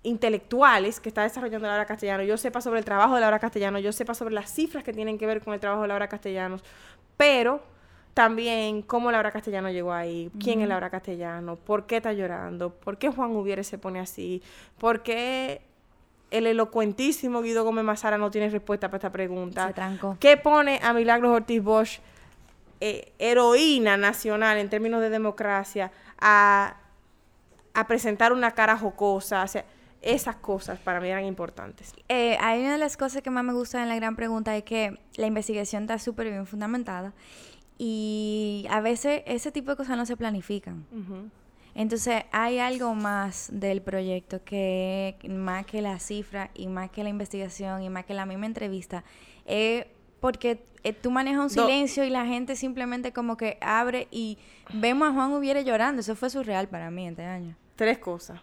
intelectuales 0.02 1.00
que 1.00 1.08
está 1.08 1.22
desarrollando 1.22 1.66
Laura 1.66 1.86
Castellano, 1.86 2.22
yo 2.22 2.36
sepa 2.36 2.60
sobre 2.60 2.78
el 2.78 2.84
trabajo 2.84 3.14
de 3.16 3.20
Laura 3.20 3.38
Castellano, 3.38 3.78
yo 3.78 3.92
sepa 3.92 4.14
sobre 4.14 4.34
las 4.34 4.50
cifras 4.52 4.84
que 4.84 4.92
tienen 4.92 5.18
que 5.18 5.26
ver 5.26 5.42
con 5.42 5.52
el 5.54 5.60
trabajo 5.60 5.82
de 5.82 5.88
Laura 5.88 6.08
Castellanos, 6.08 6.62
pero 7.16 7.62
también 8.14 8.82
cómo 8.82 9.10
Laura 9.10 9.30
Castellano 9.32 9.70
llegó 9.70 9.92
ahí, 9.92 10.30
quién 10.40 10.60
es 10.62 10.68
Laura 10.68 10.90
Castellano, 10.90 11.56
por 11.56 11.86
qué 11.86 11.96
está 11.96 12.12
llorando, 12.12 12.70
por 12.70 12.98
qué 12.98 13.10
Juan 13.10 13.32
Ubiere 13.32 13.64
se 13.64 13.78
pone 13.78 13.98
así, 14.00 14.42
por 14.78 15.02
qué 15.02 15.60
el 16.30 16.46
elocuentísimo 16.46 17.42
Guido 17.42 17.64
Gómez 17.64 17.84
Mazara 17.84 18.18
no 18.18 18.30
tiene 18.30 18.48
respuesta 18.48 18.88
para 18.88 18.98
esta 18.98 19.12
pregunta. 19.12 19.68
Se 19.68 19.74
trancó. 19.74 20.16
¿Qué 20.20 20.36
pone 20.36 20.80
a 20.82 20.92
Milagros 20.92 21.30
Ortiz 21.32 21.62
Bosch, 21.62 21.98
eh, 22.80 23.12
heroína 23.18 23.96
nacional 23.96 24.58
en 24.58 24.68
términos 24.68 25.00
de 25.00 25.10
democracia, 25.10 25.92
a, 26.18 26.76
a 27.74 27.86
presentar 27.86 28.32
una 28.32 28.50
cara 28.52 28.76
jocosa? 28.76 29.42
O 29.42 29.48
sea, 29.48 29.64
esas 30.02 30.36
cosas 30.36 30.78
para 30.78 31.00
mí 31.00 31.08
eran 31.08 31.24
importantes. 31.24 31.92
Eh, 32.08 32.36
hay 32.40 32.60
una 32.60 32.72
de 32.72 32.78
las 32.78 32.96
cosas 32.96 33.22
que 33.22 33.30
más 33.30 33.44
me 33.44 33.52
gusta 33.52 33.82
en 33.82 33.88
la 33.88 33.96
gran 33.96 34.14
pregunta 34.14 34.56
es 34.56 34.62
que 34.64 34.98
la 35.16 35.26
investigación 35.26 35.82
está 35.84 35.98
súper 35.98 36.28
bien 36.28 36.46
fundamentada 36.46 37.12
y 37.78 38.66
a 38.70 38.80
veces 38.80 39.22
ese 39.26 39.52
tipo 39.52 39.70
de 39.70 39.76
cosas 39.76 39.96
no 39.96 40.06
se 40.06 40.16
planifican. 40.16 40.86
Ujú. 40.92 41.28
Entonces, 41.78 42.24
hay 42.32 42.58
algo 42.58 42.94
más 42.94 43.50
del 43.52 43.82
proyecto 43.82 44.42
que 44.42 45.14
más 45.28 45.66
que 45.66 45.82
la 45.82 45.98
cifra 45.98 46.50
y 46.54 46.68
más 46.68 46.90
que 46.90 47.02
la 47.02 47.10
investigación 47.10 47.82
y 47.82 47.90
más 47.90 48.06
que 48.06 48.14
la 48.14 48.24
misma 48.24 48.46
entrevista. 48.46 49.04
Eh, 49.44 49.86
porque 50.18 50.64
eh, 50.84 50.94
tú 50.94 51.10
manejas 51.10 51.42
un 51.42 51.50
silencio 51.50 52.02
y 52.04 52.08
la 52.08 52.24
gente 52.24 52.56
simplemente 52.56 53.12
como 53.12 53.36
que 53.36 53.58
abre 53.60 54.08
y 54.10 54.38
vemos 54.72 55.06
a 55.06 55.12
Juan 55.12 55.34
Hubiere 55.34 55.64
llorando. 55.64 56.00
Eso 56.00 56.16
fue 56.16 56.30
surreal 56.30 56.66
para 56.66 56.90
mí 56.90 57.08
este 57.08 57.24
año. 57.24 57.54
Tres 57.76 57.98
cosas. 57.98 58.40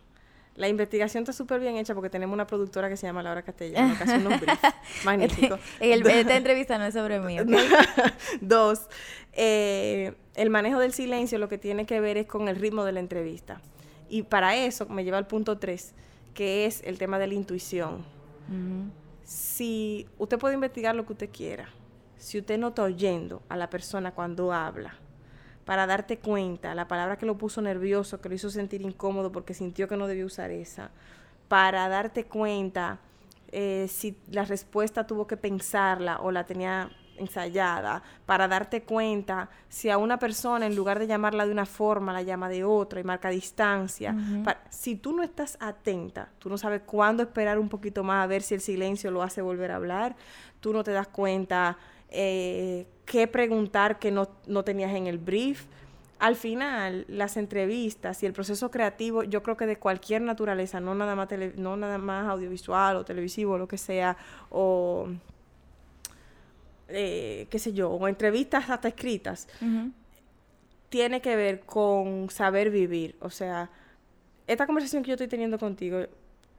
La 0.56 0.68
investigación 0.68 1.24
está 1.24 1.34
súper 1.34 1.60
bien 1.60 1.78
hecha 1.78 1.96
porque 1.96 2.10
tenemos 2.10 2.34
una 2.34 2.46
productora 2.46 2.88
que 2.88 2.96
se 2.96 3.08
llama 3.08 3.24
Laura 3.24 3.42
Castellano, 3.42 3.96
que 3.98 4.04
hace 4.04 4.18
unos 4.18 4.40
briefs. 4.40 4.62
Magnífico. 5.04 5.58
el, 5.80 6.06
esta 6.06 6.36
entrevista 6.36 6.78
no 6.78 6.86
es 6.86 6.94
sobre 6.94 7.20
mí. 7.20 7.38
Dos, 8.42 8.88
eh, 9.34 10.14
el 10.36 10.50
manejo 10.50 10.80
del 10.80 10.94
silencio 10.94 11.40
lo 11.40 11.50
que 11.50 11.58
tiene 11.58 11.86
que 11.86 12.00
ver 12.00 12.18
es 12.18 12.28
con 12.28 12.48
el 12.48 12.56
ritmo 12.58 12.84
de 12.84 12.92
la 12.92 13.00
entrevista. 13.00 13.62
Y 14.10 14.24
para 14.24 14.56
eso 14.56 14.86
me 14.88 15.04
lleva 15.04 15.18
al 15.18 15.26
punto 15.26 15.58
tres, 15.58 15.94
que 16.36 16.66
es 16.66 16.84
el 16.84 17.00
tema 17.00 17.18
de 17.18 17.28
la 17.28 17.34
intuición. 17.34 18.06
Si 19.24 20.08
usted 20.20 20.38
puede 20.38 20.54
investigar 20.54 20.94
lo 20.94 21.06
que 21.06 21.14
usted 21.14 21.30
quiera, 21.32 21.70
si 22.18 22.38
usted 22.38 22.60
no 22.60 22.68
está 22.68 22.84
oyendo 22.84 23.42
a 23.50 23.58
la 23.58 23.70
persona 23.70 24.12
cuando 24.12 24.54
habla, 24.54 25.00
para 25.66 25.86
darte 25.88 26.18
cuenta, 26.18 26.76
la 26.76 26.88
palabra 26.88 27.18
que 27.18 27.26
lo 27.26 27.38
puso 27.38 27.62
nervioso, 27.62 28.20
que 28.22 28.30
lo 28.30 28.36
hizo 28.36 28.50
sentir 28.50 28.82
incómodo 28.82 29.32
porque 29.32 29.54
sintió 29.54 29.88
que 29.88 29.98
no 29.98 30.08
debía 30.08 30.26
usar 30.26 30.52
esa, 30.52 30.92
para 31.48 31.88
darte 31.88 32.26
cuenta 32.26 33.00
eh, 33.52 33.88
si 33.88 34.18
la 34.32 34.46
respuesta 34.46 35.06
tuvo 35.06 35.28
que 35.28 35.38
pensarla 35.38 36.20
o 36.22 36.32
la 36.32 36.44
tenía 36.46 36.90
ensayada, 37.18 38.02
para 38.26 38.48
darte 38.48 38.84
cuenta 38.84 39.50
si 39.70 39.90
a 39.90 39.98
una 39.98 40.18
persona 40.18 40.66
en 40.66 40.76
lugar 40.76 41.00
de 41.00 41.08
llamarla 41.08 41.46
de 41.46 41.52
una 41.52 41.66
forma 41.66 42.12
la 42.12 42.24
llama 42.24 42.50
de 42.50 42.64
otra 42.64 43.00
y 43.00 43.04
marca 43.04 43.30
distancia. 43.30 44.16
si 44.70 44.96
tú 44.96 45.14
no 45.14 45.24
estás 45.24 45.58
atenta, 45.60 46.30
tú 46.40 46.50
no 46.50 46.58
sabes 46.58 46.82
cuándo 46.86 47.24
esperar 47.24 47.60
un 47.60 47.70
poquito 47.70 48.04
más 48.04 48.24
a 48.24 48.28
ver 48.28 48.42
si 48.42 48.56
el 48.56 48.62
silencio 48.62 49.12
lo 49.12 49.22
hace 49.22 49.42
volver 49.42 49.72
a 49.72 49.76
hablar, 49.76 50.16
tú 50.60 50.74
no 50.74 50.84
te 50.84 50.92
das 50.92 51.08
cuenta 51.08 51.78
eh, 52.14 52.86
qué 53.06 53.28
preguntar 53.28 53.98
que 53.98 54.12
no, 54.12 54.28
tenías 54.64 54.94
en 54.94 55.08
el 55.08 55.18
brief. 55.18 55.66
Al 56.20 56.36
final, 56.36 57.06
las 57.10 57.36
entrevistas 57.36 58.22
y 58.24 58.28
el 58.28 58.34
proceso 58.34 58.72
creativo, 58.72 59.24
yo 59.24 59.44
creo 59.44 59.58
que 59.58 59.66
de 59.66 59.78
cualquier 59.78 60.22
naturaleza, 60.22 60.80
no 60.80 60.96
nada 60.96 61.16
más, 61.16 61.28
no 61.58 61.76
nada 61.76 61.98
más 61.98 62.28
audiovisual 62.30 62.96
o 62.96 63.04
televisivo, 63.04 63.58
lo 63.58 63.68
que 63.68 63.78
sea, 63.78 64.16
o 64.50 65.10
eh, 66.88 67.48
qué 67.50 67.60
sé 67.60 67.74
yo, 67.74 67.90
o 67.90 68.08
entrevistas 68.08 68.70
hasta 68.70 68.88
escritas, 68.88 69.50
tiene 70.90 71.20
que 71.20 71.36
ver 71.36 71.62
con 71.62 72.30
saber 72.30 72.70
vivir. 72.70 73.18
O 73.20 73.32
sea, 73.32 73.70
esta 74.46 74.66
conversación 74.68 75.04
que 75.04 75.10
yo 75.10 75.16
estoy 75.16 75.28
teniendo 75.28 75.58
contigo, 75.58 76.06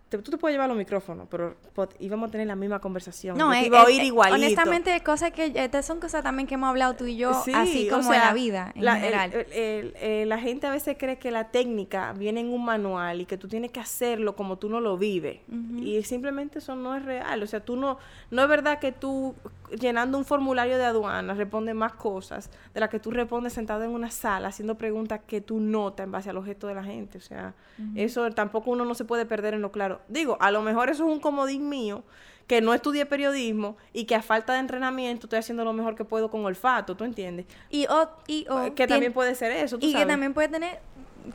tú 0.09 0.31
te 0.31 0.39
puedes 0.39 0.55
llevar 0.55 0.69
los 0.69 0.79
micrófonos, 0.79 1.27
pero 1.31 1.57
íbamos 1.99 2.29
a 2.29 2.33
tener 2.33 2.47
la 2.47 2.57
misma 2.57 2.79
conversación. 2.79 3.37
No, 3.37 3.53
es, 3.53 3.67
iba 3.67 3.81
a 3.81 3.85
oír 3.85 4.03
igualito. 4.03 4.37
Honestamente, 4.37 4.99
cosas 5.03 5.33
que 5.33 5.53
estas 5.55 5.87
son 5.87 6.01
cosas 6.01 6.23
también 6.23 6.47
que 6.47 6.55
hemos 6.55 6.69
hablado 6.69 6.95
tú 6.95 7.07
y 7.07 7.17
yo, 7.17 7.31
así 7.31 7.89
como 7.89 8.13
en 8.13 8.21
la 8.21 8.33
vida 8.33 8.73
en 8.75 8.83
general. 8.83 9.31
Eh, 9.35 10.25
la 10.27 10.39
gente 10.39 10.67
a 10.67 10.71
veces 10.71 10.97
cree 10.99 11.19
que 11.19 11.31
la 11.31 11.49
técnica 11.51 12.13
viene 12.13 12.41
en 12.41 12.53
un 12.53 12.65
manual 12.65 13.21
y 13.21 13.27
que 13.27 13.37
tú 13.37 13.49
tienes 13.49 13.71
que 13.71 13.81
hacerlo 13.81 14.37
como 14.37 14.59
tú 14.59 14.69
no 14.69 14.81
lo 14.81 14.97
vives. 14.97 15.41
Y 15.77 16.03
simplemente 16.03 16.59
eso 16.59 16.77
no 16.77 16.97
es 16.97 17.05
real. 17.05 17.43
O 17.43 17.47
sea, 17.47 17.61
tú 17.61 17.77
no, 17.77 17.99
no 18.31 18.43
es 18.43 18.49
verdad 18.49 18.79
que 18.79 18.93
tú 18.93 19.35
llenando 19.81 20.19
un 20.19 20.25
formulario 20.25 20.77
de 20.77 20.85
aduana 20.85 21.35
respondes 21.35 21.75
más 21.75 21.95
cosas 21.95 22.51
de 22.73 22.81
las 22.81 22.89
que 22.91 23.01
tú 23.01 23.11
respondes 23.11 23.53
sentado 23.53 23.83
en 23.83 23.91
una 23.91 24.11
sala 24.11 24.49
haciendo 24.49 24.77
preguntas 24.77 25.21
que 25.27 25.41
tú 25.41 25.61
notas 25.61 26.05
en 26.05 26.13
base 26.13 26.31
al 26.31 26.37
objeto 26.37 26.67
de 26.67 26.75
la 26.75 26.85
gente. 26.85 27.19
O 27.19 27.21
sea, 27.21 27.55
eso 27.95 28.31
tampoco 28.31 28.71
uno 28.71 28.85
no 28.85 28.95
se 28.95 29.05
puede 29.05 29.27
perder 29.27 29.55
en 29.55 29.63
lo 29.63 29.73
claro. 29.73 29.94
Digo, 30.09 30.37
a 30.41 30.51
lo 30.51 30.63
mejor 30.63 30.91
eso 30.91 31.07
es 31.07 31.13
un 31.13 31.21
comodín 31.21 31.69
mío, 31.69 32.05
que 32.47 32.61
no 32.61 32.75
estudié 32.75 33.07
periodismo 33.07 33.77
y 33.93 34.05
que 34.05 34.15
a 34.15 34.23
falta 34.23 34.53
de 34.53 34.59
entrenamiento 34.59 35.27
estoy 35.27 35.39
haciendo 35.39 35.65
lo 35.65 35.73
mejor 35.73 35.95
que 35.95 36.05
puedo 36.05 36.31
con 36.31 36.45
olfato, 36.45 36.97
¿tú 36.97 37.05
entiendes? 37.05 37.47
Y, 37.71 37.87
o, 37.87 38.11
y 38.27 38.47
que 38.75 38.87
también 38.87 39.13
puede 39.13 39.35
ser 39.35 39.53
eso, 39.53 39.79
¿tú 39.79 39.87
Y 39.87 39.95
que 39.95 40.05
también 40.05 40.35
puede 40.35 40.49
tener 40.49 40.81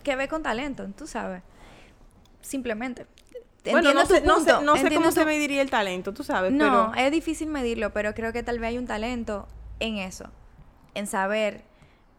que 0.04 0.16
ver 0.16 0.30
con 0.30 0.44
talento, 0.44 0.88
tú 0.96 1.08
sabes. 1.08 1.42
Simplemente. 2.42 3.08
Bueno, 3.72 3.94
no 3.94 4.06
sé, 4.06 4.22
no 4.22 4.40
sé, 4.40 4.54
no 4.62 4.78
sé 4.78 4.94
cómo 4.94 5.12
se 5.12 5.26
mediría 5.26 5.62
el 5.62 5.70
talento, 5.70 6.14
tú 6.14 6.24
sabes. 6.24 6.52
No, 6.52 6.94
es 6.96 7.12
difícil 7.12 7.50
medirlo, 7.50 7.92
pero 7.92 8.14
creo 8.14 8.32
que 8.32 8.44
tal 8.44 8.60
vez 8.60 8.70
hay 8.70 8.78
un 8.78 8.88
talento 8.88 9.48
en 9.80 9.98
eso, 9.98 10.26
en 10.94 11.08
saber 11.08 11.64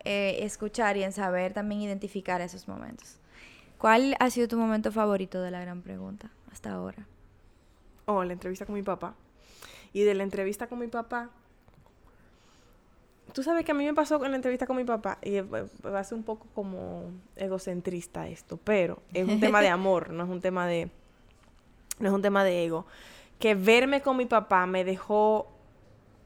eh, 0.05 0.39
escuchar 0.41 0.97
y 0.97 1.05
en 1.05 1.13
saber 1.13 1.53
también 1.53 1.81
identificar 1.83 2.41
esos 2.41 2.69
momentos. 2.69 3.20
¿Cuál 3.81 4.15
ha 4.21 4.29
sido 4.29 4.47
tu 4.47 4.59
momento 4.59 4.93
favorito 4.93 5.41
de 5.41 5.51
la 5.51 5.63
gran 5.63 5.81
pregunta 5.81 6.31
hasta 6.53 6.71
ahora? 6.71 7.07
Oh, 8.05 8.23
la 8.25 8.35
entrevista 8.35 8.67
con 8.67 8.75
mi 8.75 8.83
papá. 8.83 9.15
Y 9.95 10.03
de 10.03 10.13
la 10.13 10.23
entrevista 10.23 10.67
con 10.67 10.81
mi 10.81 10.87
papá, 10.87 11.31
tú 13.33 13.43
sabes 13.43 13.65
que 13.65 13.73
a 13.73 13.75
mí 13.75 13.87
me 13.87 13.95
pasó 13.95 14.23
en 14.23 14.33
la 14.33 14.37
entrevista 14.37 14.67
con 14.67 14.77
mi 14.77 14.85
papá, 14.85 15.17
y 15.23 15.41
va 15.41 15.99
a 15.99 16.05
ser 16.05 16.19
un 16.19 16.25
poco 16.25 16.47
como 16.55 17.05
egocentrista 17.37 18.29
esto, 18.29 18.59
pero 18.59 19.01
es 19.15 19.27
un 19.27 19.41
tema 19.41 19.63
de 19.63 19.69
amor, 19.71 20.11
no 20.11 20.25
es 20.25 20.29
un 20.29 20.43
tema 20.43 20.67
de, 20.67 20.91
no 22.01 22.09
es 22.09 22.15
un 22.15 22.21
tema 22.21 22.45
de 22.45 22.67
ego. 22.67 22.85
Que 23.39 23.55
verme 23.55 24.03
con 24.03 24.19
mi 24.19 24.27
papá 24.27 24.67
me 24.67 24.85
dejó 24.85 25.49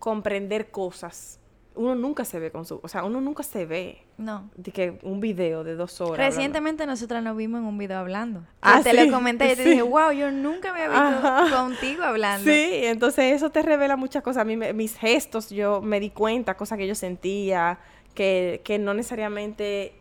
comprender 0.00 0.72
cosas 0.72 1.38
uno 1.76 1.94
nunca 1.94 2.24
se 2.24 2.38
ve 2.38 2.50
con 2.50 2.64
su, 2.64 2.78
o 2.82 2.88
sea, 2.88 3.04
uno 3.04 3.20
nunca 3.20 3.42
se 3.42 3.66
ve. 3.66 3.98
No. 4.16 4.50
De 4.56 4.70
que 4.70 4.98
un 5.02 5.20
video 5.20 5.64
de 5.64 5.74
dos 5.74 6.00
horas. 6.00 6.18
Recientemente 6.18 6.86
nosotras 6.86 7.22
nos 7.22 7.36
vimos 7.36 7.60
en 7.60 7.66
un 7.66 7.76
video 7.76 7.98
hablando. 7.98 8.44
Ah, 8.62 8.80
te 8.82 8.92
lo 8.92 9.12
comenté 9.12 9.52
y 9.52 9.56
te 9.56 9.64
dije, 9.64 9.82
wow, 9.82 10.12
yo 10.12 10.30
nunca 10.30 10.72
me 10.72 10.82
había 10.82 11.20
visto 11.20 11.56
contigo 11.56 12.04
hablando. 12.04 12.48
Sí, 12.48 12.84
entonces 12.84 13.32
eso 13.32 13.50
te 13.50 13.62
revela 13.62 13.96
muchas 13.96 14.22
cosas. 14.22 14.42
A 14.42 14.44
mí, 14.44 14.56
mis 14.56 14.96
gestos, 14.96 15.50
yo 15.50 15.82
me 15.82 15.98
di 15.98 16.10
cuenta, 16.10 16.56
cosas 16.56 16.78
que 16.78 16.86
yo 16.86 16.94
sentía, 16.94 17.78
que, 18.14 18.60
que 18.64 18.78
no 18.78 18.94
necesariamente 18.94 19.94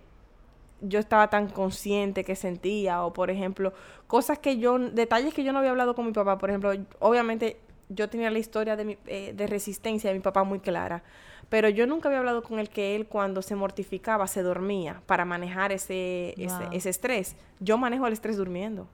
yo 0.82 1.00
estaba 1.00 1.30
tan 1.30 1.48
consciente 1.48 2.24
que 2.24 2.36
sentía, 2.36 3.04
o 3.04 3.14
por 3.14 3.32
ejemplo, 3.32 3.74
cosas 4.06 4.38
que 4.38 4.58
yo, 4.58 4.78
detalles 4.78 5.34
que 5.34 5.44
yo 5.44 5.54
no 5.54 5.60
había 5.60 5.72
hablado 5.72 5.96
con 5.96 6.06
mi 6.06 6.12
papá, 6.12 6.38
por 6.38 6.50
ejemplo, 6.50 6.72
obviamente 7.00 7.58
yo 7.90 8.10
tenía 8.10 8.30
la 8.30 8.40
historia 8.40 8.76
de, 8.76 8.86
mi, 8.86 8.98
eh, 9.08 9.34
de 9.36 9.48
resistencia 9.48 10.10
de 10.10 10.16
mi 10.18 10.22
papá 10.22 10.44
muy 10.44 10.60
clara 10.60 11.04
pero 11.50 11.70
yo 11.70 11.86
nunca 11.88 12.10
había 12.10 12.20
hablado 12.20 12.44
con 12.44 12.60
él 12.60 12.70
que 12.70 12.96
él 12.96 13.06
cuando 13.06 13.42
se 13.42 13.56
mortificaba 13.56 14.28
se 14.28 14.42
dormía 14.42 15.02
para 15.06 15.26
manejar 15.26 15.72
ese, 15.72 16.34
ese, 16.72 16.90
estrés. 16.90 17.36
Yo 17.60 17.78
manejo 17.78 18.08
el 18.08 18.14
estrés 18.14 18.38
durmiendo, 18.38 18.88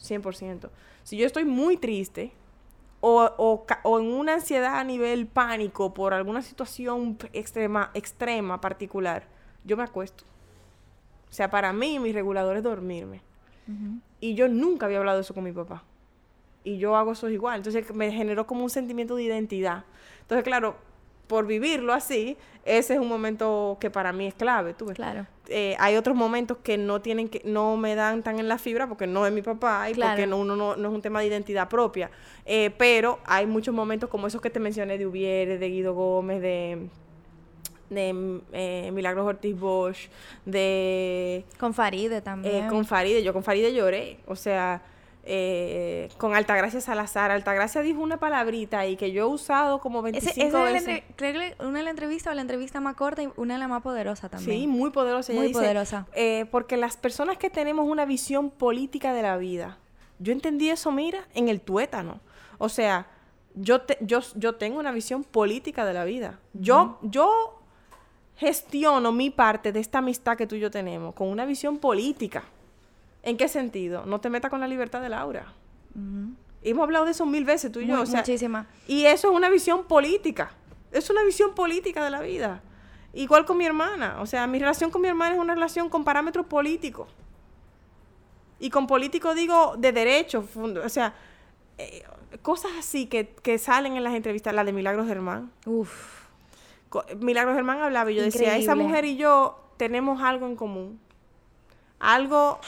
100%. 0.00 0.70
Si 1.02 1.16
yo 1.16 1.26
estoy 1.26 1.44
muy 1.44 1.76
triste 1.76 2.32
o, 3.00 3.22
o, 3.36 3.66
o, 3.82 4.00
en 4.00 4.06
una 4.06 4.34
ansiedad 4.34 4.78
a 4.78 4.84
nivel 4.84 5.26
pánico 5.26 5.92
por 5.94 6.14
alguna 6.14 6.42
situación 6.42 7.18
extrema, 7.32 7.90
extrema 7.94 8.60
particular, 8.60 9.24
yo 9.64 9.76
me 9.76 9.82
acuesto. 9.82 10.24
O 11.30 11.32
sea, 11.32 11.50
para 11.50 11.72
mí 11.72 11.98
mi 11.98 12.12
regulador 12.12 12.56
es 12.56 12.62
dormirme. 12.62 13.20
Y 14.18 14.34
yo 14.34 14.48
nunca 14.48 14.86
había 14.86 14.96
hablado 14.96 15.20
eso 15.20 15.34
con 15.34 15.44
mi 15.44 15.52
papá. 15.52 15.84
Y 16.64 16.78
yo 16.78 16.96
hago 16.96 17.12
eso 17.12 17.28
igual. 17.28 17.58
Entonces 17.58 17.94
me 17.94 18.10
generó 18.10 18.46
como 18.46 18.64
un 18.64 18.70
sentimiento 18.70 19.14
de 19.14 19.24
identidad. 19.24 19.84
Entonces, 20.22 20.42
claro, 20.42 20.76
por 21.28 21.46
vivirlo 21.46 21.92
así, 21.92 22.36
ese 22.64 22.94
es 22.94 23.00
un 23.00 23.08
momento 23.08 23.76
que 23.80 23.90
para 23.90 24.12
mí 24.12 24.26
es 24.26 24.34
clave, 24.34 24.74
tú 24.74 24.86
ves. 24.86 24.96
Claro. 24.96 25.26
Eh, 25.48 25.76
hay 25.78 25.96
otros 25.96 26.16
momentos 26.16 26.58
que 26.62 26.76
no 26.76 27.00
tienen 27.00 27.28
que, 27.28 27.40
no 27.44 27.76
me 27.76 27.94
dan 27.94 28.22
tan 28.22 28.38
en 28.38 28.48
la 28.48 28.58
fibra 28.58 28.86
porque 28.86 29.06
no 29.06 29.26
es 29.26 29.32
mi 29.32 29.42
papá 29.42 29.88
y 29.88 29.94
porque 29.94 30.26
no, 30.26 30.38
uno 30.38 30.56
no, 30.56 30.76
no, 30.76 30.88
es 30.88 30.94
un 30.94 31.00
tema 31.00 31.20
de 31.20 31.26
identidad 31.26 31.68
propia. 31.68 32.10
Eh, 32.44 32.70
pero 32.76 33.20
hay 33.24 33.46
muchos 33.46 33.74
momentos 33.74 34.10
como 34.10 34.26
esos 34.26 34.40
que 34.40 34.50
te 34.50 34.60
mencioné 34.60 34.98
de 34.98 35.06
Ubiere, 35.06 35.58
de 35.58 35.68
Guido 35.68 35.94
Gómez, 35.94 36.42
de 36.42 36.88
de 37.90 38.40
eh, 38.52 38.90
Milagros 38.92 39.26
Ortiz 39.26 39.58
Bosch, 39.58 40.08
de... 40.44 41.46
Con 41.58 41.72
Faride 41.72 42.20
también. 42.20 42.68
con 42.68 42.84
Faride, 42.84 43.22
yo 43.22 43.32
con 43.32 43.42
Faride 43.42 43.72
lloré, 43.72 44.18
o 44.26 44.36
sea, 44.36 44.82
eh, 45.30 46.08
con 46.16 46.34
Altagracia 46.34 46.80
Salazar. 46.80 47.30
Altagracia 47.30 47.82
dijo 47.82 48.00
una 48.00 48.16
palabrita 48.16 48.78
ahí 48.78 48.96
que 48.96 49.12
yo 49.12 49.24
he 49.24 49.26
usado 49.26 49.78
como 49.78 50.00
25 50.00 50.62
veces. 50.62 51.02
una 51.60 51.78
de 51.78 51.84
la 51.84 51.90
entrevista 51.90 52.30
o 52.30 52.34
la 52.34 52.40
entrevista 52.40 52.80
más 52.80 52.96
corta 52.96 53.22
y 53.22 53.28
una 53.36 53.54
de 53.54 53.60
las 53.60 53.68
más 53.68 53.82
poderosas 53.82 54.30
también. 54.30 54.60
Sí, 54.60 54.66
muy 54.66 54.90
poderosa. 54.90 55.34
muy 55.34 55.52
poderosa. 55.52 56.06
Eh, 56.14 56.46
porque 56.50 56.78
las 56.78 56.96
personas 56.96 57.36
que 57.36 57.50
tenemos 57.50 57.86
una 57.86 58.06
visión 58.06 58.50
política 58.50 59.12
de 59.12 59.20
la 59.20 59.36
vida, 59.36 59.76
yo 60.18 60.32
entendí 60.32 60.70
eso, 60.70 60.90
mira, 60.90 61.28
en 61.34 61.48
el 61.48 61.60
tuétano. 61.60 62.20
O 62.56 62.70
sea, 62.70 63.06
yo, 63.54 63.82
yo, 64.00 64.20
yo 64.34 64.54
tengo 64.54 64.80
una 64.80 64.92
visión 64.92 65.24
política 65.24 65.84
de 65.84 65.92
la 65.92 66.04
vida. 66.04 66.40
Yo, 66.54 66.98
yo 67.02 67.60
gestiono 68.36 69.12
mi 69.12 69.28
parte 69.28 69.72
de 69.72 69.80
esta 69.80 69.98
amistad 69.98 70.38
que 70.38 70.46
tú 70.46 70.54
y 70.54 70.60
yo 70.60 70.70
tenemos 70.70 71.14
con 71.14 71.28
una 71.28 71.44
visión 71.44 71.76
política. 71.76 72.44
¿En 73.28 73.36
qué 73.36 73.48
sentido? 73.48 74.06
No 74.06 74.20
te 74.20 74.30
metas 74.30 74.50
con 74.50 74.60
la 74.60 74.68
libertad 74.68 75.00
de 75.02 75.08
Laura. 75.08 75.52
Hemos 76.62 76.82
hablado 76.82 77.04
de 77.04 77.10
eso 77.12 77.26
mil 77.26 77.44
veces 77.44 77.70
tú 77.70 77.80
y 77.80 77.86
yo. 77.86 78.04
muchísimas. 78.04 78.66
Y 78.86 79.04
eso 79.04 79.30
es 79.30 79.36
una 79.36 79.48
visión 79.50 79.84
política. 79.84 80.50
Es 80.92 81.10
una 81.10 81.22
visión 81.22 81.54
política 81.54 82.02
de 82.04 82.10
la 82.10 82.20
vida. 82.20 82.62
Igual 83.12 83.44
con 83.44 83.58
mi 83.58 83.66
hermana. 83.66 84.20
O 84.20 84.26
sea, 84.26 84.46
mi 84.46 84.58
relación 84.58 84.90
con 84.90 85.02
mi 85.02 85.08
hermana 85.08 85.34
es 85.34 85.40
una 85.40 85.54
relación 85.54 85.88
con 85.88 86.04
parámetros 86.04 86.46
políticos. 86.46 87.08
Y 88.58 88.70
con 88.70 88.86
político 88.86 89.34
digo 89.34 89.76
de 89.76 89.92
derecho, 89.92 90.42
fund- 90.42 90.84
o 90.84 90.88
sea, 90.88 91.14
eh, 91.78 92.02
cosas 92.42 92.72
así 92.78 93.06
que, 93.06 93.28
que 93.42 93.58
salen 93.58 93.96
en 93.96 94.02
las 94.04 94.14
entrevistas, 94.14 94.52
la 94.54 94.64
de 94.64 94.72
Milagros 94.72 95.06
Germán. 95.06 95.52
Uf. 95.66 96.24
Milagros 97.18 97.54
Germán 97.54 97.82
hablaba 97.82 98.10
y 98.10 98.14
yo 98.16 98.22
decía, 98.22 98.56
esa 98.56 98.74
mujer 98.74 99.04
y 99.04 99.16
yo 99.16 99.60
tenemos 99.76 100.22
algo 100.22 100.46
en 100.46 100.56
común. 100.56 100.98
Algo, 102.00 102.58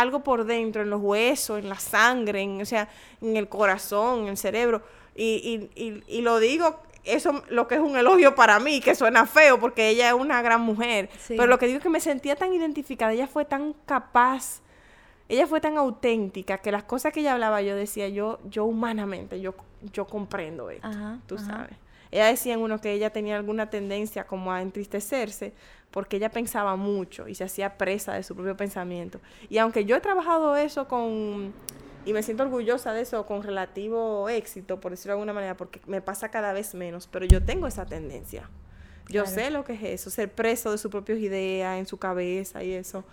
algo 0.00 0.22
por 0.22 0.44
dentro, 0.44 0.82
en 0.82 0.90
los 0.90 1.00
huesos, 1.00 1.58
en 1.58 1.68
la 1.68 1.78
sangre, 1.78 2.42
en, 2.42 2.60
o 2.62 2.64
sea, 2.66 2.88
en 3.20 3.36
el 3.36 3.48
corazón, 3.48 4.22
en 4.22 4.28
el 4.28 4.36
cerebro. 4.36 4.82
Y, 5.14 5.70
y, 5.74 5.82
y, 5.82 6.02
y 6.06 6.20
lo 6.22 6.38
digo, 6.38 6.80
eso 7.04 7.42
lo 7.48 7.66
que 7.66 7.76
es 7.76 7.80
un 7.80 7.96
elogio 7.96 8.34
para 8.34 8.60
mí, 8.60 8.80
que 8.80 8.94
suena 8.94 9.26
feo 9.26 9.58
porque 9.58 9.88
ella 9.88 10.08
es 10.08 10.14
una 10.14 10.42
gran 10.42 10.60
mujer. 10.60 11.08
Sí. 11.18 11.34
Pero 11.36 11.46
lo 11.46 11.58
que 11.58 11.66
digo 11.66 11.78
es 11.78 11.82
que 11.82 11.90
me 11.90 12.00
sentía 12.00 12.36
tan 12.36 12.52
identificada, 12.52 13.12
ella 13.12 13.26
fue 13.26 13.44
tan 13.44 13.74
capaz, 13.86 14.60
ella 15.28 15.46
fue 15.46 15.60
tan 15.60 15.76
auténtica 15.76 16.58
que 16.58 16.70
las 16.72 16.84
cosas 16.84 17.12
que 17.12 17.20
ella 17.20 17.32
hablaba 17.32 17.60
yo 17.62 17.74
decía, 17.74 18.08
yo, 18.08 18.38
yo 18.48 18.64
humanamente, 18.64 19.40
yo, 19.40 19.54
yo 19.92 20.06
comprendo 20.06 20.70
esto 20.70 20.86
Ajá, 20.86 21.18
tú 21.26 21.36
ajá. 21.36 21.46
sabes. 21.46 21.76
Ella 22.10 22.26
decía 22.26 22.54
en 22.54 22.60
uno 22.60 22.80
que 22.80 22.92
ella 22.92 23.10
tenía 23.10 23.36
alguna 23.36 23.70
tendencia 23.70 24.26
como 24.26 24.52
a 24.52 24.62
entristecerse 24.62 25.52
porque 25.90 26.16
ella 26.16 26.30
pensaba 26.30 26.76
mucho 26.76 27.28
y 27.28 27.34
se 27.34 27.44
hacía 27.44 27.78
presa 27.78 28.14
de 28.14 28.22
su 28.22 28.34
propio 28.34 28.56
pensamiento. 28.56 29.20
Y 29.48 29.58
aunque 29.58 29.84
yo 29.84 29.96
he 29.96 30.00
trabajado 30.00 30.56
eso 30.56 30.86
con, 30.86 31.52
y 32.04 32.12
me 32.12 32.22
siento 32.22 32.42
orgullosa 32.42 32.92
de 32.92 33.02
eso 33.02 33.24
con 33.26 33.42
relativo 33.42 34.28
éxito, 34.28 34.80
por 34.80 34.92
decirlo 34.92 35.12
de 35.12 35.14
alguna 35.14 35.32
manera, 35.32 35.56
porque 35.56 35.80
me 35.86 36.00
pasa 36.02 36.30
cada 36.30 36.52
vez 36.52 36.74
menos, 36.74 37.06
pero 37.06 37.24
yo 37.24 37.42
tengo 37.42 37.66
esa 37.66 37.86
tendencia. 37.86 38.50
Yo 39.08 39.22
Claro. 39.24 39.34
sé 39.34 39.50
lo 39.50 39.64
que 39.64 39.72
es 39.72 39.82
eso, 39.82 40.10
ser 40.10 40.30
preso 40.30 40.70
de 40.70 40.76
sus 40.76 40.90
propias 40.90 41.18
ideas 41.18 41.78
en 41.78 41.86
su 41.86 41.96
cabeza 41.96 42.62
y 42.62 42.72
eso. 42.74 43.04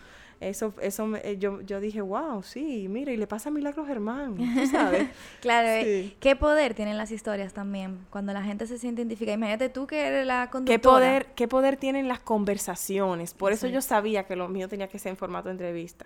Eso, 0.42 0.74
eso 0.82 1.08
me- 1.08 1.20
eh, 1.24 1.38
yo, 1.38 1.62
yo 1.62 1.80
dije, 1.80 2.02
wow, 2.02 2.44
sí, 2.44 2.88
mira, 2.90 3.12
y 3.12 3.18
le 3.18 3.26
pasa 3.26 3.50
Milagros 3.50 3.88
Germán, 3.88 4.36
tú 4.36 4.68
sabes. 4.68 5.08
Claro, 5.42 5.68
eh, 5.70 5.84
Sí. 6.12 6.16
qué 6.20 6.36
poder 6.36 6.74
tienen 6.74 6.98
las 6.98 7.12
historias 7.12 7.54
también 7.54 8.00
cuando 8.10 8.34
la 8.34 8.44
gente 8.44 8.68
se 8.68 8.78
siente 8.78 9.02
identificada. 9.02 9.36
Imagínate 9.36 9.70
tú 9.70 9.88
que 9.88 10.06
eres 10.06 10.26
la 10.28 10.50
conductora. 10.52 10.76
¿Qué 10.76 10.80
poder, 10.80 11.26
¿Qué 11.36 11.48
poder 11.48 11.78
tienen 11.78 12.08
las 12.08 12.20
conversaciones? 12.20 13.34
Por 13.34 13.54
eso 13.54 13.68
Sí. 13.68 13.74
yo 13.74 13.82
sabía 13.82 14.24
que 14.26 14.36
lo 14.36 14.48
mío 14.50 14.68
tenía 14.68 14.88
que 14.88 15.00
ser 15.00 15.12
en 15.12 15.18
formato 15.18 15.48
de 15.50 15.54
entrevista. 15.54 16.06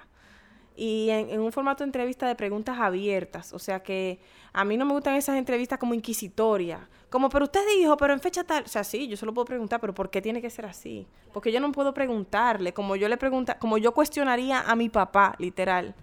Y 0.82 1.10
en, 1.10 1.40
un 1.42 1.52
formato 1.52 1.84
de 1.84 1.90
entrevista 1.90 2.26
de 2.28 2.36
preguntas 2.36 2.78
abiertas. 2.80 3.52
O 3.54 3.60
sea 3.60 3.84
que 3.84 4.20
a 4.54 4.64
mí 4.64 4.78
no 4.78 4.86
me 4.86 4.94
gustan 4.94 5.16
esas 5.16 5.36
entrevistas 5.38 5.78
como 5.78 5.94
inquisitorias. 5.94 6.80
Como, 7.10 7.28
pero 7.30 7.46
usted 7.46 7.60
dijo, 7.78 7.98
pero 7.98 8.14
en 8.14 8.22
fecha 8.22 8.44
tal. 8.46 8.64
O 8.64 8.68
sea, 8.70 8.84
sí, 8.86 9.08
yo 9.10 9.18
se 9.18 9.26
lo 9.26 9.34
puedo 9.34 9.46
preguntar, 9.46 9.82
pero 9.82 9.94
¿por 9.94 10.10
qué 10.10 10.22
tiene 10.22 10.42
que 10.42 10.50
ser 10.50 10.66
así? 10.66 11.06
Porque 11.34 11.52
yo 11.52 11.60
no 11.60 11.72
puedo 11.74 11.94
preguntarle, 11.94 12.74
como 12.74 12.96
yo 12.96 13.10
le 13.10 13.18
pregunta, 13.18 13.60
como 13.60 13.78
yo 13.78 13.94
cuestionaría 13.94 14.62
a 14.62 14.76
mi 14.76 14.88
papá, 14.90 15.36
literal. 15.38 15.96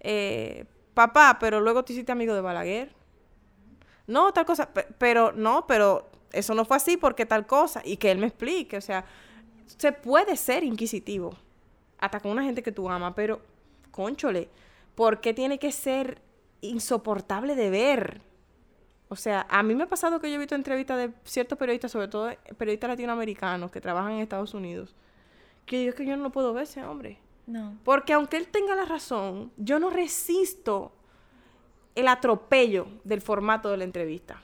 Eh, 0.00 0.64
papá, 0.94 1.36
pero 1.40 1.60
luego 1.60 1.84
te 1.84 1.92
hiciste 1.92 2.12
amigo 2.12 2.34
de 2.34 2.40
Balaguer. 2.40 2.92
No, 4.06 4.32
tal 4.32 4.44
cosa, 4.44 4.72
pe- 4.72 4.88
pero 4.98 5.32
no, 5.32 5.66
pero 5.66 6.10
eso 6.32 6.54
no 6.54 6.64
fue 6.64 6.76
así 6.76 6.96
porque 6.96 7.26
tal 7.26 7.46
cosa 7.46 7.82
y 7.84 7.96
que 7.96 8.10
él 8.10 8.18
me 8.18 8.26
explique, 8.26 8.76
o 8.76 8.80
sea, 8.80 9.04
se 9.66 9.92
puede 9.92 10.36
ser 10.36 10.64
inquisitivo 10.64 11.34
hasta 11.98 12.20
con 12.20 12.32
una 12.32 12.42
gente 12.42 12.62
que 12.62 12.72
tú 12.72 12.88
amas, 12.90 13.12
pero 13.14 13.40
conchole, 13.92 14.48
¿por 14.96 15.20
qué 15.20 15.32
tiene 15.32 15.60
que 15.60 15.70
ser 15.70 16.20
insoportable 16.60 17.54
de 17.54 17.70
ver? 17.70 18.20
O 19.08 19.14
sea, 19.14 19.46
a 19.48 19.62
mí 19.62 19.74
me 19.74 19.84
ha 19.84 19.88
pasado 19.88 20.20
que 20.20 20.28
yo 20.28 20.36
he 20.36 20.38
visto 20.38 20.56
entrevistas 20.56 20.98
de 20.98 21.12
ciertos 21.24 21.56
periodistas, 21.56 21.92
sobre 21.92 22.08
todo 22.08 22.30
periodistas 22.56 22.90
latinoamericanos 22.90 23.70
que 23.70 23.80
trabajan 23.80 24.14
en 24.14 24.20
Estados 24.20 24.54
Unidos, 24.54 24.96
que 25.66 25.76
yo 25.76 25.82
digo 25.82 25.94
que 25.94 26.06
yo 26.06 26.16
no 26.16 26.24
lo 26.24 26.30
puedo 26.30 26.52
ver 26.52 26.64
ese 26.64 26.82
hombre. 26.84 27.18
No. 27.46 27.76
Porque 27.84 28.14
aunque 28.14 28.36
él 28.38 28.48
tenga 28.48 28.74
la 28.74 28.84
razón, 28.84 29.52
yo 29.56 29.78
no 29.78 29.90
resisto 29.90 30.92
el 31.94 32.08
atropello 32.08 32.86
del 33.04 33.20
formato 33.20 33.70
de 33.70 33.76
la 33.76 33.84
entrevista. 33.84 34.40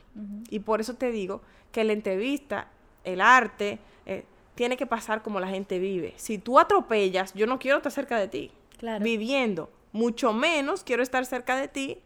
Y 0.51 0.61
por 0.61 0.81
eso 0.81 0.95
te 0.95 1.13
digo 1.13 1.43
que 1.71 1.85
la 1.85 1.93
entrevista, 1.93 2.69
el 3.05 3.21
arte, 3.21 3.79
eh, 4.05 4.25
tiene 4.55 4.77
que 4.77 4.87
pasar 4.87 5.23
como 5.23 5.39
la 5.39 5.47
gente 5.47 5.79
vive. 5.79 6.15
Si 6.17 6.39
tú 6.39 6.59
atropellas, 6.59 7.33
yo 7.35 7.47
no 7.47 7.61
quiero 7.61 7.77
estar 7.77 7.93
cerca 7.93 8.19
de 8.19 8.27
ti. 8.27 8.51
Claro. 8.79 9.05
Viviendo. 9.05 9.71
Mucho 9.93 10.33
menos 10.33 10.85
quiero 10.85 11.03
estar 11.03 11.27
cerca 11.27 11.57
de 11.57 11.69
ti. 11.69 12.01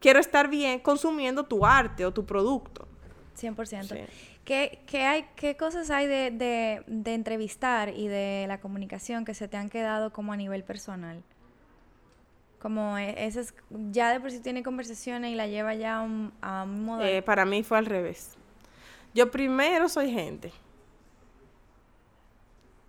Quiero 0.00 0.18
estar 0.18 0.48
bien 0.48 0.80
consumiendo 0.80 1.44
tu 1.44 1.64
arte 1.64 2.04
o 2.04 2.12
tu 2.12 2.26
producto. 2.26 2.88
100%. 3.38 3.82
Sí. 3.84 3.98
¿Qué, 4.44 4.82
qué 4.86 5.04
hay, 5.04 5.26
¿Qué 5.36 5.56
cosas 5.56 5.90
hay 5.90 6.08
de, 6.08 6.32
de, 6.32 6.82
de 6.88 7.14
entrevistar 7.14 7.90
y 7.90 8.08
de 8.08 8.46
la 8.48 8.60
comunicación 8.60 9.24
que 9.24 9.34
se 9.34 9.46
te 9.46 9.56
han 9.56 9.70
quedado 9.70 10.12
como 10.12 10.32
a 10.32 10.36
nivel 10.36 10.64
personal? 10.64 11.22
Como 12.58 12.98
e- 12.98 13.24
ese 13.26 13.40
es, 13.40 13.54
ya 13.90 14.12
de 14.12 14.20
por 14.20 14.32
sí 14.32 14.40
tiene 14.40 14.62
conversaciones 14.64 15.30
y 15.32 15.36
la 15.36 15.46
lleva 15.46 15.74
ya 15.74 15.98
a 15.98 16.02
un, 16.02 16.32
a 16.40 16.64
un 16.64 16.84
modo... 16.84 17.02
Eh, 17.02 17.22
para 17.22 17.44
mí 17.44 17.62
fue 17.62 17.78
al 17.78 17.86
revés. 17.86 18.36
Yo 19.14 19.30
primero 19.30 19.88
soy 19.88 20.10
gente. 20.10 20.52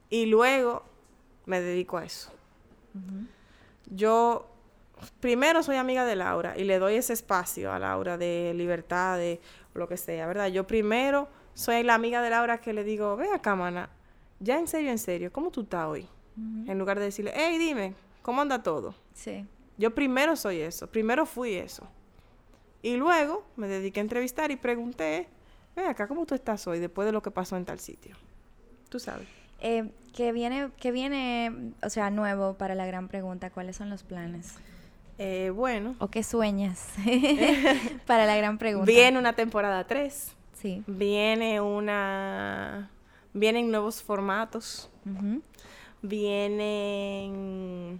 Y 0.10 0.26
luego 0.26 0.84
me 1.46 1.60
dedico 1.62 1.98
a 1.98 2.06
eso. 2.06 2.32
Yo 3.88 4.50
primero 5.20 5.64
soy 5.64 5.76
amiga 5.76 6.06
de 6.06 6.16
Laura 6.16 6.58
y 6.58 6.64
le 6.64 6.80
doy 6.80 6.96
ese 6.96 7.14
espacio 7.14 7.72
a 7.72 7.80
Laura 7.80 8.18
de 8.18 8.54
libertad, 8.56 9.18
de 9.18 9.42
lo 9.74 9.88
que 9.88 9.98
sea, 9.98 10.28
¿verdad? 10.28 10.48
Yo 10.48 10.66
primero 10.66 11.28
soy 11.54 11.84
la 11.84 11.96
amiga 11.96 12.22
de 12.22 12.30
Laura 12.30 12.60
que 12.60 12.74
le 12.74 12.84
digo, 12.84 13.16
ve 13.16 13.30
acá, 13.32 13.56
mana, 13.56 13.90
ya 14.40 14.60
en 14.60 14.68
serio, 14.68 14.92
en 14.92 15.00
serio, 15.00 15.32
¿cómo 15.32 15.52
tú 15.52 15.62
estás 15.62 15.88
hoy? 15.88 16.08
En 16.36 16.80
lugar 16.80 16.98
de 16.98 17.06
decirle, 17.06 17.32
hey, 17.36 17.60
dime, 17.60 17.94
¿cómo 18.24 18.42
anda 18.42 18.64
todo? 18.64 18.96
Sí. 19.14 19.46
Yo 19.78 19.94
primero 19.94 20.36
soy 20.36 20.62
eso, 20.62 20.88
primero 20.88 21.28
fui 21.28 21.54
eso. 21.54 21.88
Y 22.82 22.96
luego 22.96 23.46
me 23.56 23.68
dediqué 23.68 24.00
a 24.00 24.04
entrevistar 24.04 24.50
y 24.50 24.56
pregunté, 24.56 25.30
ven 25.76 25.86
acá, 25.86 26.08
¿cómo 26.08 26.26
tú 26.26 26.34
estás 26.34 26.66
hoy 26.68 26.80
después 26.80 27.06
de 27.06 27.12
lo 27.12 27.22
que 27.22 27.30
pasó 27.30 27.56
en 27.56 27.66
tal 27.66 27.80
sitio? 27.80 28.16
Tú 28.90 29.00
sabes. 29.00 29.28
Eh, 29.64 29.90
¿qué, 30.14 30.32
viene, 30.34 30.70
¿Qué 30.80 30.92
viene, 30.92 31.72
o 31.82 31.90
sea, 31.90 32.10
nuevo 32.12 32.54
para 32.56 32.76
la 32.76 32.86
gran 32.86 33.08
pregunta? 33.08 33.50
¿Cuáles 33.50 33.76
son 33.78 33.90
los 33.90 34.04
planes? 34.04 34.56
Eh, 35.18 35.52
bueno, 35.56 35.96
¿O 36.00 36.10
qué 36.10 36.22
sueñas 36.24 36.90
para 38.06 38.26
la 38.26 38.36
gran 38.36 38.58
pregunta? 38.58 38.86
viene 38.92 39.18
una 39.18 39.34
temporada 39.34 39.86
3, 39.88 40.34
Sí. 40.54 40.84
viene 40.88 41.60
una... 41.62 42.90
Vienen 43.34 43.72
nuevos 43.72 44.04
formatos, 44.04 44.90
Ujú. 45.06 45.42
vienen 46.02 48.00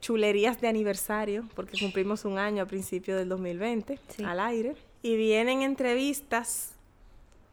chulerías 0.00 0.60
de 0.60 0.68
aniversario, 0.68 1.48
porque 1.54 1.78
cumplimos 1.78 2.24
un 2.24 2.38
año 2.38 2.62
a 2.62 2.66
principio 2.66 3.16
del 3.16 3.28
2020 3.28 3.98
Sí. 4.08 4.24
al 4.24 4.38
aire. 4.40 4.74
Y 5.02 5.16
vienen 5.16 5.62
entrevistas 5.62 6.71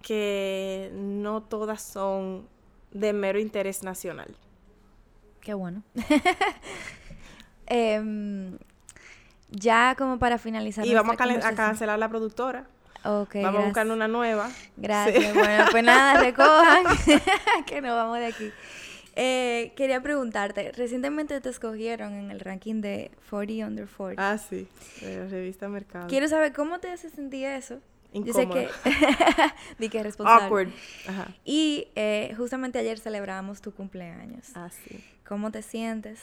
que 0.01 0.91
no 0.93 1.43
todas 1.43 1.81
son 1.81 2.47
de 2.91 3.13
mero 3.13 3.39
interés 3.39 3.83
nacional. 3.83 4.35
Qué 5.41 5.53
bueno. 5.53 5.83
Em, 7.71 8.57
ya 9.51 9.93
como 9.95 10.17
para 10.17 10.39
finalizar. 10.39 10.85
Y 10.87 10.93
vamos 10.95 11.15
a, 11.19 11.47
a 11.47 11.55
cancelar 11.55 11.99
la 11.99 12.09
productora. 12.09 12.65
Ok, 13.05 13.35
vamos 13.35 13.61
a 13.61 13.65
buscar 13.65 13.87
una 13.87 14.07
nueva. 14.07 14.49
Gracias. 14.75 15.23
Sí. 15.23 15.31
Bueno, 15.33 15.65
pues 15.71 15.83
nada, 15.83 16.19
recojan 16.23 16.83
que 17.65 17.81
nos 17.81 17.95
vamos 17.95 18.17
de 18.19 18.25
aquí. 18.25 18.51
Eh, 19.15 19.73
quería 19.75 20.01
preguntarte, 20.01 20.71
recientemente 20.71 21.39
te 21.41 21.49
escogieron 21.49 22.13
en 22.13 22.31
el 22.31 22.39
ranking 22.39 22.81
de 22.81 23.11
40 23.29 23.67
Under 23.67 23.87
40. 23.87 24.31
Ah, 24.31 24.37
sí, 24.37 24.67
de 25.01 25.17
la 25.17 25.27
revista 25.27 25.67
Mercado. 25.67 26.07
Quiero 26.07 26.27
saber 26.27 26.53
cómo 26.53 26.79
te 26.79 26.89
hace 26.89 27.09
sentir 27.09 27.45
eso. 27.47 27.79
Yo 28.13 28.33
sé 28.33 28.47
que... 28.49 28.63
Incómoda. 28.63 29.55
Di 29.79 29.89
que 29.89 29.97
es 29.99 30.03
responsable. 30.03 30.43
Awkward. 30.45 30.69
Ajá. 31.07 31.27
Y 31.45 31.87
eh, 31.95 32.33
justamente 32.37 32.79
ayer 32.79 32.99
celebrábamos 32.99 33.61
tu 33.61 33.71
cumpleaños. 33.73 34.47
Ah, 34.55 34.69
sí. 34.69 35.03
¿Cómo 35.27 35.51
te 35.51 35.61
sientes? 35.61 36.19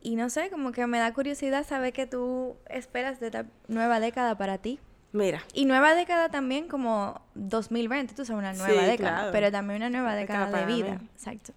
Y 0.00 0.16
no 0.16 0.30
sé, 0.30 0.50
como 0.50 0.72
que 0.72 0.86
me 0.86 0.98
da 0.98 1.12
curiosidad 1.14 1.66
saber 1.66 1.92
qué 1.92 2.06
tú 2.06 2.56
esperas 2.68 3.20
de 3.20 3.26
esta 3.26 3.46
nueva 3.68 4.00
década 4.00 4.36
para 4.36 4.58
ti. 4.58 4.80
Mira, 5.12 5.42
Y 5.52 5.66
nueva 5.66 5.94
década 5.94 6.30
también 6.30 6.68
como 6.68 7.20
2020, 7.34 8.14
tú 8.14 8.24
sabes, 8.24 8.38
una 8.38 8.54
nueva 8.54 8.80
Sí, 8.82 8.86
década, 8.90 9.16
claro. 9.16 9.32
pero 9.32 9.52
también 9.52 9.76
una 9.82 9.90
nueva 9.90 10.14
Década 10.14 10.46
década 10.46 10.66
de 10.66 10.72
vida. 10.74 10.98
mí. 10.98 11.08
Exacto. 11.12 11.52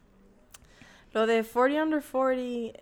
Lo 1.13 1.25
de 1.25 1.41
40 1.41 1.81
under 1.83 2.03
40, 2.03 2.79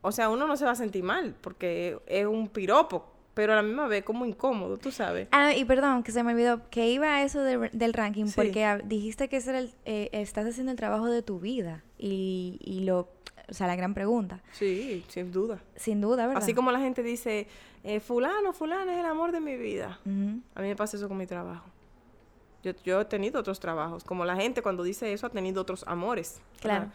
o 0.00 0.10
sea, 0.10 0.30
uno 0.30 0.46
no 0.46 0.56
se 0.56 0.64
va 0.64 0.70
a 0.70 0.74
sentir 0.74 1.04
mal 1.04 1.36
porque 1.42 1.98
es 2.06 2.24
un 2.26 2.48
piropo, 2.48 3.13
pero 3.34 3.52
a 3.52 3.56
la 3.56 3.62
misma 3.62 3.86
vez 3.88 4.04
como 4.04 4.24
incómodo, 4.26 4.78
tú 4.78 4.90
sabes. 4.92 5.28
Ah, 5.32 5.54
y 5.54 5.64
perdón, 5.64 6.02
que 6.02 6.12
se 6.12 6.22
me 6.22 6.32
olvidó, 6.32 6.68
que 6.70 6.88
iba 6.90 7.16
a 7.16 7.22
eso 7.22 7.40
de- 7.42 7.70
del 7.72 7.92
ranking, 7.92 8.26
Sí. 8.26 8.32
porque 8.36 8.64
ah, 8.64 8.78
dijiste 8.78 9.28
que 9.28 9.36
ese 9.38 9.50
era 9.50 9.58
el, 9.58 9.74
eh, 9.84 10.08
estás 10.12 10.46
haciendo 10.46 10.70
el 10.72 10.76
trabajo 10.78 11.06
de 11.06 11.22
tu 11.22 11.40
vida 11.40 11.82
y, 11.98 12.58
y 12.60 12.80
lo, 12.84 13.08
o 13.48 13.52
sea, 13.52 13.66
la 13.66 13.76
gran 13.76 13.92
pregunta, 13.94 14.40
Sí, 14.52 15.04
sin 15.08 15.32
duda. 15.32 15.60
sin 15.76 16.00
duda, 16.00 16.26
¿verdad? 16.26 16.42
Así 16.42 16.54
como 16.54 16.70
la 16.72 16.78
gente 16.80 17.02
dice, 17.02 17.46
eh, 17.82 18.00
fulano, 18.00 18.52
fulano 18.52 18.90
es 18.92 18.98
el 18.98 19.06
amor 19.06 19.32
de 19.32 19.40
mi 19.40 19.56
vida. 19.56 19.98
A 20.04 20.60
mí 20.62 20.68
me 20.68 20.76
pasa 20.76 20.96
eso 20.96 21.08
con 21.08 21.16
mi 21.18 21.26
trabajo. 21.26 21.66
Yo, 22.62 22.72
yo 22.82 23.00
he 23.00 23.04
tenido 23.04 23.40
otros 23.40 23.60
trabajos. 23.60 24.04
Como 24.04 24.24
la 24.24 24.36
gente 24.36 24.62
cuando 24.62 24.82
dice 24.84 25.12
eso 25.12 25.26
ha 25.26 25.30
tenido 25.30 25.60
otros 25.60 25.84
amores. 25.86 26.40
Claro. 26.62 26.86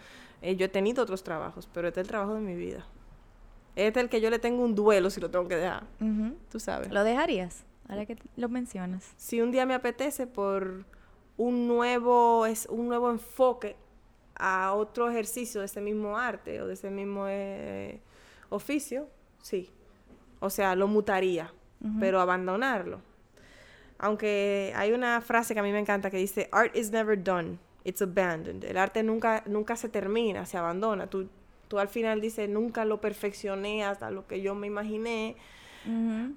Eh, 0.41 0.55
yo 0.55 0.65
he 0.65 0.69
tenido 0.69 1.03
otros 1.03 1.21
trabajos, 1.23 1.69
pero 1.71 1.87
este 1.89 1.99
es 1.99 2.05
el 2.05 2.07
trabajo 2.09 2.33
de 2.33 2.39
mi 2.39 2.55
vida. 2.55 2.87
Este 3.76 3.99
es 3.99 4.03
el 4.03 4.09
que 4.09 4.22
yo 4.22 4.30
le 4.30 4.39
tengo 4.39 4.63
un 4.63 4.76
duelo 4.76 5.09
si 5.09 5.22
lo 5.22 5.30
tengo 5.30 5.47
que 5.47 5.55
dejar. 5.55 5.84
Tú 6.51 6.59
sabes. 6.59 6.91
¿Lo 6.91 7.03
dejarías? 7.03 7.63
Ahora 7.88 8.05
que 8.05 8.17
lo 8.36 8.49
mencionas. 8.49 9.13
Si 9.17 9.41
un 9.41 9.51
día 9.51 9.65
me 9.65 9.74
apetece 9.74 10.28
por 10.28 10.86
un 11.38 11.67
nuevo, 11.67 12.45
es 12.45 12.67
un 12.67 12.88
nuevo 12.88 13.09
enfoque 13.09 13.76
a 14.36 14.74
otro 14.74 15.09
ejercicio 15.09 15.61
de 15.61 15.65
ese 15.65 15.82
mismo 15.82 16.17
arte 16.17 16.61
o 16.61 16.67
de 16.67 16.74
ese 16.74 16.89
mismo 16.89 17.26
eh, 17.28 17.99
oficio, 18.49 19.07
sí. 19.41 19.70
O 20.39 20.49
sea, 20.49 20.76
lo 20.76 20.88
mutaría, 20.88 21.53
pero 21.99 22.22
abandonarlo. 22.22 23.01
Aunque 23.97 24.72
hay 24.76 24.93
una 24.93 25.20
frase 25.20 25.53
que 25.53 25.59
a 25.59 25.63
mí 25.63 25.72
me 25.72 25.80
encanta 25.80 26.09
que 26.09 26.17
dice, 26.17 26.47
art 26.51 26.76
is 26.76 26.91
never 26.91 27.22
done, 27.22 27.59
it's 27.84 28.01
abandoned. 28.01 28.63
El 28.63 28.78
arte 28.78 29.03
nunca, 29.03 29.43
nunca 29.45 29.76
se 29.76 29.89
termina, 29.89 30.45
se 30.45 30.57
abandona. 30.57 31.07
Tú, 31.07 31.30
tú 31.70 31.80
al 31.80 31.88
final 31.88 32.20
dices, 32.20 32.49
nunca 32.49 32.84
lo 32.84 32.99
perfeccioné 32.99 33.86
hasta 33.86 34.11
lo 34.11 34.28
que 34.28 34.41
yo 34.41 34.55
me 34.55 34.67
imaginé, 34.67 35.38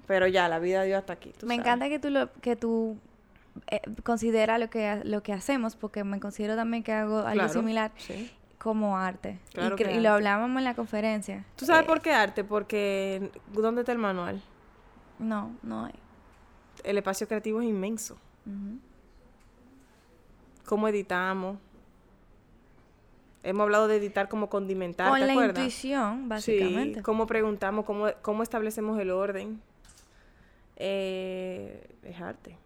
pero 0.07 0.27
ya, 0.27 0.47
la 0.47 0.59
vida 0.59 0.83
dio 0.83 0.97
hasta 0.97 1.13
aquí. 1.13 1.33
tú 1.37 1.45
Me 1.45 1.55
sabes. 1.55 1.67
encanta 1.67 1.89
que 1.89 1.99
tú 1.99 2.09
lo 2.09 2.31
que 2.33 2.55
tú 2.55 2.97
eh, 3.69 3.81
considera 4.03 4.57
lo 4.57 4.69
que 4.69 5.01
lo 5.03 5.21
que 5.21 5.33
hacemos 5.33 5.75
porque 5.75 6.03
me 6.05 6.19
considero 6.19 6.55
también 6.55 6.81
que 6.83 6.93
hago 6.93 7.17
algo 7.19 7.33
Claro, 7.33 7.53
similar 7.53 7.91
sí. 7.97 8.31
como 8.57 8.97
arte. 8.97 9.39
Claro 9.53 9.75
y, 9.75 9.79
cre- 9.79 9.89
que 9.89 9.95
y 9.95 9.99
lo 10.01 10.11
hablábamos 10.11 10.57
en 10.57 10.63
la 10.63 10.73
conferencia. 10.73 11.45
¿Tú 11.55 11.65
sabes 11.65 11.83
Eh, 11.83 11.87
por 11.87 12.01
qué 12.01 12.13
arte? 12.13 12.43
Porque 12.43 13.29
¿dónde 13.51 13.81
está 13.81 13.91
el 13.91 13.97
manual? 13.99 14.41
No, 15.19 15.51
no 15.61 15.85
hay. 15.85 15.93
El 16.83 16.97
espacio 16.97 17.27
creativo 17.27 17.61
es 17.61 17.67
inmenso. 17.67 18.15
Ujú. 18.45 18.79
¿Cómo 20.65 20.87
editamos? 20.87 21.57
Hemos 23.43 23.63
hablado 23.63 23.87
de 23.89 23.97
editar 23.97 24.29
como 24.29 24.49
condimentar, 24.49 25.09
Con 25.09 25.19
¿te 25.19 25.25
la 25.25 25.33
acuerdas? 25.33 25.57
intuición, 25.59 26.21
Sí, 26.21 26.27
básicamente. 26.27 27.01
cómo 27.01 27.27
preguntamos, 27.27 27.83
cómo, 27.85 28.07
cómo 28.21 28.41
establecemos 28.41 28.97
el 28.99 29.11
orden. 29.11 29.61
Eh, 30.77 31.87
es 32.03 32.21
arte. 32.21 32.57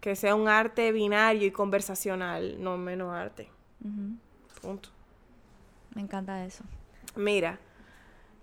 Que 0.00 0.16
sea 0.16 0.34
un 0.34 0.48
arte 0.48 0.92
binario 0.92 1.46
y 1.46 1.50
conversacional, 1.50 2.62
no 2.62 2.76
menos 2.78 3.12
arte. 3.14 3.48
Punto. 4.62 4.88
Me 5.94 6.02
encanta 6.02 6.44
eso. 6.44 6.64
Mira, 7.16 7.58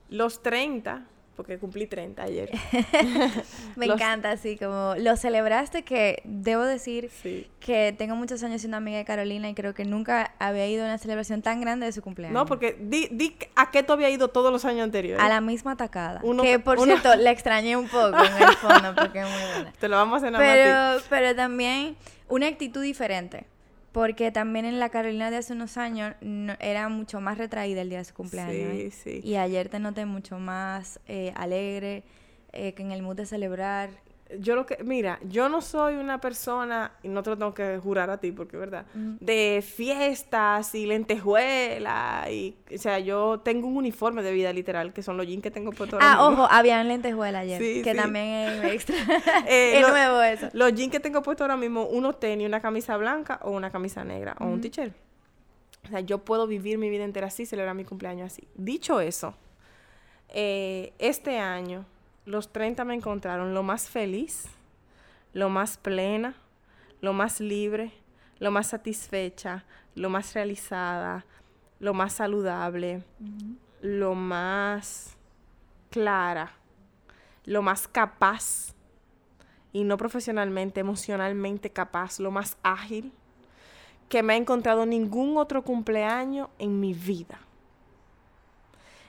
los 0.09 0.41
30, 0.41 1.03
porque 1.41 1.57
cumplí 1.59 1.87
30 1.87 2.21
ayer. 2.23 2.49
Me 3.75 3.87
Los- 3.87 3.95
encanta 3.95 4.31
así 4.31 4.57
como 4.57 4.93
lo 4.97 5.15
celebraste 5.17 5.83
que 5.83 6.21
debo 6.25 6.63
decir 6.63 7.09
Sí. 7.21 7.47
que 7.59 7.93
tengo 7.97 8.15
muchos 8.15 8.43
años 8.43 8.61
siendo 8.61 8.77
amiga 8.77 8.97
de 8.97 9.05
Carolina 9.05 9.49
y 9.49 9.53
creo 9.53 9.73
que 9.73 9.85
nunca 9.85 10.33
había 10.39 10.67
ido 10.67 10.83
a 10.83 10.87
una 10.87 10.97
celebración 10.97 11.41
tan 11.41 11.61
grande 11.61 11.85
de 11.85 11.91
su 11.91 12.01
cumpleaños. 12.01 12.33
No, 12.33 12.45
porque 12.45 12.77
di, 12.79 13.07
di 13.11 13.35
a 13.55 13.71
qué 13.71 13.83
tú 13.83 13.93
habías 13.93 14.11
ido 14.11 14.27
todos 14.27 14.51
los 14.51 14.65
años 14.65 14.83
anteriores. 14.83 15.23
a 15.23 15.29
la 15.29 15.41
misma 15.41 15.75
tacada. 15.77 16.19
Uno- 16.23 16.43
que 16.43 16.59
por 16.59 16.77
uno- 16.77 16.85
cierto, 16.85 17.15
la 17.21 17.31
extrañé 17.31 17.75
un 17.77 17.87
poco 17.87 18.17
en 18.23 18.43
el 18.49 18.55
fondo 18.57 18.93
porque 18.95 19.19
es 19.21 19.25
muy 19.29 19.41
buena. 19.55 19.71
Te 19.79 19.87
lo 19.87 19.95
vamos 19.97 20.23
a 20.23 20.27
ti. 20.27 20.33
Pero, 20.37 21.01
pero 21.09 21.35
también 21.35 21.95
una 22.27 22.47
actitud 22.47 22.81
diferente. 22.81 23.45
Porque 23.91 24.31
también 24.31 24.65
en 24.65 24.79
la 24.79 24.89
Carolina 24.89 25.29
de 25.31 25.37
hace 25.37 25.53
unos 25.53 25.77
años 25.77 26.15
no- 26.21 26.55
era 26.59 26.87
mucho 26.87 27.19
más 27.19 27.37
retraída 27.37 27.81
el 27.81 27.89
día 27.89 27.97
de 27.99 28.05
su 28.05 28.13
cumpleaños. 28.13 28.71
Sí, 28.73 28.81
¿eh? 28.81 28.91
sí. 28.91 29.21
Y 29.27 29.35
ayer 29.35 29.67
te 29.69 29.79
noté 29.79 30.05
mucho 30.05 30.39
más 30.39 30.99
eh, 31.07 31.33
alegre, 31.35 32.03
eh, 32.53 32.73
que 32.73 32.83
en 32.83 32.91
el 32.91 33.01
mood 33.01 33.17
de 33.17 33.25
celebrar. 33.25 33.89
Yo 34.39 34.55
lo 34.55 34.65
que, 34.65 34.77
mira, 34.83 35.19
yo 35.27 35.49
no 35.49 35.61
soy 35.61 35.95
una 35.95 36.21
persona, 36.21 36.93
y 37.03 37.09
no 37.09 37.21
te 37.23 37.31
lo 37.31 37.37
tengo 37.37 37.53
que 37.53 37.77
jurar 37.79 38.09
a 38.09 38.17
ti, 38.19 38.31
porque 38.31 38.55
es 38.55 38.59
verdad, 38.61 38.85
de 38.93 39.63
fiestas 39.65 40.73
y 40.75 40.85
lentejuelas, 40.85 42.29
y, 42.29 42.55
o 42.73 42.77
sea, 42.77 42.99
yo 42.99 43.39
tengo 43.43 43.67
un 43.67 43.77
uniforme 43.77 44.23
de 44.23 44.31
vida 44.31 44.53
literal, 44.53 44.93
que 44.93 45.03
son 45.03 45.17
los 45.17 45.27
jeans 45.27 45.43
que 45.43 45.51
tengo 45.51 45.71
puestos 45.71 46.01
ahora 46.01 46.13
Ah, 46.13 46.27
mismo. 46.29 46.43
ojo, 46.43 46.51
habían 46.53 46.87
lentejuelas 46.87 47.41
ayer, 47.43 47.61
Sí, 47.61 47.81
que 47.83 47.91
sí. 47.91 47.97
también 47.97 48.25
es 48.25 48.63
extra. 48.73 48.95
Eh, 49.47 49.73
es 49.75 49.81
lo- 49.81 49.89
nuevo 49.89 50.21
eso. 50.21 50.49
Los 50.53 50.73
jeans 50.73 50.91
que 50.91 50.99
tengo 50.99 51.21
puestos 51.21 51.41
ahora 51.45 51.57
mismo, 51.57 51.83
unos 51.85 52.19
tenis, 52.19 52.47
una 52.47 52.61
camisa 52.61 52.95
blanca 52.97 53.39
o 53.43 53.51
una 53.51 53.69
camisa 53.71 54.03
negra, 54.03 54.35
o 54.39 54.45
un 54.45 54.61
t-shirt. 54.61 54.93
O 55.85 55.89
sea, 55.89 55.99
yo 56.01 56.19
puedo 56.19 56.47
vivir 56.47 56.77
mi 56.77 56.89
vida 56.89 57.03
entera 57.03 57.27
así, 57.27 57.45
celebrar 57.45 57.75
mi 57.75 57.83
cumpleaños 57.85 58.31
así. 58.31 58.47
Dicho 58.55 59.01
eso, 59.01 59.33
eh, 60.29 60.93
este 60.99 61.37
año, 61.39 61.85
los 62.25 62.51
30 62.51 62.85
me 62.85 62.95
encontraron 62.95 63.53
lo 63.53 63.63
más 63.63 63.89
feliz, 63.89 64.45
lo 65.33 65.49
más 65.49 65.77
plena, 65.77 66.35
lo 67.01 67.13
más 67.13 67.39
libre, 67.39 67.91
lo 68.39 68.51
más 68.51 68.67
satisfecha, 68.67 69.65
lo 69.95 70.09
más 70.09 70.33
realizada, 70.33 71.25
lo 71.79 71.93
más 71.93 72.13
saludable, 72.13 73.03
lo 73.81 74.13
más 74.15 75.15
clara, 75.89 76.53
lo 77.45 77.61
más 77.61 77.87
capaz, 77.87 78.73
y 79.73 79.83
no 79.83 79.97
profesionalmente, 79.97 80.81
emocionalmente 80.81 81.69
capaz, 81.69 82.19
lo 82.19 82.31
más 82.31 82.57
ágil, 82.61 83.11
que 84.09 84.21
me 84.21 84.33
ha 84.33 84.37
encontrado 84.37 84.85
ningún 84.85 85.37
otro 85.37 85.63
cumpleaños 85.63 86.49
en 86.59 86.79
mi 86.79 86.93
vida. 86.93 87.39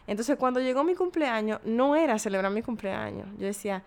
Entonces, 0.06 0.36
cuando 0.36 0.60
llegó 0.60 0.84
mi 0.84 0.94
cumpleaños, 0.94 1.60
no 1.64 1.96
era 1.96 2.18
celebrar 2.18 2.50
mi 2.52 2.62
cumpleaños. 2.62 3.26
Yo 3.38 3.46
decía, 3.46 3.82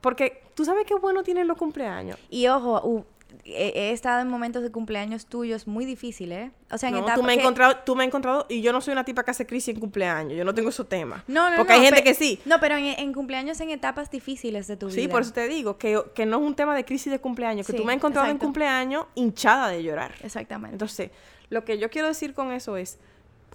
porque 0.00 0.42
tú 0.54 0.64
sabes 0.64 0.86
qué 0.86 0.94
bueno 0.94 1.22
tienen 1.22 1.46
los 1.46 1.56
cumpleaños. 1.58 2.18
Y 2.30 2.46
ojo, 2.48 2.80
u- 2.86 3.04
he, 3.44 3.72
he 3.74 3.90
estado 3.92 4.20
en 4.22 4.28
momentos 4.28 4.62
de 4.62 4.70
cumpleaños 4.70 5.26
tuyos 5.26 5.66
muy 5.66 5.84
difíciles, 5.84 6.48
¿eh? 6.48 6.50
O 6.70 6.78
sea, 6.78 6.88
en 6.88 6.94
No, 6.94 7.00
etapas 7.00 7.16
tú, 7.20 7.22
me 7.24 7.32
has 7.32 7.36
que- 7.36 7.42
encontrado, 7.42 7.76
tú 7.84 7.94
me 7.96 8.02
has 8.04 8.08
encontrado, 8.08 8.46
y 8.48 8.62
yo 8.62 8.72
no 8.72 8.80
soy 8.80 8.92
una 8.92 9.04
tipa 9.04 9.22
que 9.24 9.30
hace 9.32 9.46
crisis 9.46 9.74
en 9.74 9.80
cumpleaños, 9.80 10.32
yo 10.38 10.44
no 10.44 10.54
tengo 10.54 10.70
esos 10.70 10.88
temas. 10.88 11.22
No, 11.26 11.50
no, 11.50 11.56
Porque 11.58 11.74
no, 11.74 11.78
hay 11.80 11.84
gente 11.84 12.02
que 12.02 12.14
sí. 12.14 12.40
No, 12.46 12.58
pero 12.60 12.76
en, 12.76 12.86
en 12.86 13.12
cumpleaños 13.12 13.60
en 13.60 13.68
etapas 13.70 14.10
difíciles 14.10 14.66
de 14.66 14.76
tu 14.78 14.86
vida. 14.86 14.94
Sí, 14.94 15.08
por 15.08 15.20
eso 15.22 15.32
te 15.34 15.46
digo, 15.48 15.76
que, 15.76 16.00
que 16.14 16.24
no 16.24 16.38
es 16.38 16.42
un 16.42 16.54
tema 16.54 16.74
de 16.74 16.86
crisis 16.86 17.12
de 17.12 17.18
cumpleaños, 17.18 17.66
que 17.66 17.72
Sí, 17.72 17.78
tú 17.78 17.84
me 17.84 17.92
has 17.92 17.96
encontrado 17.98 18.26
exacto. 18.26 18.44
en 18.44 18.46
cumpleaños 18.48 19.06
hinchada 19.14 19.68
de 19.68 19.82
llorar. 19.82 20.14
Exactamente. 20.22 20.74
Entonces, 20.76 21.10
lo 21.50 21.64
que 21.64 21.78
yo 21.78 21.90
quiero 21.90 22.08
decir 22.08 22.32
con 22.32 22.52
eso 22.52 22.76
es, 22.78 22.98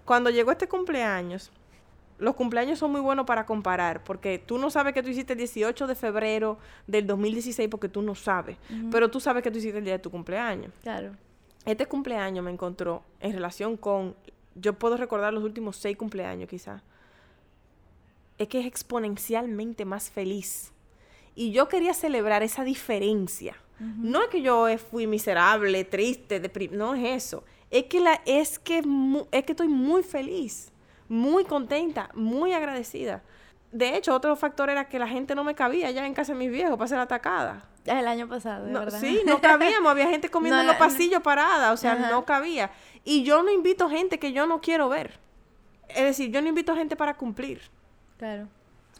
cuando 0.05 0.29
llegó 0.29 0.51
este 0.51 0.67
cumpleaños, 0.67 1.51
los 2.23 2.35
cumpleaños 2.35 2.79
son 2.79 2.91
muy 2.91 3.01
buenos 3.01 3.25
para 3.25 3.45
comparar, 3.45 4.03
porque 4.03 4.39
tú 4.39 4.57
no 4.57 4.69
sabes 4.69 4.93
que 4.93 5.03
tú 5.03 5.09
hiciste 5.09 5.33
el 5.33 5.39
18 5.39 5.87
de 5.87 5.95
febrero 5.95 6.57
del 6.87 7.05
2016 7.05 7.69
porque 7.69 7.89
tú 7.89 8.01
no 8.01 8.15
sabes, 8.15 8.57
pero 8.91 9.11
tú 9.11 9.19
sabes 9.19 9.43
que 9.43 9.51
tú 9.51 9.57
hiciste 9.57 9.77
el 9.77 9.83
día 9.83 9.93
de 9.93 9.99
tu 9.99 10.09
cumpleaños. 10.09 10.71
claro. 10.81 11.11
Este 11.65 11.85
cumpleaños 11.85 12.43
me 12.43 12.51
encontró 12.51 13.03
en 13.21 13.31
relación 13.31 13.77
con, 13.77 14.15
yo 14.53 14.73
puedo 14.73 14.97
recordar 14.97 15.33
los 15.33 15.45
últimos 15.45 15.77
seis 15.77 15.95
cumpleaños 15.95 16.49
quizás, 16.49 16.81
es 18.37 18.49
que 18.49 18.59
es 18.59 18.65
exponencialmente 18.65 19.85
más 19.85 20.09
feliz. 20.09 20.73
Y 21.35 21.51
yo 21.51 21.69
quería 21.69 21.93
celebrar 21.93 22.43
esa 22.43 22.63
diferencia. 22.63 23.55
No 23.79 24.21
es 24.21 24.29
que 24.29 24.41
yo 24.41 24.67
eh, 24.67 24.77
fui 24.77 25.07
miserable, 25.07 25.83
triste, 25.83 26.39
deprim 26.39 26.77
no 26.77 26.95
es 26.95 27.23
eso. 27.23 27.43
Es 27.69 27.85
que, 27.85 27.99
la, 27.99 28.21
es, 28.25 28.59
que 28.59 28.81
es 29.31 29.43
que 29.43 29.51
estoy 29.53 29.67
muy 29.67 30.03
feliz, 30.03 30.71
muy 31.09 31.45
contenta, 31.45 32.09
muy 32.13 32.53
agradecida. 32.53 33.21
De 33.71 33.95
hecho, 33.97 34.13
otro 34.13 34.35
factor 34.35 34.69
era 34.69 34.85
que 34.87 34.99
la 34.99 35.07
gente 35.07 35.33
no 35.35 35.43
me 35.43 35.55
cabía 35.55 35.89
ya 35.91 36.05
en 36.05 36.13
casa 36.13 36.33
de 36.33 36.39
mis 36.39 36.51
viejos 36.51 36.73
para 36.73 36.85
hacer 36.85 36.97
la 36.99 37.07
tacada. 37.07 37.63
El 37.85 38.07
año 38.07 38.29
pasado, 38.29 38.67
No, 38.67 38.79
verdad. 38.81 38.99
sí, 39.01 39.21
no 39.25 39.41
cabíamos, 39.41 39.89
había 39.91 40.07
gente 40.07 40.29
comiendo 40.31 40.57
No, 40.57 40.61
en 40.61 40.67
los 40.67 40.75
no. 40.75 40.79
pasillos 40.79 41.21
parada, 41.21 41.71
o 41.73 41.77
sea, 41.77 41.93
Ajá. 41.93 42.09
no 42.11 42.23
cabía. 42.23 42.71
Y 43.03 43.23
yo 43.23 43.41
no 43.43 43.51
invito 43.51 43.89
gente 43.89 44.19
que 44.19 44.31
yo 44.31 44.45
no 44.45 44.61
quiero 44.61 44.89
ver. 44.89 45.19
Es 45.89 46.03
decir, 46.03 46.31
yo 46.31 46.41
no 46.41 46.47
invito 46.49 46.75
gente 46.75 46.95
para 46.95 47.15
cumplir. 47.15 47.61
Claro. 48.17 48.47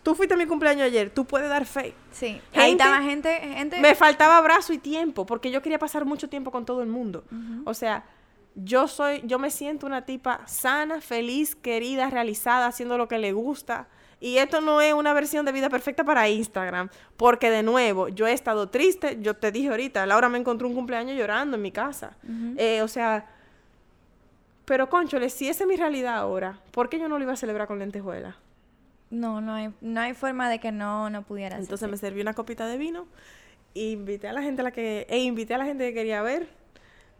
Tú 0.02 0.16
fuiste 0.16 0.34
a 0.34 0.38
mi 0.38 0.46
cumpleaños 0.48 0.84
ayer, 0.86 1.10
tú 1.12 1.24
puedes 1.24 1.48
dar 1.48 1.66
fe. 1.66 1.94
Sí. 2.12 2.42
Ahí 2.54 2.70
Gente- 2.72 2.84
estaba 2.84 3.02
gente, 3.02 3.40
gente. 3.40 3.80
Me 3.80 3.96
faltaba 3.96 4.38
abrazo 4.38 4.74
y 4.74 4.78
tiempo, 4.80 5.26
porque 5.26 5.50
yo 5.50 5.62
quería 5.62 5.80
pasar 5.80 6.04
mucho 6.04 6.28
tiempo 6.28 6.52
con 6.52 6.66
todo 6.66 6.82
el 6.82 6.90
mundo. 6.90 7.24
O 7.64 7.74
sea, 7.74 8.04
yo 8.56 8.88
soy, 8.88 9.22
yo 9.26 9.40
me 9.40 9.50
siento 9.50 9.86
una 9.86 10.06
tipa 10.06 10.42
sana, 10.48 11.02
feliz, 11.02 11.56
querida, 11.56 12.10
realizada, 12.10 12.68
haciendo 12.68 12.98
lo 12.98 13.08
que 13.08 13.18
le 13.18 13.32
gusta. 13.34 13.88
Y 14.20 14.38
esto 14.38 14.62
no 14.62 14.80
es 14.80 14.94
una 14.94 15.12
versión 15.14 15.46
de 15.46 15.52
vida 15.52 15.70
perfecta 15.70 16.04
para 16.04 16.30
Instagram, 16.30 16.90
porque 17.18 17.50
de 17.50 17.62
nuevo, 17.62 18.08
yo 18.08 18.26
he 18.26 18.32
estado 18.32 18.70
triste, 18.70 19.18
yo 19.22 19.34
te 19.34 19.52
dije 19.52 19.68
ahorita, 19.70 20.06
Laura 20.06 20.30
me 20.30 20.38
encontró 20.38 20.68
un 20.68 20.76
cumpleaños 20.76 21.18
llorando 21.18 21.58
en 21.58 21.62
mi 21.62 21.72
casa. 21.72 22.16
Eh, 22.58 22.82
o 22.82 22.88
sea, 22.88 23.26
pero 24.66 24.90
conchole, 24.90 25.30
si 25.30 25.50
esa 25.50 25.64
es 25.66 25.68
mi 25.68 25.76
realidad 25.76 26.16
ahora, 26.16 26.62
¿por 26.72 26.88
qué 26.88 27.00
yo 27.00 27.10
no 27.10 27.18
lo 27.18 27.24
iba 27.24 27.34
a 27.34 27.38
celebrar 27.38 27.68
con 27.68 27.80
lentejuela? 27.80 28.38
No, 29.10 29.42
no 29.42 29.56
hay, 29.56 29.74
no 29.82 30.00
hay 30.00 30.14
forma 30.14 30.50
de 30.50 30.60
que 30.60 30.72
no, 30.72 31.10
no 31.10 31.24
pudiera 31.24 31.58
ser. 31.58 31.64
Entonces 31.64 31.90
me 31.90 31.98
serví 31.98 32.22
una 32.22 32.34
copita 32.34 32.66
de 32.66 32.78
vino, 32.78 33.08
e 33.76 33.92
invité 33.92 34.30
a 34.30 34.34
la 34.34 34.42
gente 34.42 34.62
a 34.62 34.64
la 34.64 34.72
que, 34.72 35.06
e 35.10 35.20
invité 35.20 35.54
a 35.54 35.58
la 35.58 35.66
gente 35.66 35.86
que 35.88 35.94
quería 35.94 36.22
ver. 36.22 36.48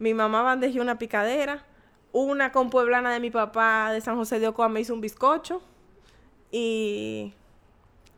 Mi 0.04 0.12
mamá 0.12 0.42
bandejó 0.42 0.82
una 0.82 0.98
picadera, 0.98 1.64
una 2.12 2.52
compueblana 2.52 3.10
de 3.10 3.20
mi 3.20 3.30
papá 3.30 3.90
de 3.90 4.02
San 4.02 4.16
José 4.16 4.38
de 4.38 4.46
Ocoa 4.48 4.68
me 4.68 4.80
hizo 4.80 4.92
un 4.92 5.00
bizcocho 5.00 5.62
y 6.50 7.32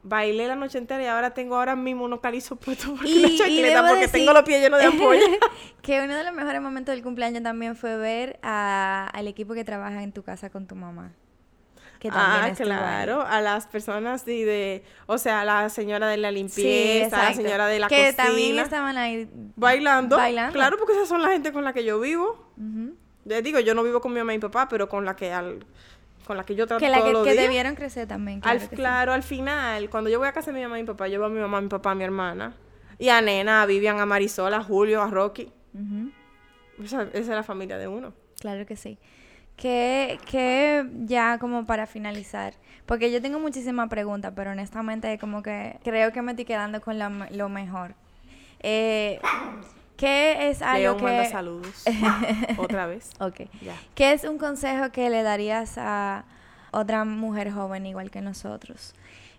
bailé 0.03 0.49
la 0.49 0.57
noche 0.57 0.78
entera 0.78 1.01
y 1.05 1.07
ahora 1.07 1.32
tengo 1.32 1.55
ahora 1.55 1.76
mismo 1.76 2.05
unos 2.05 2.18
calizos 2.18 2.59
puestos 2.59 2.91
porque 2.91 3.09
Y- 3.09 3.20
la 3.22 3.28
chancleta 3.39 3.82
porque 3.87 4.01
decir 4.01 4.11
tengo 4.20 4.32
los 4.32 4.43
pies 4.43 4.61
llenos 4.62 4.80
de 4.80 4.87
ampollas. 4.87 5.22
que 5.80 6.01
uno 6.01 6.16
de 6.16 6.24
los 6.24 6.34
mejores 6.34 6.61
momentos 6.61 6.93
del 6.93 7.05
cumpleaños 7.05 7.45
también 7.45 7.76
fue 7.76 7.97
ver 7.97 8.41
a- 8.43 9.09
al 9.14 9.28
equipo 9.28 9.55
que 9.55 9.62
trabaja 9.62 10.03
en 10.03 10.11
tu 10.11 10.24
casa 10.24 10.51
con 10.51 10.66
tu 10.66 10.74
mamá. 10.74 11.12
Que 11.99 12.11
también 12.11 12.40
Ah, 12.40 12.44
ahí. 12.44 12.55
claro, 12.55 13.22
a 13.26 13.40
las 13.40 13.66
personas 13.66 14.24
de, 14.24 14.44
de, 14.44 14.84
o 15.07 15.16
sea, 15.18 15.40
a 15.40 15.44
la 15.44 15.68
señora 15.70 16.09
de 16.09 16.16
la 16.18 16.28
Sí, 16.28 16.34
limpieza, 16.34 17.20
a 17.20 17.30
la 17.30 17.34
señora 17.34 17.66
de 17.68 17.78
la 17.78 17.88
que 17.88 17.97
cocina, 18.12 18.16
también 18.24 18.59
estaban 18.59 18.97
ahí. 18.99 19.28
bailando. 19.57 20.16
bailando. 20.16 20.53
Claro, 20.53 20.76
porque 20.78 20.92
esas 20.92 21.09
son 21.09 21.22
la 21.22 21.28
gente 21.28 21.53
con 21.53 21.64
la 21.64 21.72
que 21.72 21.84
yo 21.84 21.99
vivo. 22.01 22.51
Les 23.24 23.42
digo, 23.42 23.59
yo 23.61 23.74
no 23.74 23.82
vivo 23.82 24.01
con 24.01 24.12
mi 24.12 24.18
mamá 24.18 24.34
y 24.34 24.36
mi 24.36 24.42
papá, 24.42 24.68
pero 24.68 24.88
con 24.88 25.05
la 25.05 25.16
que 25.16 25.32
al, 25.32 25.64
con 26.26 26.36
la 26.36 26.44
que 26.44 26.55
yo 26.55 26.66
trato 26.66 26.78
Que, 26.80 26.88
la 26.90 26.99
todos 26.99 27.09
que, 27.09 27.12
los 27.14 27.24
que 27.24 27.32
días. 27.32 27.44
debieron 27.44 27.74
crecer 27.74 28.07
también. 28.07 28.38
Al- 28.38 28.42
Claro, 28.42 28.61
que 28.61 28.66
sí. 28.68 28.76
claro, 28.76 29.12
al 29.12 29.22
final, 29.22 29.90
cuando 29.90 30.11
yo 30.11 30.18
voy 30.18 30.28
a 30.28 30.32
casa 30.32 30.53
de 30.53 30.59
mi 30.59 30.62
mamá 30.62 30.78
y 30.78 30.82
mi 30.82 30.86
papá, 30.86 31.09
yo 31.09 31.18
veo 31.18 31.26
a 31.26 31.30
mi 31.30 31.40
mamá, 31.40 31.59
a 31.59 31.61
mi 31.62 31.68
papá, 31.68 31.90
a 31.92 31.94
mi 31.94 32.05
hermana. 32.05 32.55
Y 32.99 33.09
a 33.09 33.20
Nena, 33.20 33.62
a 33.62 33.66
Vivian, 33.66 33.99
a 34.01 34.07
Marisol, 34.07 34.55
a 34.55 34.62
Julio, 34.62 35.03
a 35.03 35.09
Rocky. 35.11 35.53
Ujú. 35.74 36.11
Esa, 36.84 37.03
esa 37.05 37.18
es 37.18 37.28
la 37.28 37.42
familia 37.42 37.78
de 37.78 37.88
uno. 37.88 38.12
Claro 38.40 38.64
que 38.66 38.76
sí. 38.76 38.99
Que, 39.57 40.18
que 40.30 40.86
ya 41.07 41.38
como 41.38 41.64
para 41.64 41.86
finalizar, 41.86 42.52
porque 42.84 43.11
yo 43.11 43.22
tengo 43.22 43.38
muchísimas 43.38 43.88
preguntas, 43.88 44.32
pero 44.36 44.50
honestamente 44.50 45.16
como 45.18 45.42
que 45.42 45.78
creo 45.82 46.12
que 46.12 46.20
me 46.20 46.32
estoy 46.32 46.44
quedando 46.44 46.80
con 46.82 46.98
lo, 46.98 47.09
me- 47.09 47.30
lo 47.30 47.48
mejor. 47.48 47.94
Eh, 48.61 49.18
¿Qué 49.96 50.50
es 50.50 50.61
algo 50.61 50.98
manda 50.98 51.22
que... 51.22 51.30
saludos. 51.30 51.84
Otra 52.59 52.86
vez. 52.86 53.11
Ok. 53.18 53.42
Ya. 53.62 53.74
¿Qué 53.94 54.12
es 54.12 54.24
un 54.24 54.36
consejo 54.36 54.90
que 54.92 55.09
le 55.09 55.22
darías 55.22 55.78
a 55.78 56.24
otra 56.70 57.07
mujer 57.07 57.50
joven 57.50 57.86
igual 57.86 58.11
que 58.11 58.20
nosotros? 58.20 58.94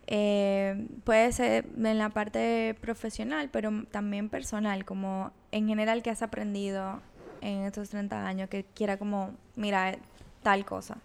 Eh, 0.07 0.87
puede 1.03 1.31
ser 1.31 1.65
en 1.77 1.97
la 1.99 2.09
parte 2.09 2.75
profesional, 2.81 3.49
pero 3.51 3.71
también 3.91 4.29
personal, 4.29 4.83
como 4.85 5.31
en 5.51 5.67
general 5.67 6.01
que 6.01 6.09
has 6.09 6.23
aprendido 6.23 7.01
en 7.41 7.63
estos 7.63 7.89
30 7.89 8.25
años 8.25 8.49
que 8.49 8.63
quiera 8.63 8.97
como, 8.97 9.35
mira, 9.55 9.91
eh, 9.91 9.99
tal 10.43 10.65
cosa. 10.65 10.97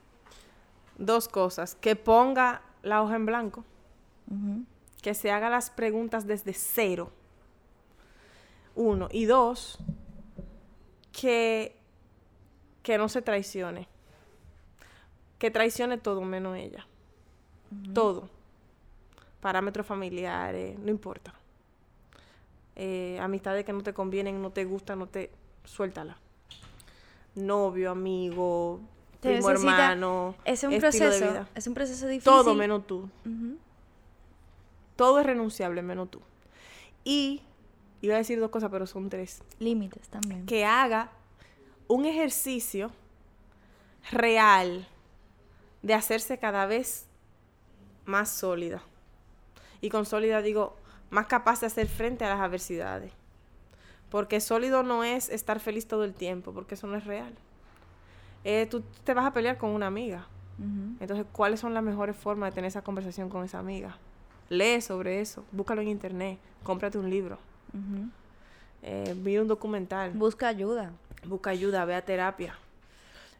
Dos 0.98 1.28
cosas. 1.28 1.74
Que 1.74 1.96
ponga 1.96 2.62
la 2.82 3.02
hoja 3.02 3.16
en 3.16 3.26
blanco. 3.26 3.64
Que 5.02 5.14
se 5.14 5.30
haga 5.30 5.50
las 5.50 5.70
preguntas 5.70 6.26
desde 6.26 6.54
cero. 6.54 7.10
Uno. 8.74 9.08
Y 9.10 9.26
dos, 9.26 9.78
que, 11.12 11.76
que 12.82 12.98
no 12.98 13.08
se 13.08 13.22
traicione. 13.22 13.88
Que 15.38 15.50
traicione 15.50 15.98
todo 15.98 16.22
menos 16.22 16.56
ella. 16.56 16.86
Todo. 17.94 18.28
Parámetros 19.40 19.86
familiares, 19.86 20.78
no 20.78 20.90
importa. 20.90 21.34
Eh, 22.76 23.18
amistades 23.20 23.64
que 23.64 23.72
no 23.72 23.82
te 23.82 23.92
convienen, 23.92 24.40
no 24.40 24.50
te 24.50 24.64
gustan, 24.64 24.98
no 25.00 25.06
te... 25.06 25.30
Suéltala. 25.64 26.16
Novio, 27.34 27.90
amigo, 27.90 28.80
Te 29.20 29.34
primo 29.34 29.48
necesita- 29.50 29.72
hermano, 29.92 30.34
Es 30.44 30.62
un 30.64 30.72
estilo 30.72 30.90
de 30.90 30.98
proceso, 30.98 31.32
vida. 31.32 31.48
es 31.54 31.66
un 31.66 31.74
proceso 31.74 32.06
difícil. 32.06 32.24
Todo 32.32 32.54
menos 32.54 32.86
tú. 32.86 33.08
Todo 34.96 35.20
es 35.20 35.26
renunciable 35.26 35.82
menos 35.82 36.10
tú. 36.10 36.20
Y, 37.04 37.42
iba 38.02 38.14
a 38.14 38.18
decir 38.18 38.38
dos 38.38 38.50
cosas, 38.50 38.70
pero 38.70 38.86
son 38.86 39.08
tres. 39.08 39.42
Límites 39.58 40.08
también. 40.08 40.46
Que 40.46 40.64
haga 40.64 41.10
un 41.88 42.04
ejercicio 42.04 42.90
real 44.10 44.86
de 45.82 45.94
hacerse 45.94 46.38
cada 46.38 46.66
vez 46.66 47.06
más 48.04 48.28
sólida. 48.30 48.82
Y 49.80 49.88
con 49.88 50.04
sólida 50.06 50.42
digo, 50.42 50.76
más 51.10 51.26
capaz 51.26 51.60
de 51.60 51.66
hacer 51.66 51.88
frente 51.88 52.24
a 52.24 52.28
las 52.28 52.40
adversidades. 52.40 53.12
Porque 54.12 54.40
sólido 54.40 54.82
no 54.82 55.04
es 55.04 55.30
estar 55.30 55.58
feliz 55.58 55.88
todo 55.88 56.04
el 56.04 56.12
tiempo, 56.12 56.52
porque 56.52 56.74
eso 56.74 56.86
no 56.86 56.96
es 56.96 57.04
real. 57.06 57.34
Eh, 58.44 58.66
tú 58.70 58.82
te 59.04 59.14
vas 59.14 59.24
a 59.24 59.32
pelear 59.32 59.56
con 59.56 59.70
una 59.70 59.86
amiga. 59.86 60.26
Entonces, 61.00 61.24
¿cuáles 61.32 61.58
son 61.58 61.72
las 61.74 61.82
mejores 61.82 62.14
formas 62.14 62.50
de 62.50 62.54
tener 62.54 62.68
esa 62.68 62.82
conversación 62.82 63.28
con 63.30 63.42
esa 63.42 63.58
amiga? 63.58 63.96
Lee 64.50 64.80
sobre 64.82 65.20
eso, 65.20 65.44
búscalo 65.50 65.80
en 65.80 65.88
internet, 65.88 66.38
cómprate 66.62 66.98
un 66.98 67.08
libro, 67.10 67.38
eh, 68.82 69.14
mira 69.24 69.40
un 69.42 69.48
documental, 69.48 70.10
Busca 70.12 70.46
ayuda. 70.48 70.92
busca 71.24 71.50
ayuda, 71.50 71.84
ve 71.86 71.94
a 71.94 72.04
terapia. 72.04 72.54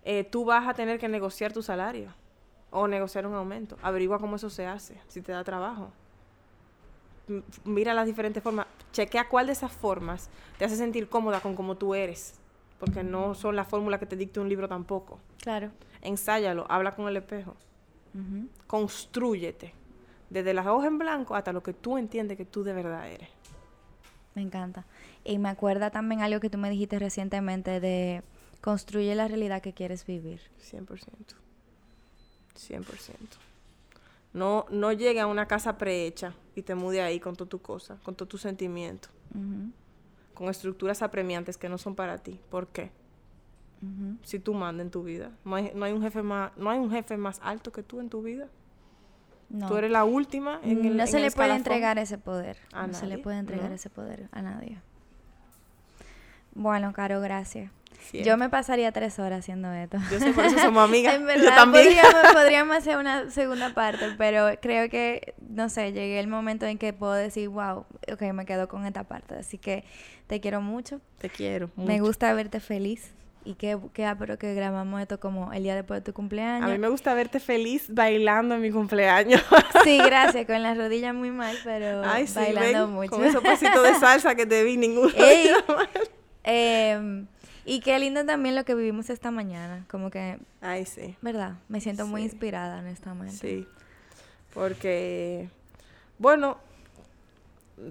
Eh, 0.04 0.24
tú 0.24 0.44
vas 0.46 0.66
a 0.66 0.74
tener 0.74 0.98
que 0.98 1.06
negociar 1.08 1.52
tu 1.52 1.62
salario 1.62 2.12
o 2.70 2.88
negociar 2.88 3.26
un 3.26 3.34
aumento. 3.34 3.76
Averigua 3.82 4.18
cómo 4.18 4.36
eso 4.36 4.48
se 4.50 4.66
hace, 4.66 4.98
si 5.08 5.20
te 5.20 5.32
da 5.32 5.44
trabajo. 5.44 5.92
Mira 7.64 7.94
las 7.94 8.06
diferentes 8.06 8.42
formas. 8.42 8.66
Chequea 8.92 9.28
cuál 9.28 9.46
de 9.46 9.52
esas 9.52 9.72
formas 9.72 10.28
te 10.58 10.64
hace 10.64 10.76
sentir 10.76 11.08
cómoda 11.08 11.40
con 11.40 11.54
cómo 11.54 11.76
tú 11.76 11.94
eres. 11.94 12.34
Porque 12.78 13.04
no 13.04 13.34
son 13.34 13.54
las 13.56 13.68
fórmulas 13.68 14.00
que 14.00 14.06
te 14.06 14.16
dicte 14.16 14.40
un 14.40 14.48
libro 14.48 14.68
tampoco. 14.68 15.18
Claro. 15.40 15.70
Ensáyalo, 16.00 16.66
habla 16.68 16.94
con 16.94 17.08
el 17.08 17.16
espejo. 17.16 17.54
Constrúyete. 18.66 19.72
Desde 20.30 20.52
las 20.54 20.66
hojas 20.66 20.88
en 20.88 20.98
blanco 20.98 21.34
hasta 21.34 21.52
lo 21.52 21.62
que 21.62 21.72
tú 21.72 21.98
entiendes 21.98 22.36
que 22.36 22.44
tú 22.44 22.64
de 22.64 22.72
verdad 22.72 23.08
eres. 23.08 23.28
Me 24.34 24.42
encanta. 24.42 24.84
Y 25.24 25.38
me 25.38 25.48
acuerda 25.48 25.90
también 25.90 26.22
algo 26.22 26.40
que 26.40 26.50
tú 26.50 26.58
me 26.58 26.70
dijiste 26.70 26.98
recientemente 26.98 27.80
de 27.80 28.22
construye 28.60 29.14
la 29.14 29.28
realidad 29.28 29.62
que 29.62 29.72
quieres 29.72 30.06
vivir. 30.06 30.40
100%. 30.60 30.86
100%. 32.56 32.82
No, 34.32 34.66
no 34.70 34.92
llegue 34.92 35.20
a 35.20 35.26
una 35.26 35.46
casa 35.46 35.76
prehecha 35.76 36.34
y 36.54 36.62
te 36.62 36.74
mude 36.74 37.02
ahí 37.02 37.20
con 37.20 37.36
toda 37.36 37.48
tu 37.48 37.60
cosa, 37.60 37.98
con 38.02 38.14
todos 38.14 38.28
tus 38.30 38.40
sentimientos, 38.40 39.10
Ujú, 39.34 39.70
con 40.34 40.48
estructuras 40.48 41.02
apremiantes 41.02 41.58
que 41.58 41.68
no 41.68 41.76
son 41.76 41.94
para 41.94 42.18
ti. 42.18 42.40
¿Por 42.50 42.68
qué? 42.68 42.90
Si 44.22 44.38
tú 44.38 44.54
mandas 44.54 44.86
en 44.86 44.90
tu 44.92 45.02
vida. 45.02 45.32
No 45.44 45.56
hay, 45.56 45.72
no 45.74 45.84
hay 45.84 45.92
un 45.92 46.00
jefe 46.02 46.22
más, 46.22 46.56
no 46.56 46.70
hay 46.70 46.78
un 46.78 46.90
jefe 46.90 47.16
más 47.16 47.40
alto 47.42 47.72
que 47.72 47.82
tú 47.82 47.98
en 47.98 48.08
tu 48.08 48.22
vida. 48.22 48.46
No. 49.50 49.68
Tú 49.68 49.76
eres 49.76 49.90
la 49.90 50.04
última 50.04 50.60
en 50.62 50.84
el 50.84 50.96
no 50.96 51.02
en 51.02 51.08
se 51.08 51.16
el 51.16 51.24
le 51.24 51.30
puede 51.32 51.54
entregar 51.54 51.98
ese 51.98 52.16
poder. 52.16 52.56
A 52.72 52.86
no 52.86 52.94
se 52.94 53.06
le 53.06 53.18
puede 53.18 53.38
entregar 53.38 53.68
¿no? 53.70 53.74
ese 53.74 53.90
poder 53.90 54.28
a 54.30 54.40
nadie. 54.40 54.80
Bueno, 56.54 56.92
Caro, 56.92 57.20
gracias. 57.20 57.70
Yo 58.12 58.36
me 58.36 58.48
pasaría 58.50 58.92
tres 58.92 59.18
horas 59.18 59.40
haciendo 59.40 59.72
esto. 59.72 59.96
Yo 60.10 60.18
sé, 60.18 60.32
por 60.32 60.44
eso 60.44 60.58
somos 60.58 60.84
amigas. 60.88 61.14
en 61.14 61.20
Yo 61.22 61.26
verdad, 61.26 61.54
también. 61.56 61.84
Podríamos, 61.86 62.32
podríamos 62.34 62.76
hacer 62.76 62.96
una 62.98 63.30
segunda 63.30 63.72
parte, 63.74 64.04
pero 64.18 64.48
creo 64.60 64.88
que, 64.90 65.34
no 65.48 65.68
sé, 65.68 65.92
llegué 65.92 66.20
el 66.20 66.26
momento 66.28 66.66
en 66.66 66.76
que 66.78 66.92
puedo 66.92 67.14
decir, 67.14 67.48
wow, 67.48 67.86
ok, 68.12 68.22
me 68.34 68.44
quedo 68.44 68.68
con 68.68 68.84
esta 68.86 69.04
parte. 69.04 69.36
Así 69.36 69.56
que 69.58 69.84
te 70.26 70.40
quiero 70.40 70.60
mucho. 70.60 71.00
Te 71.18 71.30
quiero. 71.30 71.70
Me 71.76 72.00
gusta 72.00 72.32
verte 72.34 72.60
feliz. 72.60 73.12
Y 73.44 73.54
que, 73.54 73.76
que 73.92 74.08
pero 74.20 74.38
que 74.38 74.54
grabamos 74.54 75.00
esto 75.00 75.18
como 75.18 75.52
el 75.52 75.64
día 75.64 75.74
después 75.74 75.98
de 76.00 76.04
tu 76.04 76.12
cumpleaños. 76.12 76.68
A 76.68 76.72
mí 76.72 76.78
me 76.78 76.88
gusta 76.88 77.12
verte 77.12 77.40
feliz 77.40 77.86
bailando 77.88 78.54
en 78.54 78.60
mi 78.60 78.70
cumpleaños. 78.70 79.42
Sí, 79.82 79.98
gracias, 79.98 80.46
con 80.46 80.62
las 80.62 80.78
rodillas 80.78 81.12
muy 81.12 81.32
mal, 81.32 81.56
pero 81.64 82.02
Ay, 82.04 82.28
sí, 82.28 82.34
bailando 82.36 82.86
ven, 82.86 82.94
mucho. 82.94 83.10
con 83.10 83.24
esos 83.24 83.42
pasitos 83.42 83.82
de 83.82 83.94
salsa 83.96 84.36
que 84.36 84.46
te 84.46 84.62
vi 84.62 84.76
ninguno. 84.76 85.10
Ey. 85.16 85.48
Em, 86.44 87.26
y 87.64 87.80
qué 87.80 87.98
lindo 87.98 88.24
también 88.24 88.54
lo 88.54 88.64
que 88.64 88.74
vivimos 88.74 89.10
esta 89.10 89.30
mañana. 89.30 89.84
Como 89.90 90.10
que, 90.10 90.38
Ay, 90.60 90.84
sí. 90.86 91.16
¿verdad? 91.22 91.54
Me 91.68 91.80
siento 91.80 92.06
muy 92.06 92.22
Sí. 92.22 92.26
inspirada, 92.28 92.78
honestamente. 92.78 93.36
Sí. 93.36 93.66
Porque, 94.54 95.48
bueno, 96.18 96.58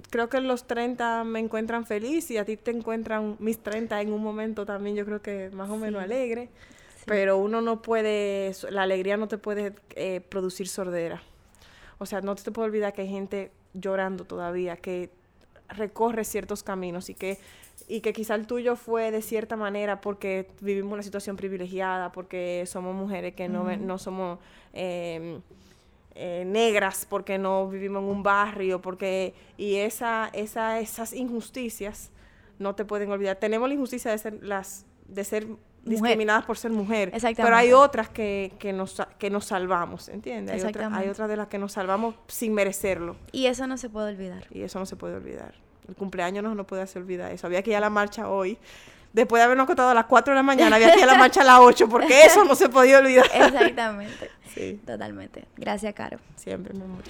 creo 0.09 0.29
que 0.29 0.39
los 0.41 0.65
30 0.67 1.23
me 1.23 1.39
encuentran 1.39 1.85
feliz 1.85 2.29
y 2.31 2.37
a 2.37 2.45
ti 2.45 2.57
te 2.57 2.71
encuentran 2.71 3.35
mis 3.39 3.59
30 3.61 3.99
en 4.01 4.13
un 4.13 4.21
momento 4.23 4.65
también, 4.65 4.95
yo 4.95 5.05
creo 5.05 5.21
que 5.21 5.49
más 5.51 5.69
o 5.69 5.77
menos 5.77 5.99
Sí. 6.01 6.05
alegre. 6.05 6.49
Sí. 6.97 7.03
Pero 7.07 7.37
uno 7.37 7.61
no 7.61 7.81
puede, 7.81 8.51
la 8.69 8.83
alegría 8.83 9.17
no 9.17 9.27
te 9.27 9.37
puede 9.39 9.73
eh, 9.95 10.21
producir 10.21 10.67
sordera. 10.67 11.21
O 11.97 12.05
sea, 12.05 12.21
no 12.21 12.35
te 12.35 12.51
puede 12.51 12.67
olvidar 12.67 12.93
que 12.93 13.01
hay 13.01 13.09
gente 13.09 13.51
llorando 13.73 14.23
todavía, 14.25 14.77
que 14.77 15.09
recorre 15.69 16.25
ciertos 16.25 16.61
caminos 16.63 17.09
y 17.09 17.15
que, 17.15 17.39
y 17.95 18.01
que 18.01 18.13
quizá 18.13 18.35
el 18.35 18.47
tuyo 18.47 18.75
fue 18.75 19.11
de 19.11 19.21
cierta 19.21 19.55
manera 19.55 19.99
porque 20.01 20.47
vivimos 20.61 20.93
una 20.93 21.03
situación 21.03 21.35
privilegiada, 21.35 22.11
porque 22.11 22.63
somos 22.65 22.95
mujeres 22.95 23.33
que 23.35 23.49
no, 23.49 23.63
Ujú. 23.63 23.75
no 23.85 23.97
somos 23.97 24.39
eh, 24.73 25.39
eh, 26.15 26.43
negras, 26.45 27.05
porque 27.09 27.37
no 27.37 27.67
vivimos 27.69 28.03
en 28.03 28.09
un 28.09 28.23
barrio, 28.23 28.81
porque 28.81 29.33
y 29.57 29.75
esa, 29.77 30.29
esa, 30.33 30.79
esas 30.79 31.13
injusticias 31.13 32.11
no 32.59 32.75
te 32.75 32.85
pueden 32.85 33.11
olvidar. 33.11 33.37
Tenemos 33.37 33.67
la 33.67 33.75
injusticia 33.75 34.11
de 34.11 34.17
ser 34.17 34.43
las 34.43 34.85
de 35.07 35.23
ser 35.25 35.47
discriminadas 35.83 36.45
por 36.45 36.57
ser 36.57 36.71
mujer, 36.71 37.11
pero 37.35 37.55
hay 37.55 37.73
otras 37.73 38.07
que, 38.07 38.53
que, 38.59 38.71
nos, 38.71 39.01
que 39.17 39.29
nos 39.29 39.45
salvamos, 39.45 40.07
¿entiendes? 40.09 40.63
Hay, 40.63 40.69
otra- 40.69 40.95
hay 40.95 41.09
otras 41.09 41.27
de 41.27 41.35
las 41.35 41.47
que 41.47 41.57
nos 41.57 41.71
salvamos 41.73 42.15
sin 42.27 42.53
merecerlo. 42.53 43.15
Y 43.31 43.47
eso 43.47 43.65
no 43.67 43.77
se 43.77 43.89
puede 43.89 44.11
olvidar. 44.11 44.45
Y 44.51 44.61
eso 44.61 44.79
no 44.79 44.85
se 44.85 44.95
puede 44.95 45.15
olvidar 45.15 45.55
cumpleaños 45.97 46.43
no, 46.43 46.55
no 46.55 46.65
podía 46.65 46.83
hacer 46.83 47.01
olvidar 47.01 47.31
eso. 47.31 47.47
Había 47.47 47.61
que 47.61 47.71
ir 47.71 47.75
a 47.75 47.79
la 47.79 47.89
marcha 47.89 48.29
hoy. 48.29 48.57
Después 49.13 49.41
de 49.41 49.43
habernos 49.43 49.65
acostado 49.65 49.89
a 49.89 49.93
las 49.93 50.05
4 50.05 50.33
de 50.33 50.35
la 50.35 50.43
mañana, 50.43 50.77
había 50.77 50.93
que 50.93 50.99
ir 50.99 51.03
a 51.03 51.13
la 51.13 51.17
marcha 51.17 51.41
a 51.41 51.43
las 51.43 51.59
8, 51.59 51.89
porque 51.89 52.21
eso 52.25 52.45
no 52.45 52.55
se 52.55 52.69
podía 52.69 52.99
olvidar. 52.99 53.25
Exactamente. 53.33 54.29
Sí. 54.53 54.79
Totalmente. 54.85 55.45
Gracias, 55.57 55.93
Caro. 55.93 56.19
Siempre, 56.35 56.73
me 56.73 56.85
amor. 56.85 57.03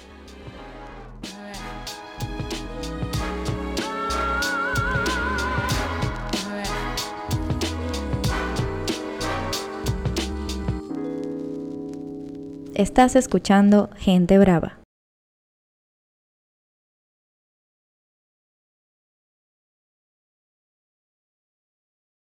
Estás 12.74 13.16
escuchando 13.16 13.90
Gente 13.98 14.40
Brava. 14.40 14.81